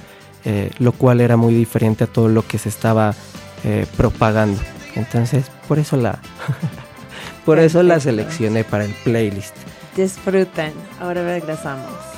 eh, 0.44 0.72
lo 0.80 0.90
cual 0.90 1.20
era 1.20 1.36
muy 1.36 1.54
diferente 1.54 2.02
a 2.02 2.08
todo 2.08 2.26
lo 2.26 2.44
que 2.44 2.58
se 2.58 2.68
estaba 2.68 3.14
eh, 3.62 3.86
propagando. 3.96 4.60
Entonces, 4.96 5.52
por 5.68 5.78
eso 5.78 5.96
la 5.96 6.18
por 7.44 7.60
eso 7.60 7.84
la 7.84 8.00
seleccioné 8.00 8.64
para 8.64 8.86
el 8.86 8.92
playlist. 9.04 9.54
Disfruten. 9.94 10.72
Ahora 10.98 11.22
regresamos. 11.22 12.17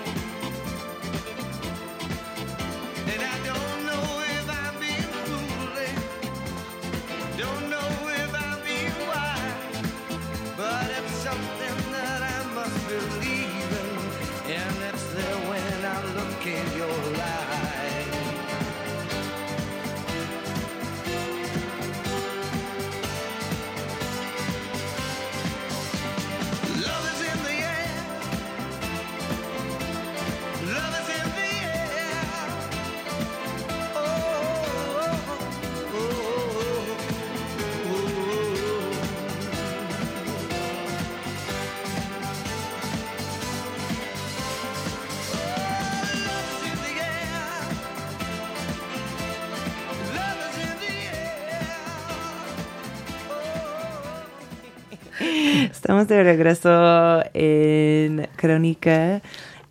Estamos 56.01 56.17
de 56.17 56.23
regreso 56.23 57.23
en 57.35 58.27
Crónica. 58.35 59.21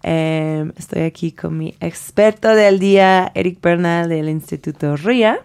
Em, 0.01 0.73
estoy 0.77 1.03
aquí 1.03 1.33
con 1.33 1.59
mi 1.59 1.75
experto 1.81 2.55
del 2.55 2.79
día, 2.79 3.33
Eric 3.35 3.61
Bernal 3.61 4.09
del 4.09 4.29
Instituto 4.29 4.97
RIA. 4.97 5.41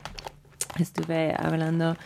Estuve 0.77 1.33
hablando 1.39 1.97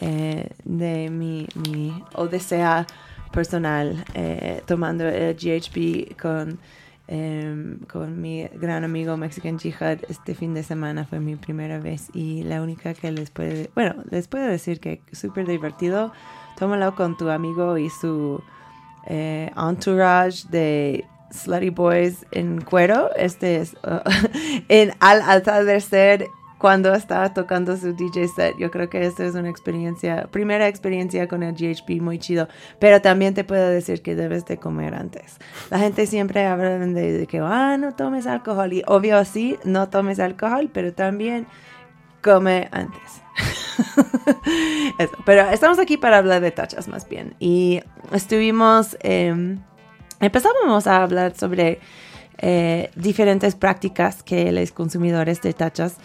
eh, 0.00 0.50
de 0.64 1.10
mi, 1.10 1.48
mi 1.68 2.00
odisea 2.14 2.86
personal, 3.32 4.04
eh, 4.14 4.62
tomando 4.66 5.08
el 5.08 5.34
GHB 5.34 6.16
con, 6.16 6.60
em, 7.08 7.80
con 7.90 8.20
mi 8.20 8.44
gran 8.54 8.84
amigo 8.84 9.16
Mexican 9.16 9.58
Jihad 9.58 9.98
este 10.08 10.36
fin 10.36 10.54
de 10.54 10.62
semana. 10.62 11.06
Fue 11.06 11.18
mi 11.18 11.34
primera 11.34 11.80
vez 11.80 12.08
y 12.14 12.44
la 12.44 12.62
única 12.62 12.94
que 12.94 13.10
les 13.10 13.30
puede, 13.30 13.68
bueno, 13.74 13.96
les 14.12 14.28
puedo 14.28 14.46
decir 14.46 14.78
que 14.78 15.00
súper 15.12 15.44
divertido. 15.48 16.12
Tómalo 16.58 16.94
con 16.94 17.16
tu 17.16 17.30
amigo 17.30 17.78
y 17.78 17.88
su 17.88 18.42
eh, 19.06 19.50
entourage 19.56 20.48
de 20.50 21.06
slutty 21.30 21.70
boys 21.70 22.26
en 22.32 22.60
cuero. 22.60 23.10
Este 23.14 23.56
es 23.56 23.74
uh, 23.84 24.00
en 24.68 24.92
al 25.00 25.22
atardecer 25.22 26.28
cuando 26.58 26.92
estaba 26.92 27.32
tocando 27.32 27.76
su 27.76 27.92
DJ 27.92 28.28
set. 28.28 28.56
Yo 28.58 28.70
creo 28.70 28.90
que 28.90 29.06
esta 29.06 29.24
es 29.24 29.34
una 29.34 29.48
experiencia, 29.48 30.26
primera 30.30 30.66
experiencia 30.66 31.28
con 31.28 31.42
el 31.42 31.54
GHB 31.54 32.02
muy 32.02 32.18
chido. 32.18 32.48
Pero 32.80 33.00
también 33.00 33.34
te 33.34 33.44
puedo 33.44 33.68
decir 33.68 34.02
que 34.02 34.16
debes 34.16 34.44
de 34.44 34.58
comer 34.58 34.94
antes. 34.94 35.38
La 35.70 35.78
gente 35.78 36.06
siempre 36.06 36.44
habla 36.44 36.78
de, 36.78 37.26
que, 37.28 37.38
ah, 37.38 37.76
no 37.78 37.94
tomes 37.94 38.26
alcohol. 38.26 38.72
Y 38.72 38.82
obvio 38.86 39.24
sí, 39.24 39.56
no 39.64 39.88
tomes 39.88 40.18
alcohol, 40.18 40.68
pero 40.72 40.92
también 40.92 41.46
come 42.22 42.68
antes. 42.72 43.22
Pero 45.24 45.50
estamos 45.50 45.78
aquí 45.78 45.96
para 45.96 46.18
hablar 46.18 46.40
de 46.40 46.50
tachas 46.50 46.88
más 46.88 47.08
bien. 47.08 47.34
Y 47.38 47.80
estuvimos, 48.12 48.96
eh, 49.02 49.56
empezábamos 50.20 50.86
a 50.86 51.02
hablar 51.02 51.36
sobre 51.36 51.80
eh, 52.38 52.90
diferentes 52.94 53.54
prácticas 53.54 54.22
que 54.22 54.52
los 54.52 54.72
consumidores 54.72 55.42
de 55.42 55.52
tachas 55.52 55.96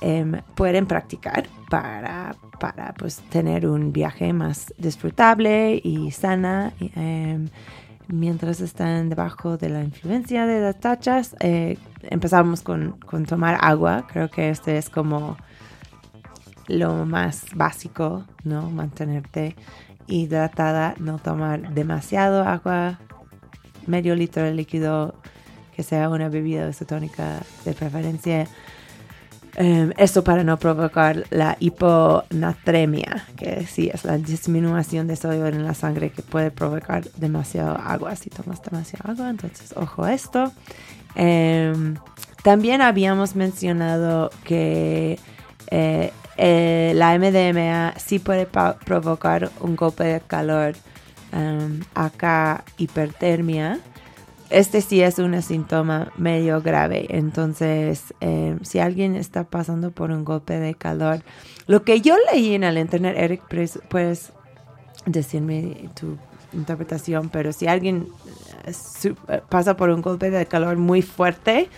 em, 0.00 0.40
pueden 0.54 0.86
practicar 0.86 1.46
para, 1.68 2.34
para 2.58 2.94
pues, 2.94 3.16
tener 3.30 3.66
un 3.66 3.92
viaje 3.92 4.32
más 4.32 4.72
disfrutable 4.78 5.80
y 5.82 6.10
sana. 6.10 6.72
em, 6.96 7.48
mientras 8.08 8.60
están 8.60 9.08
debajo 9.08 9.56
de 9.56 9.68
la 9.68 9.82
influencia 9.82 10.46
de 10.46 10.60
las 10.60 10.80
tachas, 10.80 11.36
eh, 11.40 11.78
empezamos 12.02 12.62
con, 12.62 12.92
con 13.06 13.24
tomar 13.24 13.58
agua. 13.60 14.06
Creo 14.10 14.30
que 14.30 14.50
este 14.50 14.76
es 14.76 14.90
como 14.90 15.36
lo 16.72 17.04
más 17.06 17.44
básico, 17.54 18.24
¿no? 18.44 18.70
Mantenerte 18.70 19.54
hidratada, 20.06 20.94
no 20.98 21.18
tomar 21.18 21.74
demasiado 21.74 22.42
agua, 22.44 22.98
medio 23.86 24.14
litro 24.16 24.42
de 24.42 24.54
líquido, 24.54 25.14
que 25.76 25.82
sea 25.82 26.08
una 26.08 26.28
bebida 26.28 26.68
isotónica 26.68 27.40
de 27.64 27.74
preferencia. 27.74 28.48
Em, 29.56 29.92
esto 29.98 30.24
para 30.24 30.44
no 30.44 30.58
provocar 30.58 31.24
la 31.28 31.58
hiponatremia, 31.60 33.26
que 33.36 33.66
sí 33.66 33.90
es 33.92 34.04
la 34.04 34.16
disminución 34.16 35.06
de 35.06 35.16
sodio 35.16 35.46
en 35.46 35.62
la 35.62 35.74
sangre 35.74 36.10
que 36.10 36.22
puede 36.22 36.50
provocar 36.50 37.04
demasiado 37.16 37.76
agua. 37.76 38.16
Si 38.16 38.30
tomas 38.30 38.62
demasiado 38.62 39.12
agua, 39.12 39.28
entonces 39.28 39.74
ojo 39.76 40.04
a 40.04 40.14
esto. 40.14 40.50
Em, 41.14 41.96
también 42.42 42.80
habíamos 42.80 43.36
mencionado 43.36 44.30
que 44.44 45.18
eh, 45.70 46.12
eh, 46.44 46.92
la 46.96 47.16
MDMA 47.16 47.94
sí 47.98 48.18
puede 48.18 48.46
provocar 48.46 49.52
un 49.60 49.76
golpe 49.76 50.02
de 50.02 50.20
calor, 50.20 50.74
em, 51.30 51.84
acá 51.94 52.64
hipertermia. 52.78 53.78
Este 54.50 54.80
sí 54.80 55.00
es 55.02 55.20
un 55.20 55.40
síntoma 55.40 56.10
medio 56.16 56.60
grave, 56.60 57.06
entonces 57.10 58.12
em, 58.18 58.58
si 58.64 58.80
alguien 58.80 59.14
está 59.14 59.44
pasando 59.44 59.92
por 59.92 60.10
un 60.10 60.24
golpe 60.24 60.58
de 60.58 60.74
calor, 60.74 61.22
lo 61.68 61.84
que 61.84 62.00
yo 62.00 62.16
leí 62.32 62.54
en 62.54 62.64
el 62.64 62.76
internet, 62.76 63.14
Eric, 63.16 63.42
pues, 63.48 63.78
puedes 63.88 64.32
decirme 65.06 65.90
tu 65.94 66.18
interpretación, 66.52 67.28
pero 67.28 67.52
si 67.52 67.68
alguien 67.68 68.08
eh, 68.66 69.14
eh, 69.28 69.42
pasa 69.48 69.76
por 69.76 69.90
un 69.90 70.02
golpe 70.02 70.28
de 70.30 70.44
calor 70.46 70.76
muy 70.76 71.02
fuerte, 71.02 71.68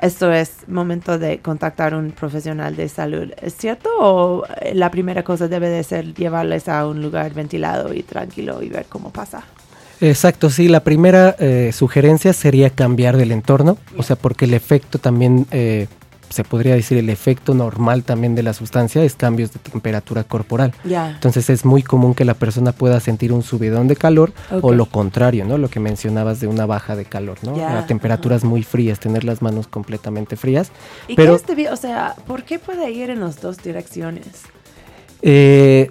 esto 0.00 0.32
es 0.32 0.66
momento 0.66 1.18
de 1.18 1.38
contactar 1.38 1.92
a 1.92 1.98
un 1.98 2.10
profesional 2.10 2.74
de 2.74 2.88
salud. 2.88 3.32
¿Es 3.40 3.54
cierto? 3.56 3.90
¿O 3.98 4.44
eh, 4.60 4.74
la 4.74 4.90
primera 4.90 5.22
cosa 5.22 5.46
debe 5.46 5.68
de 5.68 5.84
ser 5.84 6.14
llevarles 6.14 6.68
a 6.68 6.86
un 6.86 7.02
lugar 7.02 7.34
ventilado 7.34 7.92
y 7.92 8.02
tranquilo 8.02 8.62
y 8.62 8.68
ver 8.68 8.86
cómo 8.88 9.10
pasa? 9.10 9.44
Exacto, 10.00 10.48
sí, 10.48 10.68
la 10.68 10.80
primera 10.80 11.36
eh, 11.38 11.72
sugerencia 11.74 12.32
sería 12.32 12.70
cambiar 12.70 13.18
del 13.18 13.32
entorno, 13.32 13.76
o 13.98 14.02
sea, 14.02 14.16
porque 14.16 14.46
el 14.46 14.54
efecto 14.54 14.98
también, 14.98 15.46
eh, 15.50 15.88
se 16.30 16.44
podría 16.44 16.74
decir, 16.76 16.96
el 16.96 17.10
efecto 17.10 17.54
normal 17.54 18.04
también 18.04 18.34
de 18.34 18.42
la 18.42 18.52
sustancia 18.52 19.02
es 19.02 19.16
cambios 19.16 19.52
de 19.52 19.58
temperatura 19.58 20.24
corporal. 20.24 20.72
Ya. 20.84 21.10
Entonces 21.10 21.50
es 21.50 21.64
muy 21.64 21.82
común 21.82 22.14
que 22.14 22.24
la 22.24 22.34
persona 22.34 22.72
pueda 22.72 23.00
sentir 23.00 23.32
un 23.32 23.42
subidón 23.42 23.88
de 23.88 23.96
calor 23.96 24.32
o 24.62 24.72
lo 24.72 24.86
contrario, 24.86 25.44
¿no? 25.44 25.58
Lo 25.58 25.68
que 25.68 25.80
mencionabas 25.80 26.40
de 26.40 26.46
una 26.46 26.66
baja 26.66 26.94
de 26.96 27.04
calor, 27.04 27.38
¿no? 27.42 27.56
A 27.66 27.86
temperaturas 27.86 28.44
muy 28.44 28.62
frías, 28.62 29.00
tener 29.00 29.24
las 29.24 29.42
manos 29.42 29.66
completamente 29.66 30.36
frías. 30.36 30.70
¿Y 31.08 31.16
Pero- 31.16 31.36
qué 31.44 31.62
es 31.62 31.70
O 31.72 31.76
sea, 31.76 32.14
¿por 32.26 32.44
qué 32.44 32.58
puede 32.58 32.90
ir 32.90 33.10
en 33.10 33.20
las 33.20 33.40
dos 33.40 33.58
direcciones? 33.58 34.26
Eh, 35.22 35.90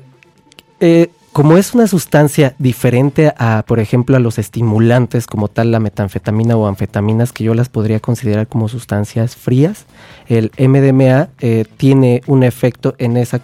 eh, 0.79 1.09
como 1.39 1.55
es 1.55 1.73
una 1.73 1.87
sustancia 1.87 2.53
diferente 2.59 3.33
a, 3.37 3.63
por 3.65 3.79
ejemplo, 3.79 4.17
a 4.17 4.19
los 4.19 4.37
estimulantes 4.37 5.25
como 5.25 5.47
tal 5.47 5.71
la 5.71 5.79
metanfetamina 5.79 6.57
o 6.57 6.67
anfetaminas, 6.67 7.31
que 7.31 7.45
yo 7.45 7.53
las 7.53 7.69
podría 7.69 8.01
considerar 8.01 8.47
como 8.47 8.67
sustancias 8.67 9.37
frías, 9.37 9.85
el 10.27 10.51
MDMA 10.59 11.29
eh, 11.39 11.63
tiene 11.77 12.23
un 12.27 12.43
efecto 12.43 12.93
en 12.97 13.15
ese 13.15 13.39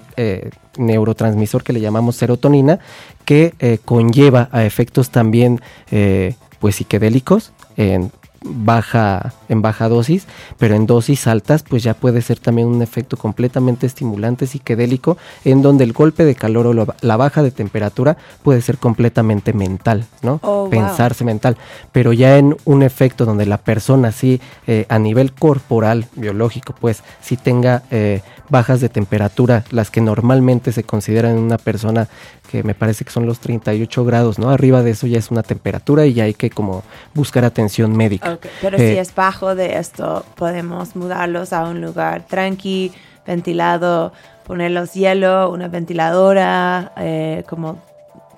neurotransmisor 0.78 1.64
que 1.64 1.72
le 1.72 1.80
llamamos 1.80 2.18
serotonina, 2.18 2.80
que 3.24 3.54
eh, 3.60 3.78
conlleva 3.86 4.50
a 4.52 4.66
efectos 4.66 5.10
también 5.10 5.62
eh, 5.90 6.36
pues 6.60 6.76
psiquedélicos 6.76 7.54
en 7.78 8.12
baja 8.46 9.34
en 9.50 9.62
baja 9.62 9.90
dosis, 9.90 10.28
pero 10.58 10.76
en 10.76 10.86
dosis 10.86 11.28
altas 11.28 11.64
pues 11.64 11.84
ya 11.84 11.94
puede 11.94 12.22
ser 12.22 12.40
también 12.40 12.68
un 12.68 12.82
efecto 12.82 13.18
completamente 13.18 13.86
estimulante 13.86 14.48
psiquedélico 14.48 15.18
en 15.44 15.62
donde 15.62 15.84
el 15.84 15.94
golpe 15.94 16.26
de 16.26 16.36
calor 16.36 16.68
o 16.68 16.88
la 17.02 17.18
baja 17.18 17.44
de 17.44 17.52
temperatura 17.52 18.18
puede 18.44 18.62
ser 18.62 18.78
completamente 18.78 19.54
mental, 19.54 20.06
¿no? 20.22 20.40
Oh, 20.44 20.62
wow. 20.62 20.70
Pensarse 20.70 21.24
mental, 21.24 21.58
pero 21.92 22.14
ya 22.14 22.38
en 22.38 22.56
un 22.66 22.84
efecto 22.84 23.26
donde 23.26 23.46
la 23.46 23.58
persona 23.58 24.12
sí 24.12 24.40
eh, 24.68 24.86
a 24.90 25.00
nivel 25.00 25.34
corporal, 25.34 26.08
biológico, 26.16 26.74
pues 26.80 27.04
sí 27.22 27.38
tenga 27.38 27.84
eh, 27.92 28.22
bajas 28.50 28.80
de 28.82 28.90
temperatura, 28.90 29.64
las 29.72 29.90
que 29.92 30.02
normalmente 30.02 30.72
se 30.72 30.84
consideran 30.84 31.32
en 31.32 31.40
una 31.44 31.58
persona 31.58 32.08
que 32.52 32.64
me 32.64 32.76
parece 32.76 33.04
que 33.06 33.12
son 33.12 33.26
los 33.26 33.40
38 33.40 34.06
grados, 34.06 34.38
¿no? 34.40 34.50
Arriba 34.50 34.84
de 34.84 34.92
eso 34.92 35.08
ya 35.08 35.18
es 35.20 35.32
una 35.32 35.44
temperatura 35.44 36.06
y 36.06 36.14
ya 36.14 36.26
hay 36.26 36.34
que 36.34 36.50
como 36.50 36.84
buscar 37.14 37.44
atención 37.46 37.96
médica. 37.96 38.38
Pero 38.62 38.78
Eh, 38.78 38.92
si 38.94 38.98
es 38.98 39.14
bajo 39.16 39.56
de 39.56 39.78
esto, 39.78 40.24
podemos 40.36 40.96
mudarlos 40.96 41.54
a 41.54 41.64
un 41.64 41.82
lugar 41.82 42.24
tranqui, 42.28 42.92
ventilado, 43.26 44.14
ponerlos 44.46 44.94
hielo, 44.94 45.50
una 45.50 45.68
ventiladora, 45.68 46.92
eh, 46.98 47.44
como 47.50 47.80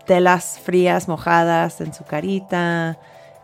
telas 0.05 0.57
frías 0.63 1.09
mojadas 1.09 1.81
en 1.81 1.93
su 1.93 2.05
carita 2.05 2.97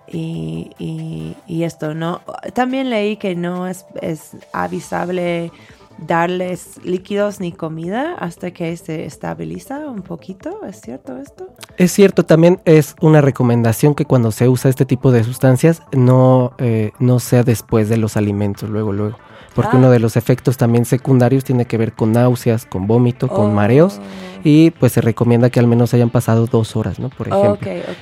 y, 0.08 0.72
y- 0.80 1.36
y 1.46 1.64
esto, 1.64 1.94
¿no? 1.94 2.22
También 2.54 2.90
leí 2.90 3.18
que 3.18 3.36
no 3.36 3.68
es, 3.68 3.86
es 4.02 4.32
avisable 4.54 5.52
darles 5.98 6.80
líquidos 6.84 7.40
ni 7.40 7.52
comida 7.52 8.16
hasta 8.20 8.52
que 8.52 8.76
se 8.78 9.06
estabiliza 9.06 9.80
un 9.90 10.02
poquito, 10.02 10.60
¿es 10.68 10.82
cierto 10.82 11.18
esto? 11.18 11.48
Es 11.78 11.92
cierto, 11.92 12.24
también 12.26 12.60
es 12.66 12.96
una 13.02 13.22
recomendación 13.22 13.96
que 13.96 14.06
cuando 14.06 14.32
se 14.32 14.50
usa 14.50 14.70
este 14.70 14.86
tipo 14.86 15.12
de 15.12 15.24
sustancias 15.24 15.82
no, 15.92 16.54
eh, 16.58 16.92
no 17.00 17.20
sea 17.20 17.44
después 17.44 17.90
de 17.90 17.98
los 17.98 18.18
alimentos, 18.18 18.70
luego, 18.70 18.92
luego. 18.92 19.18
Porque 19.56 19.72
Ah. 19.76 19.78
uno 19.78 19.92
de 19.92 20.00
los 20.00 20.18
efectos 20.18 20.58
también 20.58 20.84
secundarios 20.84 21.44
tiene 21.44 21.66
que 21.66 21.78
ver 21.78 21.94
con 21.94 22.12
náuseas, 22.12 22.66
con 22.66 22.88
vómito, 22.88 23.28
con 23.28 23.52
Oh. 23.52 23.54
mareos. 23.54 24.00
Y 24.44 24.72
pues 24.72 24.94
se 24.94 25.00
recomienda 25.02 25.52
que 25.52 25.60
al 25.60 25.68
menos 25.68 25.94
hayan 25.94 26.10
pasado 26.10 26.48
dos 26.48 26.76
horas, 26.76 26.98
¿no? 27.00 27.10
Por 27.10 27.28
ejemplo. 27.28 27.60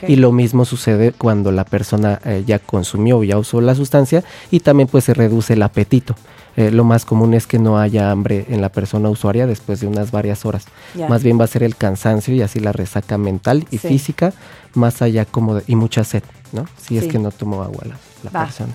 Y 0.08 0.16
lo 0.16 0.32
mismo 0.32 0.64
sucede 0.64 1.12
cuando 1.12 1.52
la 1.52 1.66
persona 1.66 2.20
eh, 2.24 2.44
ya 2.48 2.58
consumió 2.58 3.18
o 3.18 3.24
ya 3.26 3.38
usó 3.38 3.60
la 3.60 3.76
sustancia 3.76 4.24
y 4.50 4.62
también 4.62 4.88
pues 4.88 5.04
se 5.04 5.14
reduce 5.14 5.54
el 5.54 5.62
apetito. 5.62 6.16
Eh, 6.58 6.70
lo 6.72 6.84
más 6.84 7.06
común 7.06 7.34
es 7.34 7.48
que 7.48 7.60
no 7.60 7.80
haya 7.80 8.12
hambre 8.12 8.46
en 8.50 8.60
la 8.62 8.70
persona 8.70 9.10
usuaria 9.10 9.48
después 9.48 9.80
de 9.80 9.88
unas 9.88 10.12
varias 10.12 10.46
horas. 10.46 10.66
Más 11.10 11.24
bien 11.24 11.40
va 11.40 11.46
a 11.46 11.48
ser 11.48 11.64
el 11.64 11.76
cansancio 11.78 12.34
y 12.36 12.42
así 12.42 12.60
la 12.60 12.74
resaca 12.74 13.18
mental 13.18 13.66
y 13.72 13.78
Sí. 13.78 13.88
física, 13.88 14.34
más 14.74 15.02
allá 15.02 15.24
como 15.26 15.56
de- 15.56 15.64
y 15.68 15.76
mucha 15.76 16.04
sed, 16.04 16.24
¿no? 16.52 16.66
Si 16.78 16.98
es 16.98 17.08
que 17.08 17.20
no 17.20 17.32
tomó 17.32 17.64
agua 17.64 17.84
la, 17.86 17.96
la 18.24 18.30
Va. 18.32 18.46
persona. 18.46 18.74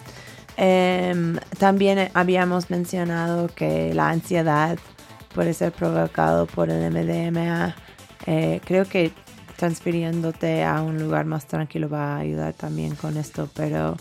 Em, 0.56 1.36
también 1.58 2.08
habíamos 2.14 2.70
mencionado 2.70 3.48
que 3.54 3.92
la 3.92 4.08
ansiedad 4.08 4.78
puede 5.34 5.52
ser 5.52 5.72
provocado 5.72 6.46
por 6.46 6.70
el 6.70 6.82
MDMA. 6.90 7.74
Eh, 8.24 8.60
creo 8.64 8.86
que 8.86 9.12
transfiriéndote 9.56 10.64
a 10.64 10.80
un 10.82 10.98
lugar 10.98 11.24
más 11.26 11.46
tranquilo 11.46 11.88
va 11.88 12.16
a 12.16 12.18
ayudar 12.20 12.52
también 12.54 12.94
con 12.94 13.16
esto, 13.18 13.48
pero 13.54 13.96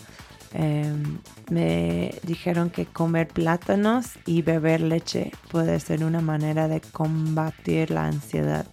em, 0.53 1.19
me 1.49 2.15
dijeron 2.23 2.69
que 2.69 2.85
comer 2.85 3.27
plátanos 3.27 4.07
y 4.25 4.41
beber 4.41 4.81
leche 4.81 5.31
puede 5.51 5.79
ser 5.79 6.03
una 6.03 6.21
manera 6.21 6.67
de 6.67 6.81
combatir 6.81 7.91
la 7.91 8.05
ansiedad. 8.05 8.65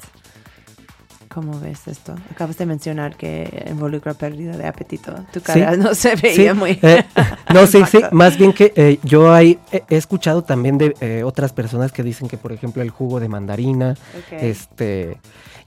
¿Cómo 1.29 1.59
ves 1.59 1.89
esto? 1.89 2.15
Acabas 2.31 2.59
de 2.59 2.67
mencionar 2.67 3.17
que 3.17 3.65
involucra 3.71 4.13
pérdida 4.13 4.55
de 4.55 4.67
apetito. 4.67 5.15
Tu 5.33 5.41
cara 5.41 5.77
no 5.77 5.95
se 5.95 6.15
veía 6.15 6.53
Sí, 6.53 6.59
muy... 6.59 6.79
eh, 6.83 7.05
no, 7.55 7.67
sí, 7.67 7.83
sí, 7.91 8.01
más 8.13 8.37
bien 8.37 8.53
que 8.53 8.73
eh, 8.77 8.99
yo 9.03 9.33
hay, 9.33 9.59
he, 9.71 9.97
escuchado 9.97 10.43
también 10.43 10.77
de 10.77 10.95
eh, 11.01 11.23
otras 11.25 11.55
personas 11.55 11.91
que 11.91 12.03
dicen 12.03 12.29
que, 12.29 12.37
por 12.37 12.53
ejemplo, 12.53 12.83
el 12.83 12.91
jugo 12.91 13.19
de 13.19 13.29
mandarina, 13.29 13.97
este, 14.31 15.19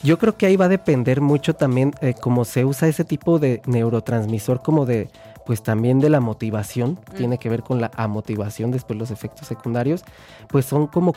yo 0.04 0.20
creo 0.20 0.38
que 0.38 0.46
ahí 0.46 0.56
va 0.56 0.66
a 0.66 0.70
depender 0.70 1.20
mucho 1.20 1.56
también 1.56 1.94
eh, 2.02 2.14
cómo 2.20 2.46
se 2.46 2.64
usa 2.64 2.88
ese 2.88 3.04
tipo 3.04 3.40
de 3.40 3.62
neurotransmisor, 3.66 4.62
como 4.62 4.86
de, 4.86 5.10
pues 5.46 5.62
también 5.64 6.00
de 6.00 6.10
la 6.10 6.20
motivación, 6.20 7.00
Mm. 7.12 7.16
tiene 7.16 7.38
que 7.38 7.50
ver 7.50 7.62
con 7.64 7.80
la 7.82 7.92
amotivación, 7.96 8.72
después 8.72 8.98
los 9.00 9.12
efectos 9.12 9.48
secundarios, 9.48 10.04
pues 10.48 10.66
son 10.66 10.88
como 10.88 11.14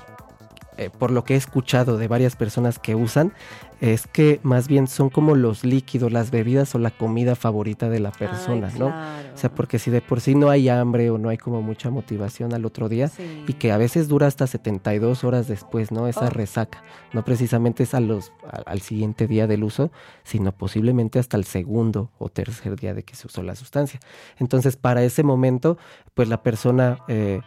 eh, 0.79 0.91
por 0.97 1.11
lo 1.11 1.25
que 1.25 1.35
he 1.35 1.37
escuchado 1.37 1.99
de 1.99 2.09
varias 2.09 2.37
personas 2.37 2.79
que 2.79 2.95
usan, 2.95 3.33
es 3.81 4.07
que 4.09 4.41
más 4.43 4.67
bien 4.67 4.89
son 4.89 5.09
como 5.09 5.37
los 5.37 5.65
líquidos, 5.65 6.11
las 6.11 6.33
bebidas 6.33 6.75
o 6.75 6.79
la 6.81 6.91
comida 6.91 7.37
favorita 7.37 7.89
de 7.89 8.01
la 8.01 8.11
persona, 8.11 8.71
Ay, 8.73 8.79
¿no? 8.79 8.87
claro. 8.89 9.29
O 9.35 9.37
sea, 9.39 9.55
porque 9.55 9.79
si 9.79 9.91
de 9.93 10.01
por 10.01 10.21
sí 10.21 10.35
no 10.35 10.51
hay 10.51 10.69
hambre 10.69 11.11
o 11.11 11.19
no 11.19 11.29
hay 11.29 11.37
como 11.39 11.63
mucha 11.63 11.89
motivación 11.91 12.53
al 12.55 12.65
otro 12.65 12.89
día 12.89 13.07
Sí. 13.09 13.45
y 13.47 13.53
que 13.53 13.71
a 13.71 13.77
veces 13.77 14.09
dura 14.09 14.27
hasta 14.27 14.49
72 14.49 15.23
horas 15.23 15.47
después, 15.47 15.93
¿no? 15.93 16.09
Esa 16.09 16.27
Oh. 16.27 16.31
resaca. 16.31 16.83
No 17.13 17.25
precisamente 17.25 17.85
es 17.85 17.95
a 17.95 18.01
los, 18.01 18.33
a- 18.51 18.63
al 18.69 18.81
siguiente 18.81 19.29
día 19.29 19.47
del 19.47 19.63
uso, 19.63 19.93
sino 20.25 20.51
posiblemente 20.51 21.21
hasta 21.21 21.37
el 21.37 21.45
segundo 21.45 22.11
o 22.19 22.31
tercer 22.31 22.75
día 22.75 22.95
de 22.95 23.05
que 23.05 23.15
se 23.15 23.29
usó 23.29 23.45
la 23.45 23.55
sustancia. 23.55 24.01
Entonces, 24.39 24.77
para 24.77 25.05
ese 25.05 25.23
momento, 25.23 25.79
pues 26.15 26.29
la 26.29 26.43
persona... 26.43 26.99
eh, 27.07 27.41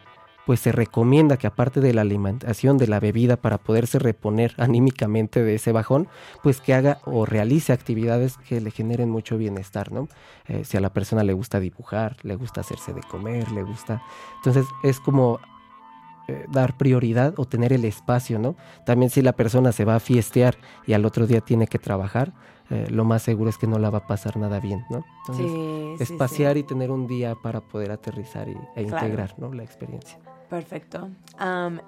pues 0.51 0.59
se 0.59 0.73
recomienda 0.73 1.37
que 1.37 1.47
aparte 1.47 1.79
de 1.79 1.93
la 1.93 2.01
alimentación 2.01 2.77
de 2.77 2.85
la 2.85 2.99
bebida 2.99 3.37
para 3.37 3.57
poderse 3.57 3.99
reponer 3.99 4.53
anímicamente 4.57 5.41
de 5.41 5.55
ese 5.55 5.71
bajón, 5.71 6.09
pues 6.43 6.59
que 6.59 6.73
haga 6.73 6.99
o 7.05 7.25
realice 7.25 7.71
actividades 7.71 8.35
que 8.37 8.59
le 8.59 8.69
generen 8.69 9.09
mucho 9.09 9.37
bienestar, 9.37 9.93
¿no? 9.93 10.09
Eh, 10.49 10.65
si 10.65 10.75
a 10.75 10.81
la 10.81 10.89
persona 10.91 11.23
le 11.23 11.31
gusta 11.31 11.61
dibujar, 11.61 12.17
le 12.23 12.35
gusta 12.35 12.59
hacerse 12.59 12.91
de 12.91 12.99
comer, 12.99 13.49
le 13.53 13.63
gusta... 13.63 14.01
Entonces 14.39 14.65
es 14.83 14.99
como 14.99 15.39
eh, 16.27 16.43
dar 16.51 16.75
prioridad 16.75 17.33
o 17.37 17.45
tener 17.45 17.71
el 17.71 17.85
espacio, 17.85 18.37
¿no? 18.37 18.57
También 18.85 19.09
si 19.09 19.21
la 19.21 19.31
persona 19.31 19.71
se 19.71 19.85
va 19.85 19.95
a 19.95 19.99
fiestear 20.01 20.57
y 20.85 20.91
al 20.91 21.05
otro 21.05 21.27
día 21.27 21.39
tiene 21.39 21.65
que 21.67 21.79
trabajar, 21.79 22.33
eh, 22.69 22.87
lo 22.89 23.03
más 23.03 23.21
seguro 23.23 23.49
es 23.49 23.57
que 23.57 23.67
no 23.67 23.79
la 23.79 23.89
va 23.89 23.99
a 23.99 24.07
pasar 24.07 24.37
nada 24.37 24.59
bien, 24.61 24.85
¿no? 24.89 25.03
Entonces, 25.21 25.45
Sí, 25.51 25.95
sí, 25.97 26.03
espaciar 26.03 26.53
sí. 26.53 26.59
y 26.59 26.63
tener 26.63 26.89
un 26.89 27.05
día 27.05 27.35
para 27.35 27.59
poder 27.59 27.91
aterrizar 27.91 28.47
y, 28.47 28.51
e 28.75 28.85
Claro. 28.85 29.05
integrar, 29.05 29.33
¿no? 29.37 29.53
La 29.53 29.63
experiencia. 29.63 30.17
Perfecto. 30.51 31.09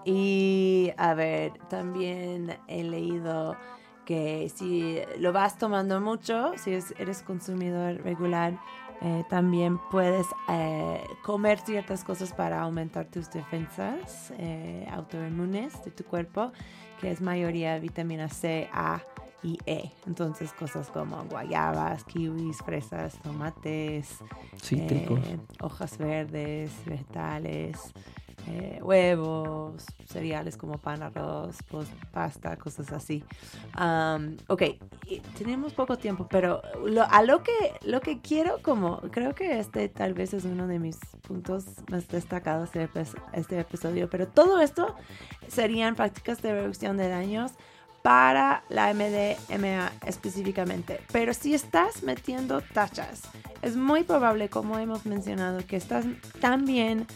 Y 0.06 0.92
a 0.98 1.14
ver, 1.14 1.52
también 1.70 2.58
he 2.70 2.84
leído 2.86 3.58
que 4.06 4.50
si 4.56 5.00
lo 5.20 5.34
vas 5.34 5.58
tomando 5.58 6.00
mucho, 6.00 6.54
si 6.58 6.72
es- 6.72 6.94
eres 6.98 7.22
consumidor 7.24 8.02
regular, 8.04 8.58
eh, 9.02 9.26
también 9.30 9.80
puedes 9.92 10.26
eh, 10.50 11.04
comer 11.24 11.60
ciertas 11.60 12.06
cosas 12.06 12.32
para 12.32 12.62
aumentar 12.62 13.06
tus 13.08 13.30
defensas 13.30 14.32
eh, 14.38 14.88
autoinmunes 14.90 15.84
de 15.84 15.92
tu 15.92 16.06
cuerpo, 16.06 16.54
que 17.02 17.12
es 17.12 17.20
mayoría 17.20 17.78
vitamina 17.80 18.30
C, 18.30 18.70
A 18.72 19.02
y 19.44 19.58
E. 19.66 19.92
Entonces 20.08 20.54
cosas 20.54 20.90
como 20.90 21.22
guayabas, 21.26 22.06
kiwis, 22.06 22.60
fresas, 22.60 23.20
tomates, 23.22 24.20
Cítricos. 24.62 25.20
hojas 25.62 25.98
verdes, 25.98 26.72
vegetales, 26.86 27.94
eh, 28.48 28.80
huevos, 28.82 29.86
cereales 30.06 30.58
como 30.58 30.78
pan, 30.78 31.02
arroz, 31.02 31.56
pues, 31.70 31.88
pasta, 32.12 32.58
cosas 32.58 32.92
así. 32.92 33.24
Am, 33.74 34.38
ok, 34.48 34.64
tenemos 35.38 35.74
poco 35.74 35.98
tiempo, 35.98 36.28
pero 36.30 36.62
lo- 36.86 37.10
a 37.10 37.22
lo 37.24 37.42
que, 37.42 37.52
lo 37.86 38.02
que 38.02 38.20
quiero 38.20 38.62
como, 38.62 39.00
creo 39.12 39.34
que 39.34 39.60
este 39.60 39.88
tal 39.90 40.14
vez 40.14 40.34
es 40.34 40.44
uno 40.46 40.68
de 40.68 40.80
mis 40.80 40.98
puntos 41.28 41.66
más 41.90 42.08
destacados 42.10 42.72
de 42.74 42.90
este 43.34 43.60
episodio, 43.60 44.10
pero 44.10 44.28
todo 44.28 44.60
esto 44.60 44.96
serían 45.48 45.96
prácticas 45.96 46.42
de 46.42 46.54
reducción 46.54 46.98
de 46.98 47.08
daños 47.10 47.52
para 48.02 48.64
la 48.68 48.94
MDMA 48.94 49.92
específicamente. 50.06 51.00
Pero 51.14 51.34
si 51.34 51.54
estás 51.54 52.04
metiendo 52.04 52.60
tachas, 52.60 53.22
es 53.62 53.78
muy 53.78 54.04
probable, 54.04 54.50
como 54.50 54.78
hemos 54.78 55.06
mencionado, 55.06 55.66
que 55.66 55.78
estás 55.78 56.04
también 56.42 57.08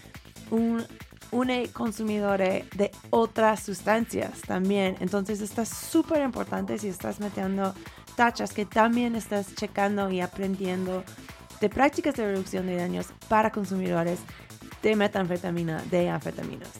un, 0.49 0.85
un 1.31 1.49
consumidor 1.73 2.39
de 2.39 2.91
otras 3.09 3.61
sustancias 3.61 4.41
también. 4.41 4.95
Entonces 4.99 5.41
está 5.41 5.65
súper 5.65 6.21
importante 6.21 6.77
si 6.77 6.87
estás 6.87 7.19
metiendo 7.19 7.73
tachas 8.15 8.53
que 8.53 8.65
también 8.65 9.15
estás 9.15 9.53
checando 9.55 10.09
y 10.09 10.21
aprendiendo 10.21 11.03
de 11.61 11.69
prácticas 11.69 12.15
de 12.15 12.25
reducción 12.25 12.67
de 12.67 12.75
daños 12.75 13.07
para 13.29 13.51
consumidores 13.51 14.19
de 14.81 14.95
metanfetamina, 14.95 15.81
de 15.89 16.09
anfetaminas. 16.09 16.71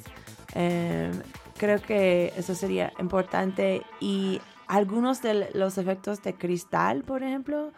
Em, 0.53 1.11
creo 1.57 1.81
que 1.81 2.33
eso 2.37 2.55
sería 2.55 2.93
importante 2.99 3.81
y 3.99 4.39
algunos 4.67 5.21
de 5.21 5.49
los 5.53 5.77
efectos 5.77 6.21
de 6.21 6.33
cristal, 6.33 7.03
por 7.03 7.23
ejemplo, 7.23 7.71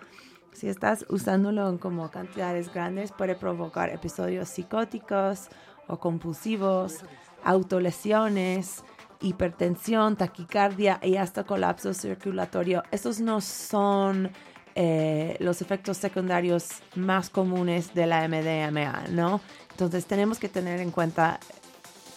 si 0.52 0.68
estás 0.68 1.06
usándolo 1.10 1.70
en 1.70 1.78
como 1.78 2.10
cantidades 2.10 2.74
grandes, 2.74 3.12
puede 3.12 3.36
provocar 3.36 3.90
episodios 3.90 4.50
psicóticos 4.50 5.50
o 5.90 6.00
compulsivos, 6.00 7.00
autolesiones, 7.44 8.84
hipertensión, 9.22 10.16
taquicardia 10.16 11.00
y 11.04 11.18
hasta 11.18 11.44
colapso 11.44 11.94
circulatorio. 11.94 12.84
Estos 12.92 13.20
no 13.20 13.42
son 13.42 14.32
eh, 14.76 15.36
los 15.40 15.62
efectos 15.62 15.98
secundarios 15.98 16.70
más 16.96 17.30
comunes 17.30 17.94
de 17.94 18.06
la 18.06 18.28
MDMA, 18.28 19.08
¿no? 19.10 19.42
Entonces 19.72 20.06
tenemos 20.06 20.40
que 20.40 20.48
tener 20.48 20.80
en 20.80 20.92
cuenta 20.92 21.40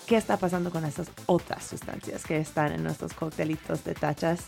qué 0.07 0.17
está 0.17 0.37
pasando 0.37 0.71
con 0.71 0.85
esas 0.85 1.11
otras 1.27 1.65
sustancias 1.65 2.25
que 2.25 2.39
están 2.39 2.73
en 2.73 2.83
nuestros 2.83 3.15
coctelitos 3.15 3.83
de 3.85 3.95
tachas. 3.95 4.47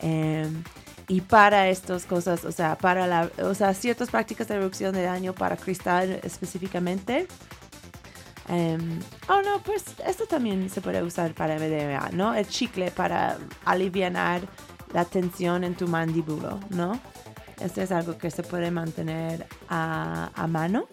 Eh, 0.00 0.48
y 1.08 1.22
para 1.22 1.68
estas 1.68 2.06
cosas, 2.06 2.44
o 2.44 2.52
sea, 2.52 2.78
para 2.78 3.06
la, 3.06 3.30
o 3.42 3.54
sea, 3.54 3.74
ciertas 3.74 4.10
prácticas 4.10 4.46
de 4.46 4.56
reducción 4.56 4.94
de 4.94 5.02
daño 5.02 5.34
para 5.34 5.56
cristal 5.56 6.20
específicamente. 6.22 7.26
Em, 8.50 8.98
oh, 9.28 9.42
no, 9.42 9.62
pues 9.62 9.84
esto 10.04 10.26
también 10.26 10.68
se 10.70 10.80
puede 10.80 11.00
usar 11.04 11.34
para 11.34 11.54
MDMA, 11.56 12.10
¿no? 12.12 12.34
El 12.34 12.48
chicle 12.48 12.90
para 12.90 13.38
aliviar 13.64 14.42
la 14.92 15.04
tensión 15.04 15.62
en 15.62 15.76
tu 15.76 15.86
mandíbulo, 15.86 16.58
¿no? 16.70 16.98
Esto 17.60 17.80
es 17.80 17.92
algo 17.92 18.18
que 18.18 18.28
se 18.30 18.42
puede 18.42 18.72
mantener 18.72 19.46
a, 19.68 20.30
a 20.34 20.46
mano 20.48 20.86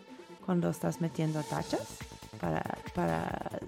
cuando 0.46 0.70
estás 0.70 1.02
metiendo 1.02 1.42
tachas 1.42 1.98
para, 2.40 2.62
para 2.94 3.60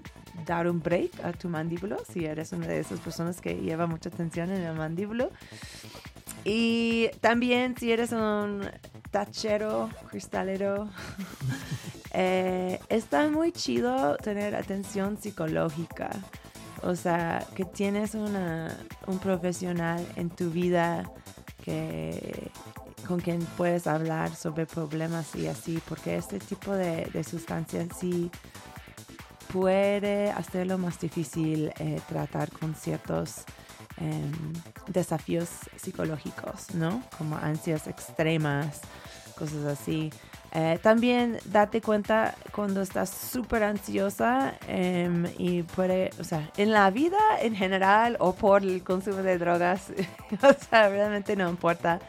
dar 0.46 0.68
un 0.68 0.80
break 0.80 1.24
a 1.24 1.32
tu 1.32 1.48
mandíbulo, 1.48 1.96
si 2.12 2.26
eres 2.26 2.52
una 2.52 2.68
de 2.68 2.78
esas 2.78 3.00
personas 3.00 3.40
que 3.40 3.54
lleva 3.54 3.88
mucha 3.88 4.10
tensión 4.10 4.52
en 4.52 4.62
el 4.62 4.76
mandíbulo. 4.76 5.32
Y 6.44 7.08
también 7.20 7.76
si 7.76 7.90
eres 7.90 8.12
un 8.12 8.62
tachero, 9.10 9.90
cristalero, 10.10 10.88
eh, 12.12 12.78
está 12.88 13.28
muy 13.28 13.52
chido 13.52 14.16
tener 14.16 14.54
atención 14.54 15.16
psicológica. 15.20 16.10
O 16.82 16.94
sea, 16.96 17.46
que 17.54 17.64
tienes 17.64 18.14
una, 18.14 18.76
un 19.06 19.18
profesional 19.18 20.04
en 20.16 20.30
tu 20.30 20.50
vida 20.50 21.10
que, 21.62 22.50
con 23.06 23.20
quien 23.20 23.40
puedes 23.56 23.86
hablar 23.86 24.34
sobre 24.34 24.66
problemas 24.66 25.34
y 25.34 25.46
así, 25.46 25.80
porque 25.88 26.16
este 26.16 26.38
tipo 26.38 26.72
de, 26.72 27.06
de 27.06 27.22
sustancias 27.22 27.88
sí 27.98 28.30
puede 29.52 30.30
hacerlo 30.30 30.78
más 30.78 30.98
difícil 31.00 31.72
eh, 31.78 32.00
tratar 32.08 32.50
con 32.52 32.74
ciertos 32.74 33.44
em, 33.96 34.32
desafíos 34.86 35.48
psicológicos, 35.76 36.74
¿no? 36.74 37.02
Como 37.18 37.36
ansias 37.36 37.86
extremas, 37.86 38.80
cosas 39.36 39.64
así. 39.66 40.10
Eh, 40.52 40.80
también 40.82 41.38
date 41.44 41.80
cuenta 41.80 42.34
cuando 42.52 42.82
estás 42.82 43.08
súper 43.08 43.62
ansiosa 43.62 44.54
em, 44.66 45.26
y 45.38 45.62
puede, 45.62 46.10
o 46.18 46.24
sea, 46.24 46.50
en 46.56 46.72
la 46.72 46.90
vida 46.90 47.18
en 47.40 47.54
general 47.54 48.16
o 48.18 48.32
por 48.34 48.62
el 48.62 48.82
consumo 48.82 49.22
de 49.22 49.38
drogas, 49.38 49.92
o 50.42 50.52
sea, 50.52 50.88
realmente 50.88 51.36
no 51.36 51.48
importa, 51.48 52.00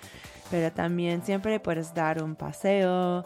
pero 0.50 0.72
también 0.72 1.24
siempre 1.24 1.60
puedes 1.60 1.94
dar 1.94 2.24
un 2.24 2.36
paseo, 2.36 3.26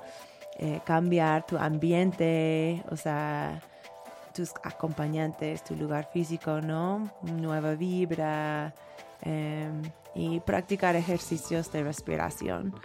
eh, 0.60 0.82
cambiar 0.86 1.46
tu 1.46 1.58
ambiente, 1.58 2.84
o 2.92 2.98
sea, 2.98 3.62
tus 4.34 4.52
acompañantes, 4.64 5.64
tu 5.64 5.78
lugar 5.78 6.10
físico, 6.12 6.60
¿no? 6.60 7.10
Nueva 7.22 7.76
vibra 7.76 8.74
em, 9.22 9.82
y 10.14 10.42
practicar 10.42 10.98
ejercicios 10.98 11.72
de 11.72 11.84
respiración 11.84 12.76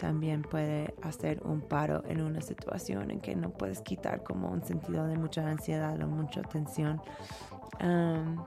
también 0.00 0.42
puede 0.42 0.94
hacer 1.02 1.40
un 1.44 1.60
paro 1.60 2.02
en 2.08 2.22
una 2.22 2.40
situación 2.40 3.10
en 3.10 3.20
que 3.20 3.36
no 3.36 3.50
puedes 3.50 3.82
quitar 3.82 4.22
como 4.22 4.50
un 4.50 4.64
sentido 4.64 5.06
de 5.06 5.16
mucha 5.16 5.46
ansiedad 5.46 6.00
o 6.02 6.06
mucha 6.06 6.42
tensión. 6.42 7.00
Um, 7.80 8.42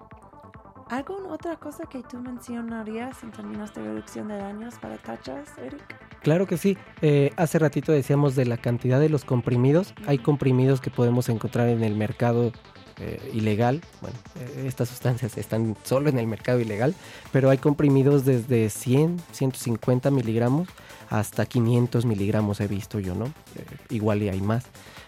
¿Alguna 0.89 1.29
otra 1.29 1.55
cosa 1.55 1.85
que 1.85 2.01
tú 2.03 2.19
mencionarías 2.19 3.23
en 3.23 3.31
términos 3.31 3.73
de 3.73 3.83
reducción 3.83 4.27
de 4.27 4.37
daños 4.37 4.75
para 4.79 4.97
tachas, 4.97 5.49
Eric? 5.57 5.81
Claro 6.21 6.45
que 6.45 6.57
sí. 6.57 6.77
Eh, 7.01 7.31
hace 7.37 7.59
ratito 7.59 7.91
decíamos 7.91 8.35
de 8.35 8.45
la 8.45 8.57
cantidad 8.57 8.99
de 8.99 9.09
los 9.09 9.23
comprimidos. 9.23 9.93
Hay 10.07 10.17
comprimidos 10.17 10.81
que 10.81 10.89
podemos 10.89 11.29
encontrar 11.29 11.69
en 11.69 11.83
el 11.83 11.95
mercado 11.95 12.51
eh, 12.99 13.31
ilegal. 13.33 13.81
Bueno, 14.01 14.17
eh, 14.39 14.65
estas 14.67 14.89
sustancias 14.89 15.37
están 15.37 15.75
solo 15.83 16.09
en 16.09 16.19
el 16.19 16.27
mercado 16.27 16.59
ilegal, 16.59 16.93
pero 17.31 17.49
hay 17.49 17.57
comprimidos 17.57 18.25
desde 18.25 18.69
100, 18.69 19.21
150 19.31 20.11
miligramos 20.11 20.67
hasta 21.09 21.45
500 21.45 22.05
miligramos 22.05 22.59
he 22.59 22.67
visto 22.67 22.99
yo, 22.99 23.15
¿no? 23.15 23.25
Eh, 23.25 23.65
igual 23.89 24.23
y 24.23 24.29
hay 24.29 24.41
más. 24.41 24.65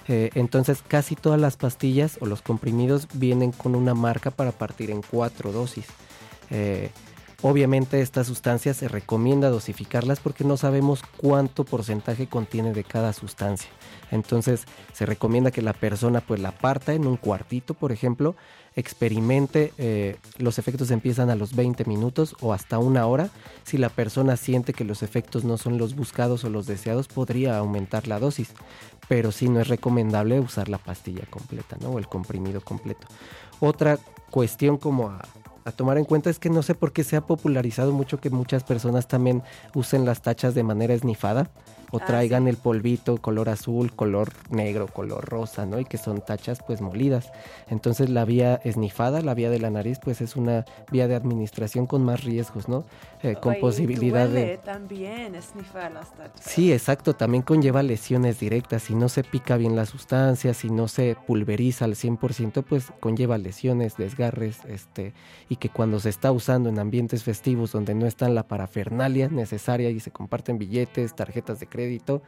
Eh, 0.07 0.29
entonces 0.35 0.83
casi 0.87 1.15
todas 1.15 1.39
las 1.39 1.57
pastillas 1.57 2.17
o 2.21 2.25
los 2.25 2.41
comprimidos 2.41 3.07
vienen 3.13 3.51
con 3.51 3.75
una 3.75 3.95
marca 3.95 4.29
para 4.29 4.51
partir 4.51 4.91
en 4.91 5.01
cuatro 5.01 5.51
dosis. 5.51 5.85
Obviamente 7.41 8.01
estas 8.01 8.27
sustancias 8.27 8.77
se 8.77 8.87
recomienda 8.87 9.49
dosificarlas 9.49 10.19
porque 10.19 10.43
no 10.43 10.57
sabemos 10.57 11.01
cuánto 11.17 11.63
porcentaje 11.63 12.27
contiene 12.27 12.73
de 12.73 12.83
cada 12.83 13.13
sustancia. 13.13 13.69
Entonces 14.11 14.65
se 14.93 15.05
recomienda 15.05 15.51
que 15.51 15.61
la 15.61 15.73
persona 15.73 16.21
pues 16.21 16.39
la 16.39 16.51
parta 16.51 16.93
en 16.93 17.07
un 17.07 17.17
cuartito, 17.17 17.73
por 17.73 17.91
ejemplo, 17.91 18.35
experimente, 18.75 19.73
eh, 19.77 20.17
los 20.37 20.59
efectos 20.59 20.91
empiezan 20.91 21.29
a 21.29 21.35
los 21.35 21.55
20 21.55 21.85
minutos 21.85 22.35
o 22.41 22.53
hasta 22.53 22.77
una 22.77 23.05
hora. 23.07 23.29
Si 23.63 23.77
la 23.77 23.89
persona 23.89 24.35
siente 24.37 24.73
que 24.73 24.83
los 24.83 25.01
efectos 25.01 25.43
no 25.43 25.57
son 25.57 25.77
los 25.77 25.95
buscados 25.95 26.43
o 26.43 26.49
los 26.49 26.67
deseados, 26.67 27.07
podría 27.07 27.57
aumentar 27.57 28.07
la 28.07 28.19
dosis, 28.19 28.53
pero 29.07 29.31
sí 29.31 29.47
no 29.47 29.61
es 29.61 29.69
recomendable 29.69 30.39
usar 30.39 30.67
la 30.67 30.77
pastilla 30.77 31.25
completa, 31.29 31.77
¿no? 31.79 31.89
O 31.89 31.99
el 31.99 32.07
comprimido 32.07 32.61
completo. 32.61 33.07
Otra 33.59 33.97
cuestión 34.29 34.77
como 34.77 35.09
a, 35.09 35.21
a 35.63 35.71
tomar 35.71 35.97
en 35.97 36.05
cuenta 36.05 36.29
es 36.29 36.37
que 36.37 36.49
no 36.49 36.61
sé 36.61 36.75
por 36.75 36.91
qué 36.91 37.03
se 37.03 37.15
ha 37.15 37.21
popularizado 37.21 37.93
mucho 37.93 38.19
que 38.19 38.29
muchas 38.29 38.63
personas 38.63 39.07
también 39.07 39.41
usen 39.73 40.05
las 40.05 40.21
tachas 40.21 40.53
de 40.53 40.63
manera 40.63 40.93
esnifada 40.93 41.49
o 41.91 41.97
Ah, 41.97 42.05
traigan 42.05 42.47
el 42.47 42.57
polvito 42.57 43.17
color 43.17 43.49
azul, 43.49 43.93
color 43.95 44.31
negro, 44.49 44.87
color 44.87 45.25
rosa, 45.25 45.65
¿no? 45.65 45.79
Y 45.79 45.85
que 45.85 45.97
son 45.97 46.21
tachas 46.21 46.59
pues 46.65 46.81
molidas. 46.81 47.31
Entonces 47.67 48.09
la 48.09 48.25
vía 48.25 48.59
esnifada, 48.63 49.21
la 49.21 49.33
vía 49.33 49.49
de 49.49 49.59
la 49.59 49.69
nariz, 49.69 49.99
pues 50.03 50.21
es 50.21 50.35
una 50.35 50.65
vía 50.91 51.07
de 51.07 51.15
administración 51.15 51.87
con 51.87 52.03
más 52.03 52.23
riesgos, 52.23 52.67
¿no? 52.67 52.85
Eh, 53.23 53.35
con 53.35 53.53
Oye, 53.53 53.61
posibilidad 53.61 54.27
duele 54.27 54.45
de... 54.45 54.57
también 54.57 55.35
esnifar 55.35 55.91
las 55.91 56.13
tachas. 56.13 56.45
Sí, 56.45 56.71
exacto, 56.71 57.15
también 57.15 57.43
conlleva 57.43 57.83
lesiones 57.83 58.39
directas. 58.39 58.83
Si 58.83 58.95
no 58.95 59.09
se 59.09 59.23
pica 59.23 59.57
bien 59.57 59.75
la 59.75 59.85
sustancia, 59.85 60.53
si 60.53 60.69
no 60.69 60.87
se 60.87 61.15
pulveriza 61.25 61.85
al 61.85 61.95
100%, 61.95 62.63
pues 62.63 62.91
conlleva 62.99 63.37
lesiones, 63.37 63.97
desgarres, 63.97 64.59
este, 64.65 65.13
y 65.49 65.55
que 65.55 65.69
cuando 65.69 65.99
se 65.99 66.09
está 66.09 66.31
usando 66.31 66.69
en 66.69 66.79
ambientes 66.79 67.23
festivos 67.23 67.71
donde 67.71 67.95
no 67.95 68.05
está 68.05 68.29
la 68.29 68.47
parafernalia 68.47 69.27
necesaria 69.29 69.89
y 69.89 69.99
se 69.99 70.11
comparten 70.11 70.57
billetes, 70.57 71.15
tarjetas 71.15 71.59
de 71.59 71.67
crédito, 71.75 72.21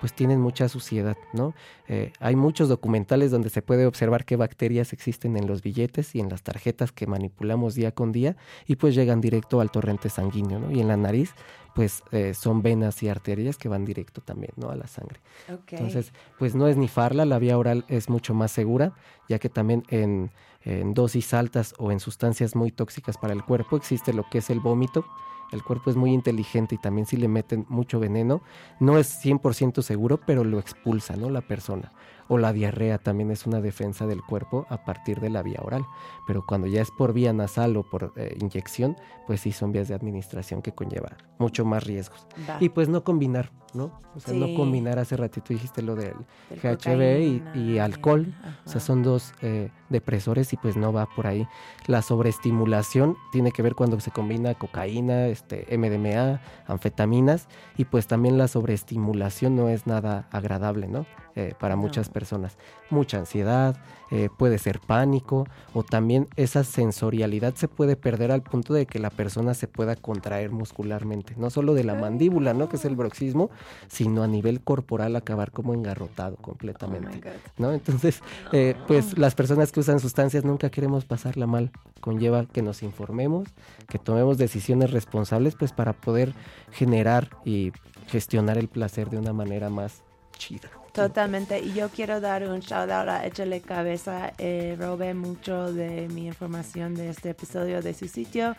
pues 0.00 0.14
tienen 0.14 0.40
mucha 0.40 0.68
suciedad, 0.68 1.16
¿no? 1.34 1.54
Eh, 1.86 2.12
hay 2.20 2.34
muchos 2.34 2.68
documentales 2.68 3.30
donde 3.30 3.50
se 3.50 3.60
puede 3.60 3.86
observar 3.86 4.24
qué 4.24 4.36
bacterias 4.36 4.92
existen 4.92 5.36
en 5.36 5.46
los 5.46 5.62
billetes 5.62 6.14
y 6.14 6.20
en 6.20 6.30
las 6.30 6.42
tarjetas 6.42 6.90
que 6.90 7.06
manipulamos 7.06 7.74
día 7.74 7.92
con 7.92 8.10
día 8.10 8.36
y 8.66 8.76
pues 8.76 8.94
llegan 8.94 9.20
directo 9.20 9.60
al 9.60 9.70
torrente 9.70 10.08
sanguíneo, 10.08 10.58
¿no? 10.58 10.70
Y 10.70 10.80
en 10.80 10.88
la 10.88 10.96
nariz, 10.96 11.34
pues 11.74 12.02
eh, 12.12 12.32
son 12.34 12.62
venas 12.62 13.02
y 13.02 13.08
arterias 13.08 13.58
que 13.58 13.68
van 13.68 13.84
directo 13.84 14.22
también, 14.22 14.52
¿no? 14.56 14.70
A 14.70 14.76
la 14.76 14.86
sangre. 14.86 15.20
Entonces, 15.48 16.12
pues 16.38 16.54
no 16.54 16.66
es 16.66 16.78
ni 16.78 16.88
farla, 16.88 17.26
la 17.26 17.38
vía 17.38 17.58
oral 17.58 17.84
es 17.88 18.08
mucho 18.08 18.32
más 18.32 18.50
segura, 18.50 18.94
ya 19.28 19.38
que 19.38 19.50
también 19.50 19.84
en, 19.90 20.30
en 20.62 20.94
dosis 20.94 21.34
altas 21.34 21.74
o 21.78 21.92
en 21.92 22.00
sustancias 22.00 22.56
muy 22.56 22.72
tóxicas 22.72 23.18
para 23.18 23.34
el 23.34 23.44
cuerpo 23.44 23.76
existe 23.76 24.14
lo 24.14 24.24
que 24.30 24.38
es 24.38 24.48
el 24.48 24.60
vómito. 24.60 25.04
El 25.52 25.62
cuerpo 25.62 25.90
es 25.90 25.96
muy 25.96 26.12
inteligente 26.12 26.74
y 26.76 26.78
también 26.78 27.06
si 27.06 27.16
le 27.16 27.28
meten 27.28 27.66
mucho 27.68 27.98
veneno, 28.00 28.40
no 28.78 28.98
es 28.98 29.24
100% 29.24 29.82
seguro, 29.82 30.20
pero 30.26 30.44
lo 30.44 30.58
expulsa, 30.58 31.16
¿no? 31.16 31.28
La 31.30 31.40
persona. 31.40 31.92
O 32.28 32.38
la 32.38 32.52
diarrea 32.52 32.98
también 32.98 33.32
es 33.32 33.44
una 33.46 33.60
defensa 33.60 34.06
del 34.06 34.22
cuerpo 34.22 34.64
a 34.70 34.84
partir 34.84 35.18
de 35.18 35.30
la 35.30 35.42
vía 35.42 35.58
oral. 35.64 35.84
Pero 36.28 36.44
cuando 36.46 36.68
ya 36.68 36.80
es 36.80 36.90
por 36.92 37.12
vía 37.12 37.32
nasal 37.32 37.76
o 37.76 37.82
por 37.82 38.12
eh, 38.14 38.36
inyección, 38.40 38.96
pues 39.26 39.40
sí 39.40 39.50
son 39.50 39.72
vías 39.72 39.88
de 39.88 39.94
administración 39.94 40.62
que 40.62 40.70
conlleva 40.72 41.16
mucho 41.40 41.64
más 41.64 41.82
riesgos. 41.82 42.24
Va. 42.48 42.56
Y 42.60 42.68
pues 42.68 42.88
no 42.88 43.02
combinar, 43.02 43.50
¿no? 43.74 44.00
O 44.14 44.20
sea, 44.20 44.32
Sí. 44.34 44.38
no 44.38 44.54
combinar, 44.54 45.00
hace 45.00 45.16
ratito 45.16 45.52
dijiste 45.52 45.82
lo 45.82 45.96
del 45.96 46.14
Del 46.50 46.60
GHB 46.78 47.56
y, 47.56 47.78
alcohol. 47.80 48.32
ajá. 48.42 48.60
O 48.64 48.68
sea, 48.68 48.80
son 48.80 49.02
dos 49.02 49.32
eh, 49.42 49.70
depresores 49.90 50.52
y 50.52 50.56
pues 50.56 50.76
no 50.76 50.92
va 50.92 51.06
por 51.06 51.26
ahí. 51.26 51.46
La 51.86 52.02
sobreestimulación 52.02 53.16
tiene 53.32 53.52
que 53.52 53.62
ver 53.62 53.74
cuando 53.74 53.98
se 54.00 54.10
combina 54.10 54.54
cocaína, 54.54 55.26
este, 55.26 55.66
MDMA, 55.76 56.40
anfetaminas 56.66 57.48
y 57.76 57.84
pues 57.84 58.06
también 58.06 58.38
la 58.38 58.48
sobreestimulación 58.48 59.56
no 59.56 59.68
es 59.68 59.86
nada 59.86 60.28
agradable, 60.30 60.88
¿no? 60.88 61.06
Eh, 61.36 61.54
para 61.60 61.76
muchas 61.76 62.08
personas. 62.08 62.58
Mucha 62.90 63.18
ansiedad, 63.18 63.76
eh, 64.10 64.28
puede 64.36 64.58
ser 64.58 64.80
pánico 64.80 65.46
o 65.74 65.84
también 65.84 66.26
esa 66.34 66.64
sensorialidad 66.64 67.54
se 67.54 67.68
puede 67.68 67.94
perder 67.94 68.32
al 68.32 68.42
punto 68.42 68.74
de 68.74 68.84
que 68.86 68.98
la 68.98 69.10
persona 69.10 69.54
se 69.54 69.68
pueda 69.68 69.94
contraer 69.94 70.50
muscularmente, 70.50 71.34
no 71.36 71.50
solo 71.50 71.74
de 71.74 71.84
la 71.84 71.94
mandíbula, 71.94 72.52
¿no? 72.52 72.68
Que 72.68 72.76
es 72.76 72.84
el 72.84 72.96
bruxismo, 72.96 73.48
sino 73.86 74.24
a 74.24 74.26
nivel 74.26 74.60
corporal 74.60 75.14
acabar 75.14 75.52
como 75.52 75.72
engarrotado 75.72 76.30
Oh 76.30 76.42
completamente. 76.42 77.20
God. 77.20 77.30
¿no? 77.58 77.72
Entonces, 77.72 78.22
eh, 78.52 78.74
pues 78.86 79.16
las 79.18 79.34
personas 79.34 79.72
que 79.72 79.79
usan 79.80 80.00
sustancias 80.00 80.44
nunca 80.44 80.70
queremos 80.70 81.04
pasarla 81.04 81.46
mal. 81.46 81.70
Conlleva 82.00 82.46
que 82.46 82.62
nos 82.62 82.82
informemos, 82.82 83.48
que 83.88 83.98
tomemos 83.98 84.38
decisiones 84.38 84.90
responsables, 84.90 85.54
pues 85.54 85.72
para 85.72 85.92
poder 85.92 86.34
generar 86.72 87.30
y 87.44 87.72
gestionar 88.08 88.58
el 88.58 88.68
placer 88.68 89.10
de 89.10 89.18
una 89.18 89.32
manera 89.32 89.70
más 89.70 90.02
chida. 90.36 90.70
Totalmente. 90.92 91.60
Y 91.60 91.72
yo 91.74 91.88
quiero 91.88 92.20
dar 92.20 92.42
un 92.48 92.60
shout 92.60 92.90
out 92.90 93.08
a 93.08 93.26
Échale 93.26 93.60
Cabeza. 93.60 94.32
Eh, 94.38 94.76
robé 94.78 95.14
mucho 95.14 95.72
de 95.72 96.08
mi 96.08 96.26
información 96.26 96.94
de 96.94 97.10
este 97.10 97.30
episodio 97.30 97.80
de 97.80 97.94
su 97.94 98.08
sitio. 98.08 98.56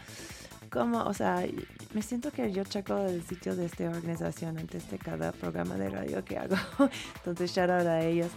Como, 0.69 1.03
o 1.03 1.13
sea, 1.13 1.43
me 1.93 2.01
siento 2.01 2.31
que 2.31 2.53
yo 2.53 2.63
checo 2.63 2.97
el 3.05 3.23
sitio 3.23 3.57
de 3.57 3.65
esta 3.65 3.89
organización 3.89 4.57
antes 4.57 4.89
de 4.89 4.97
cada 4.97 5.33
programa 5.33 5.75
de 5.75 5.89
radio 5.89 6.23
que 6.23 6.37
hago. 6.37 6.55
Entonces, 7.17 7.51
shout 7.51 7.69
out 7.69 7.87
a 7.87 8.01
ellos. 8.01 8.29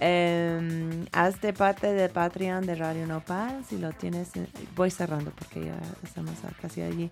Eh, 0.00 1.06
hazte 1.12 1.52
parte 1.52 1.92
del 1.92 2.10
Patreon 2.10 2.66
de 2.66 2.74
Radio 2.74 3.06
Nopal. 3.06 3.64
Si 3.68 3.78
lo 3.78 3.92
tienes, 3.92 4.34
eh, 4.36 4.46
voy 4.74 4.90
cerrando 4.90 5.30
porque 5.30 5.66
ya 5.66 5.78
estamos 6.02 6.34
casi 6.60 6.82
allí. 6.82 7.10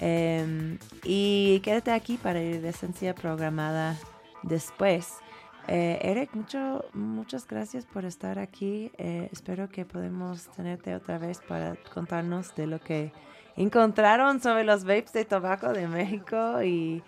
Eh, 0.00 0.78
y 1.04 1.60
quédate 1.60 1.92
aquí 1.92 2.16
para 2.16 2.40
ir 2.40 2.62
de 2.62 2.70
esencia 2.70 3.14
programada 3.14 3.96
después. 4.42 5.20
Eh, 5.68 5.98
Eric, 6.02 6.34
mucho, 6.34 6.84
muchas 6.94 7.46
gracias 7.46 7.86
por 7.86 8.04
estar 8.04 8.38
aquí. 8.38 8.90
Eh, 8.98 9.28
espero 9.30 9.68
que 9.68 9.84
podamos 9.84 10.48
tenerte 10.48 10.94
otra 10.94 11.18
vez 11.18 11.40
para 11.46 11.76
contarnos 11.94 12.54
de 12.56 12.66
lo 12.66 12.80
que 12.80 13.12
encontraron 13.56 14.40
sobre 14.40 14.64
los 14.64 14.84
vapes 14.84 15.12
de 15.12 15.24
tabaco 15.24 15.72
de 15.72 15.86
México 15.86 16.62
y, 16.62 17.02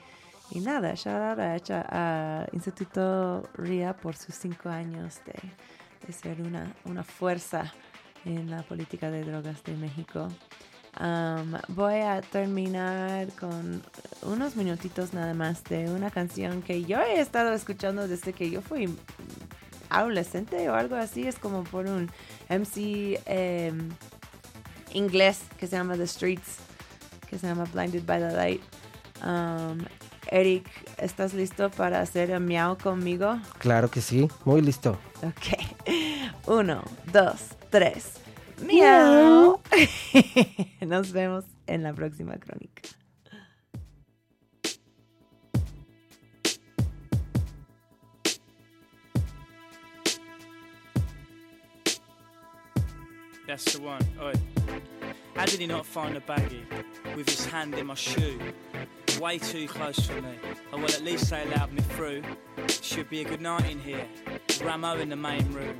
y 0.54 0.60
nada, 0.60 0.94
shout 0.94 1.38
out 1.38 1.70
a, 1.70 1.86
a 1.88 2.46
Instituto 2.52 3.42
RIA 3.54 3.96
por 3.96 4.16
sus 4.16 4.34
cinco 4.34 4.68
años 4.68 5.20
de, 5.24 5.34
de 6.06 6.12
ser 6.12 6.42
una, 6.42 6.74
una 6.84 7.02
fuerza 7.02 7.72
en 8.24 8.50
la 8.50 8.62
política 8.62 9.10
de 9.10 9.24
drogas 9.24 9.64
de 9.64 9.76
México. 9.76 10.28
Um, 11.00 11.54
voy 11.68 12.00
a 12.00 12.20
terminar 12.20 13.28
con 13.40 13.82
unos 14.22 14.56
minutitos 14.56 15.14
nada 15.14 15.32
más 15.32 15.64
de 15.64 15.90
una 15.90 16.10
canción 16.10 16.60
que 16.60 16.84
yo 16.84 17.00
he 17.00 17.18
estado 17.18 17.54
escuchando 17.54 18.06
desde 18.06 18.34
que 18.34 18.50
yo 18.50 18.60
fui 18.60 18.94
adolescente 19.88 20.68
o 20.68 20.74
algo 20.74 20.96
así. 20.96 21.26
Es 21.26 21.38
como 21.38 21.64
por 21.64 21.86
un 21.86 22.10
MC 22.50 23.20
em, 23.24 23.88
inglés 24.92 25.40
que 25.56 25.66
se 25.66 25.76
llama 25.76 25.96
The 25.96 26.06
Streets, 26.06 26.58
que 27.26 27.38
se 27.38 27.46
llama 27.46 27.64
Blinded 27.72 28.04
by 28.04 28.20
the 28.20 28.32
Light. 28.32 28.62
Um, 29.24 29.78
Eric, 30.32 30.66
¿estás 30.96 31.34
listo 31.34 31.70
para 31.70 32.00
hacer 32.00 32.30
el 32.30 32.40
miau 32.40 32.78
conmigo? 32.78 33.38
Claro 33.58 33.90
que 33.90 34.00
sí, 34.00 34.28
muy 34.46 34.62
listo. 34.62 34.98
Ok. 35.22 35.58
Uno, 36.46 36.82
dos, 37.12 37.50
tres. 37.68 38.14
Miau. 38.66 39.60
Nos 40.80 41.12
vemos 41.12 41.44
en 41.66 41.82
la 41.82 41.92
próxima 41.92 42.38
crónica. 42.38 42.80
That's 53.46 53.76
the 53.76 53.82
one. 53.82 54.00
Oi. 54.18 54.32
How 55.36 55.44
did 55.44 55.60
he 55.60 55.66
not 55.66 55.84
find 55.84 56.16
a 56.16 56.20
baggie 56.20 56.64
with 57.14 57.28
his 57.28 57.44
hand 57.44 57.74
in 57.74 57.86
my 57.88 57.94
shoe? 57.94 58.38
Way 59.22 59.38
too 59.38 59.68
close 59.68 60.00
for 60.00 60.20
me. 60.20 60.34
Oh 60.72 60.78
well, 60.78 60.86
at 60.86 61.02
least 61.04 61.30
they 61.30 61.44
allowed 61.44 61.72
me 61.72 61.80
through. 61.80 62.24
Should 62.66 63.08
be 63.08 63.20
a 63.20 63.24
good 63.24 63.40
night 63.40 63.70
in 63.70 63.78
here. 63.78 64.04
Ramo 64.64 64.98
in 64.98 65.10
the 65.10 65.16
main 65.16 65.48
room. 65.52 65.76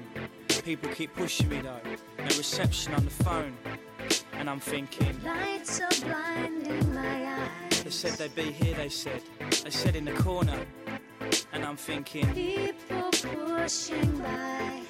People 0.65 0.93
keep 0.93 1.13
pushing 1.17 1.49
me 1.49 1.61
though. 1.61 1.81
No 2.19 2.25
reception 2.25 2.95
on 2.95 3.05
the 3.05 3.11
phone. 3.11 3.53
And 4.35 4.49
I'm 4.49 4.61
thinking, 4.61 5.21
Lights 5.25 5.81
are 5.81 6.07
blinding 6.07 6.95
my 6.95 7.35
eyes. 7.35 7.83
they 7.83 7.91
said 7.91 8.13
they'd 8.13 8.33
be 8.37 8.53
here, 8.53 8.77
they 8.77 8.89
said. 8.89 9.23
They 9.65 9.71
said 9.71 9.97
in 9.97 10.05
the 10.05 10.13
corner. 10.13 10.65
And 11.53 11.65
I'm 11.65 11.77
thinking, 11.77 12.33
People 12.33 13.11
pushing 13.11 14.19
by, 14.19 14.83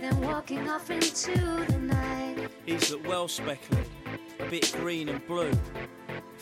then 0.00 0.20
walking 0.22 0.68
off 0.68 0.90
into 0.90 1.38
the 1.68 1.78
night. 1.78 2.50
He's 2.66 2.90
look 2.90 3.06
well 3.06 3.28
speckled, 3.28 3.88
a 4.40 4.50
bit 4.50 4.74
green 4.76 5.08
and 5.08 5.24
blue. 5.28 5.52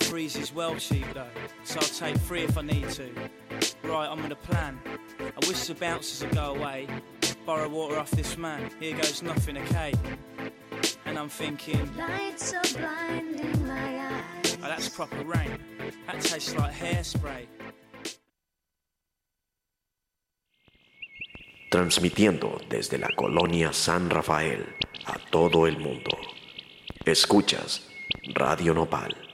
Three's 0.09 0.36
is 0.36 0.54
well 0.54 0.74
cheap 0.76 1.04
though, 1.12 1.26
so 1.64 1.80
I'll 1.80 1.86
take 1.86 2.16
three 2.22 2.42
if 2.42 2.56
I 2.56 2.62
need 2.62 2.88
to. 2.92 3.11
Right, 3.82 4.09
I'm 4.09 4.24
on 4.24 4.32
a 4.32 4.36
plan. 4.36 4.80
I 5.20 5.46
wish 5.46 5.66
the 5.66 5.74
bouncers 5.74 6.22
would 6.22 6.34
go 6.34 6.54
away. 6.54 6.86
borrow 7.44 7.68
water 7.68 7.98
off 7.98 8.11
this 8.12 8.38
man. 8.38 8.70
Here 8.80 8.96
goes 8.96 9.22
nothing, 9.22 9.59
okay? 9.59 9.92
And 11.04 11.18
I'm 11.18 11.28
thinking, 11.28 11.94
Lights 11.94 12.54
are 12.54 12.78
blinding 12.78 13.66
my 13.66 13.98
eyes. 14.00 14.56
oh, 14.62 14.66
that's 14.66 14.88
proper 14.88 15.22
rain. 15.24 15.59
That 16.06 16.22
tastes 16.22 16.56
like 16.56 16.72
hairspray. 16.72 17.46
transmitiendo 21.70 22.59
desde 22.70 22.96
la 22.96 23.09
colonia 23.14 23.74
San 23.74 24.09
Rafael 24.09 24.74
a 25.04 25.18
todo 25.30 25.66
el 25.66 25.78
mundo. 25.78 26.16
Escuchas 27.04 27.86
Radio 28.34 28.72
Nopal. 28.72 29.28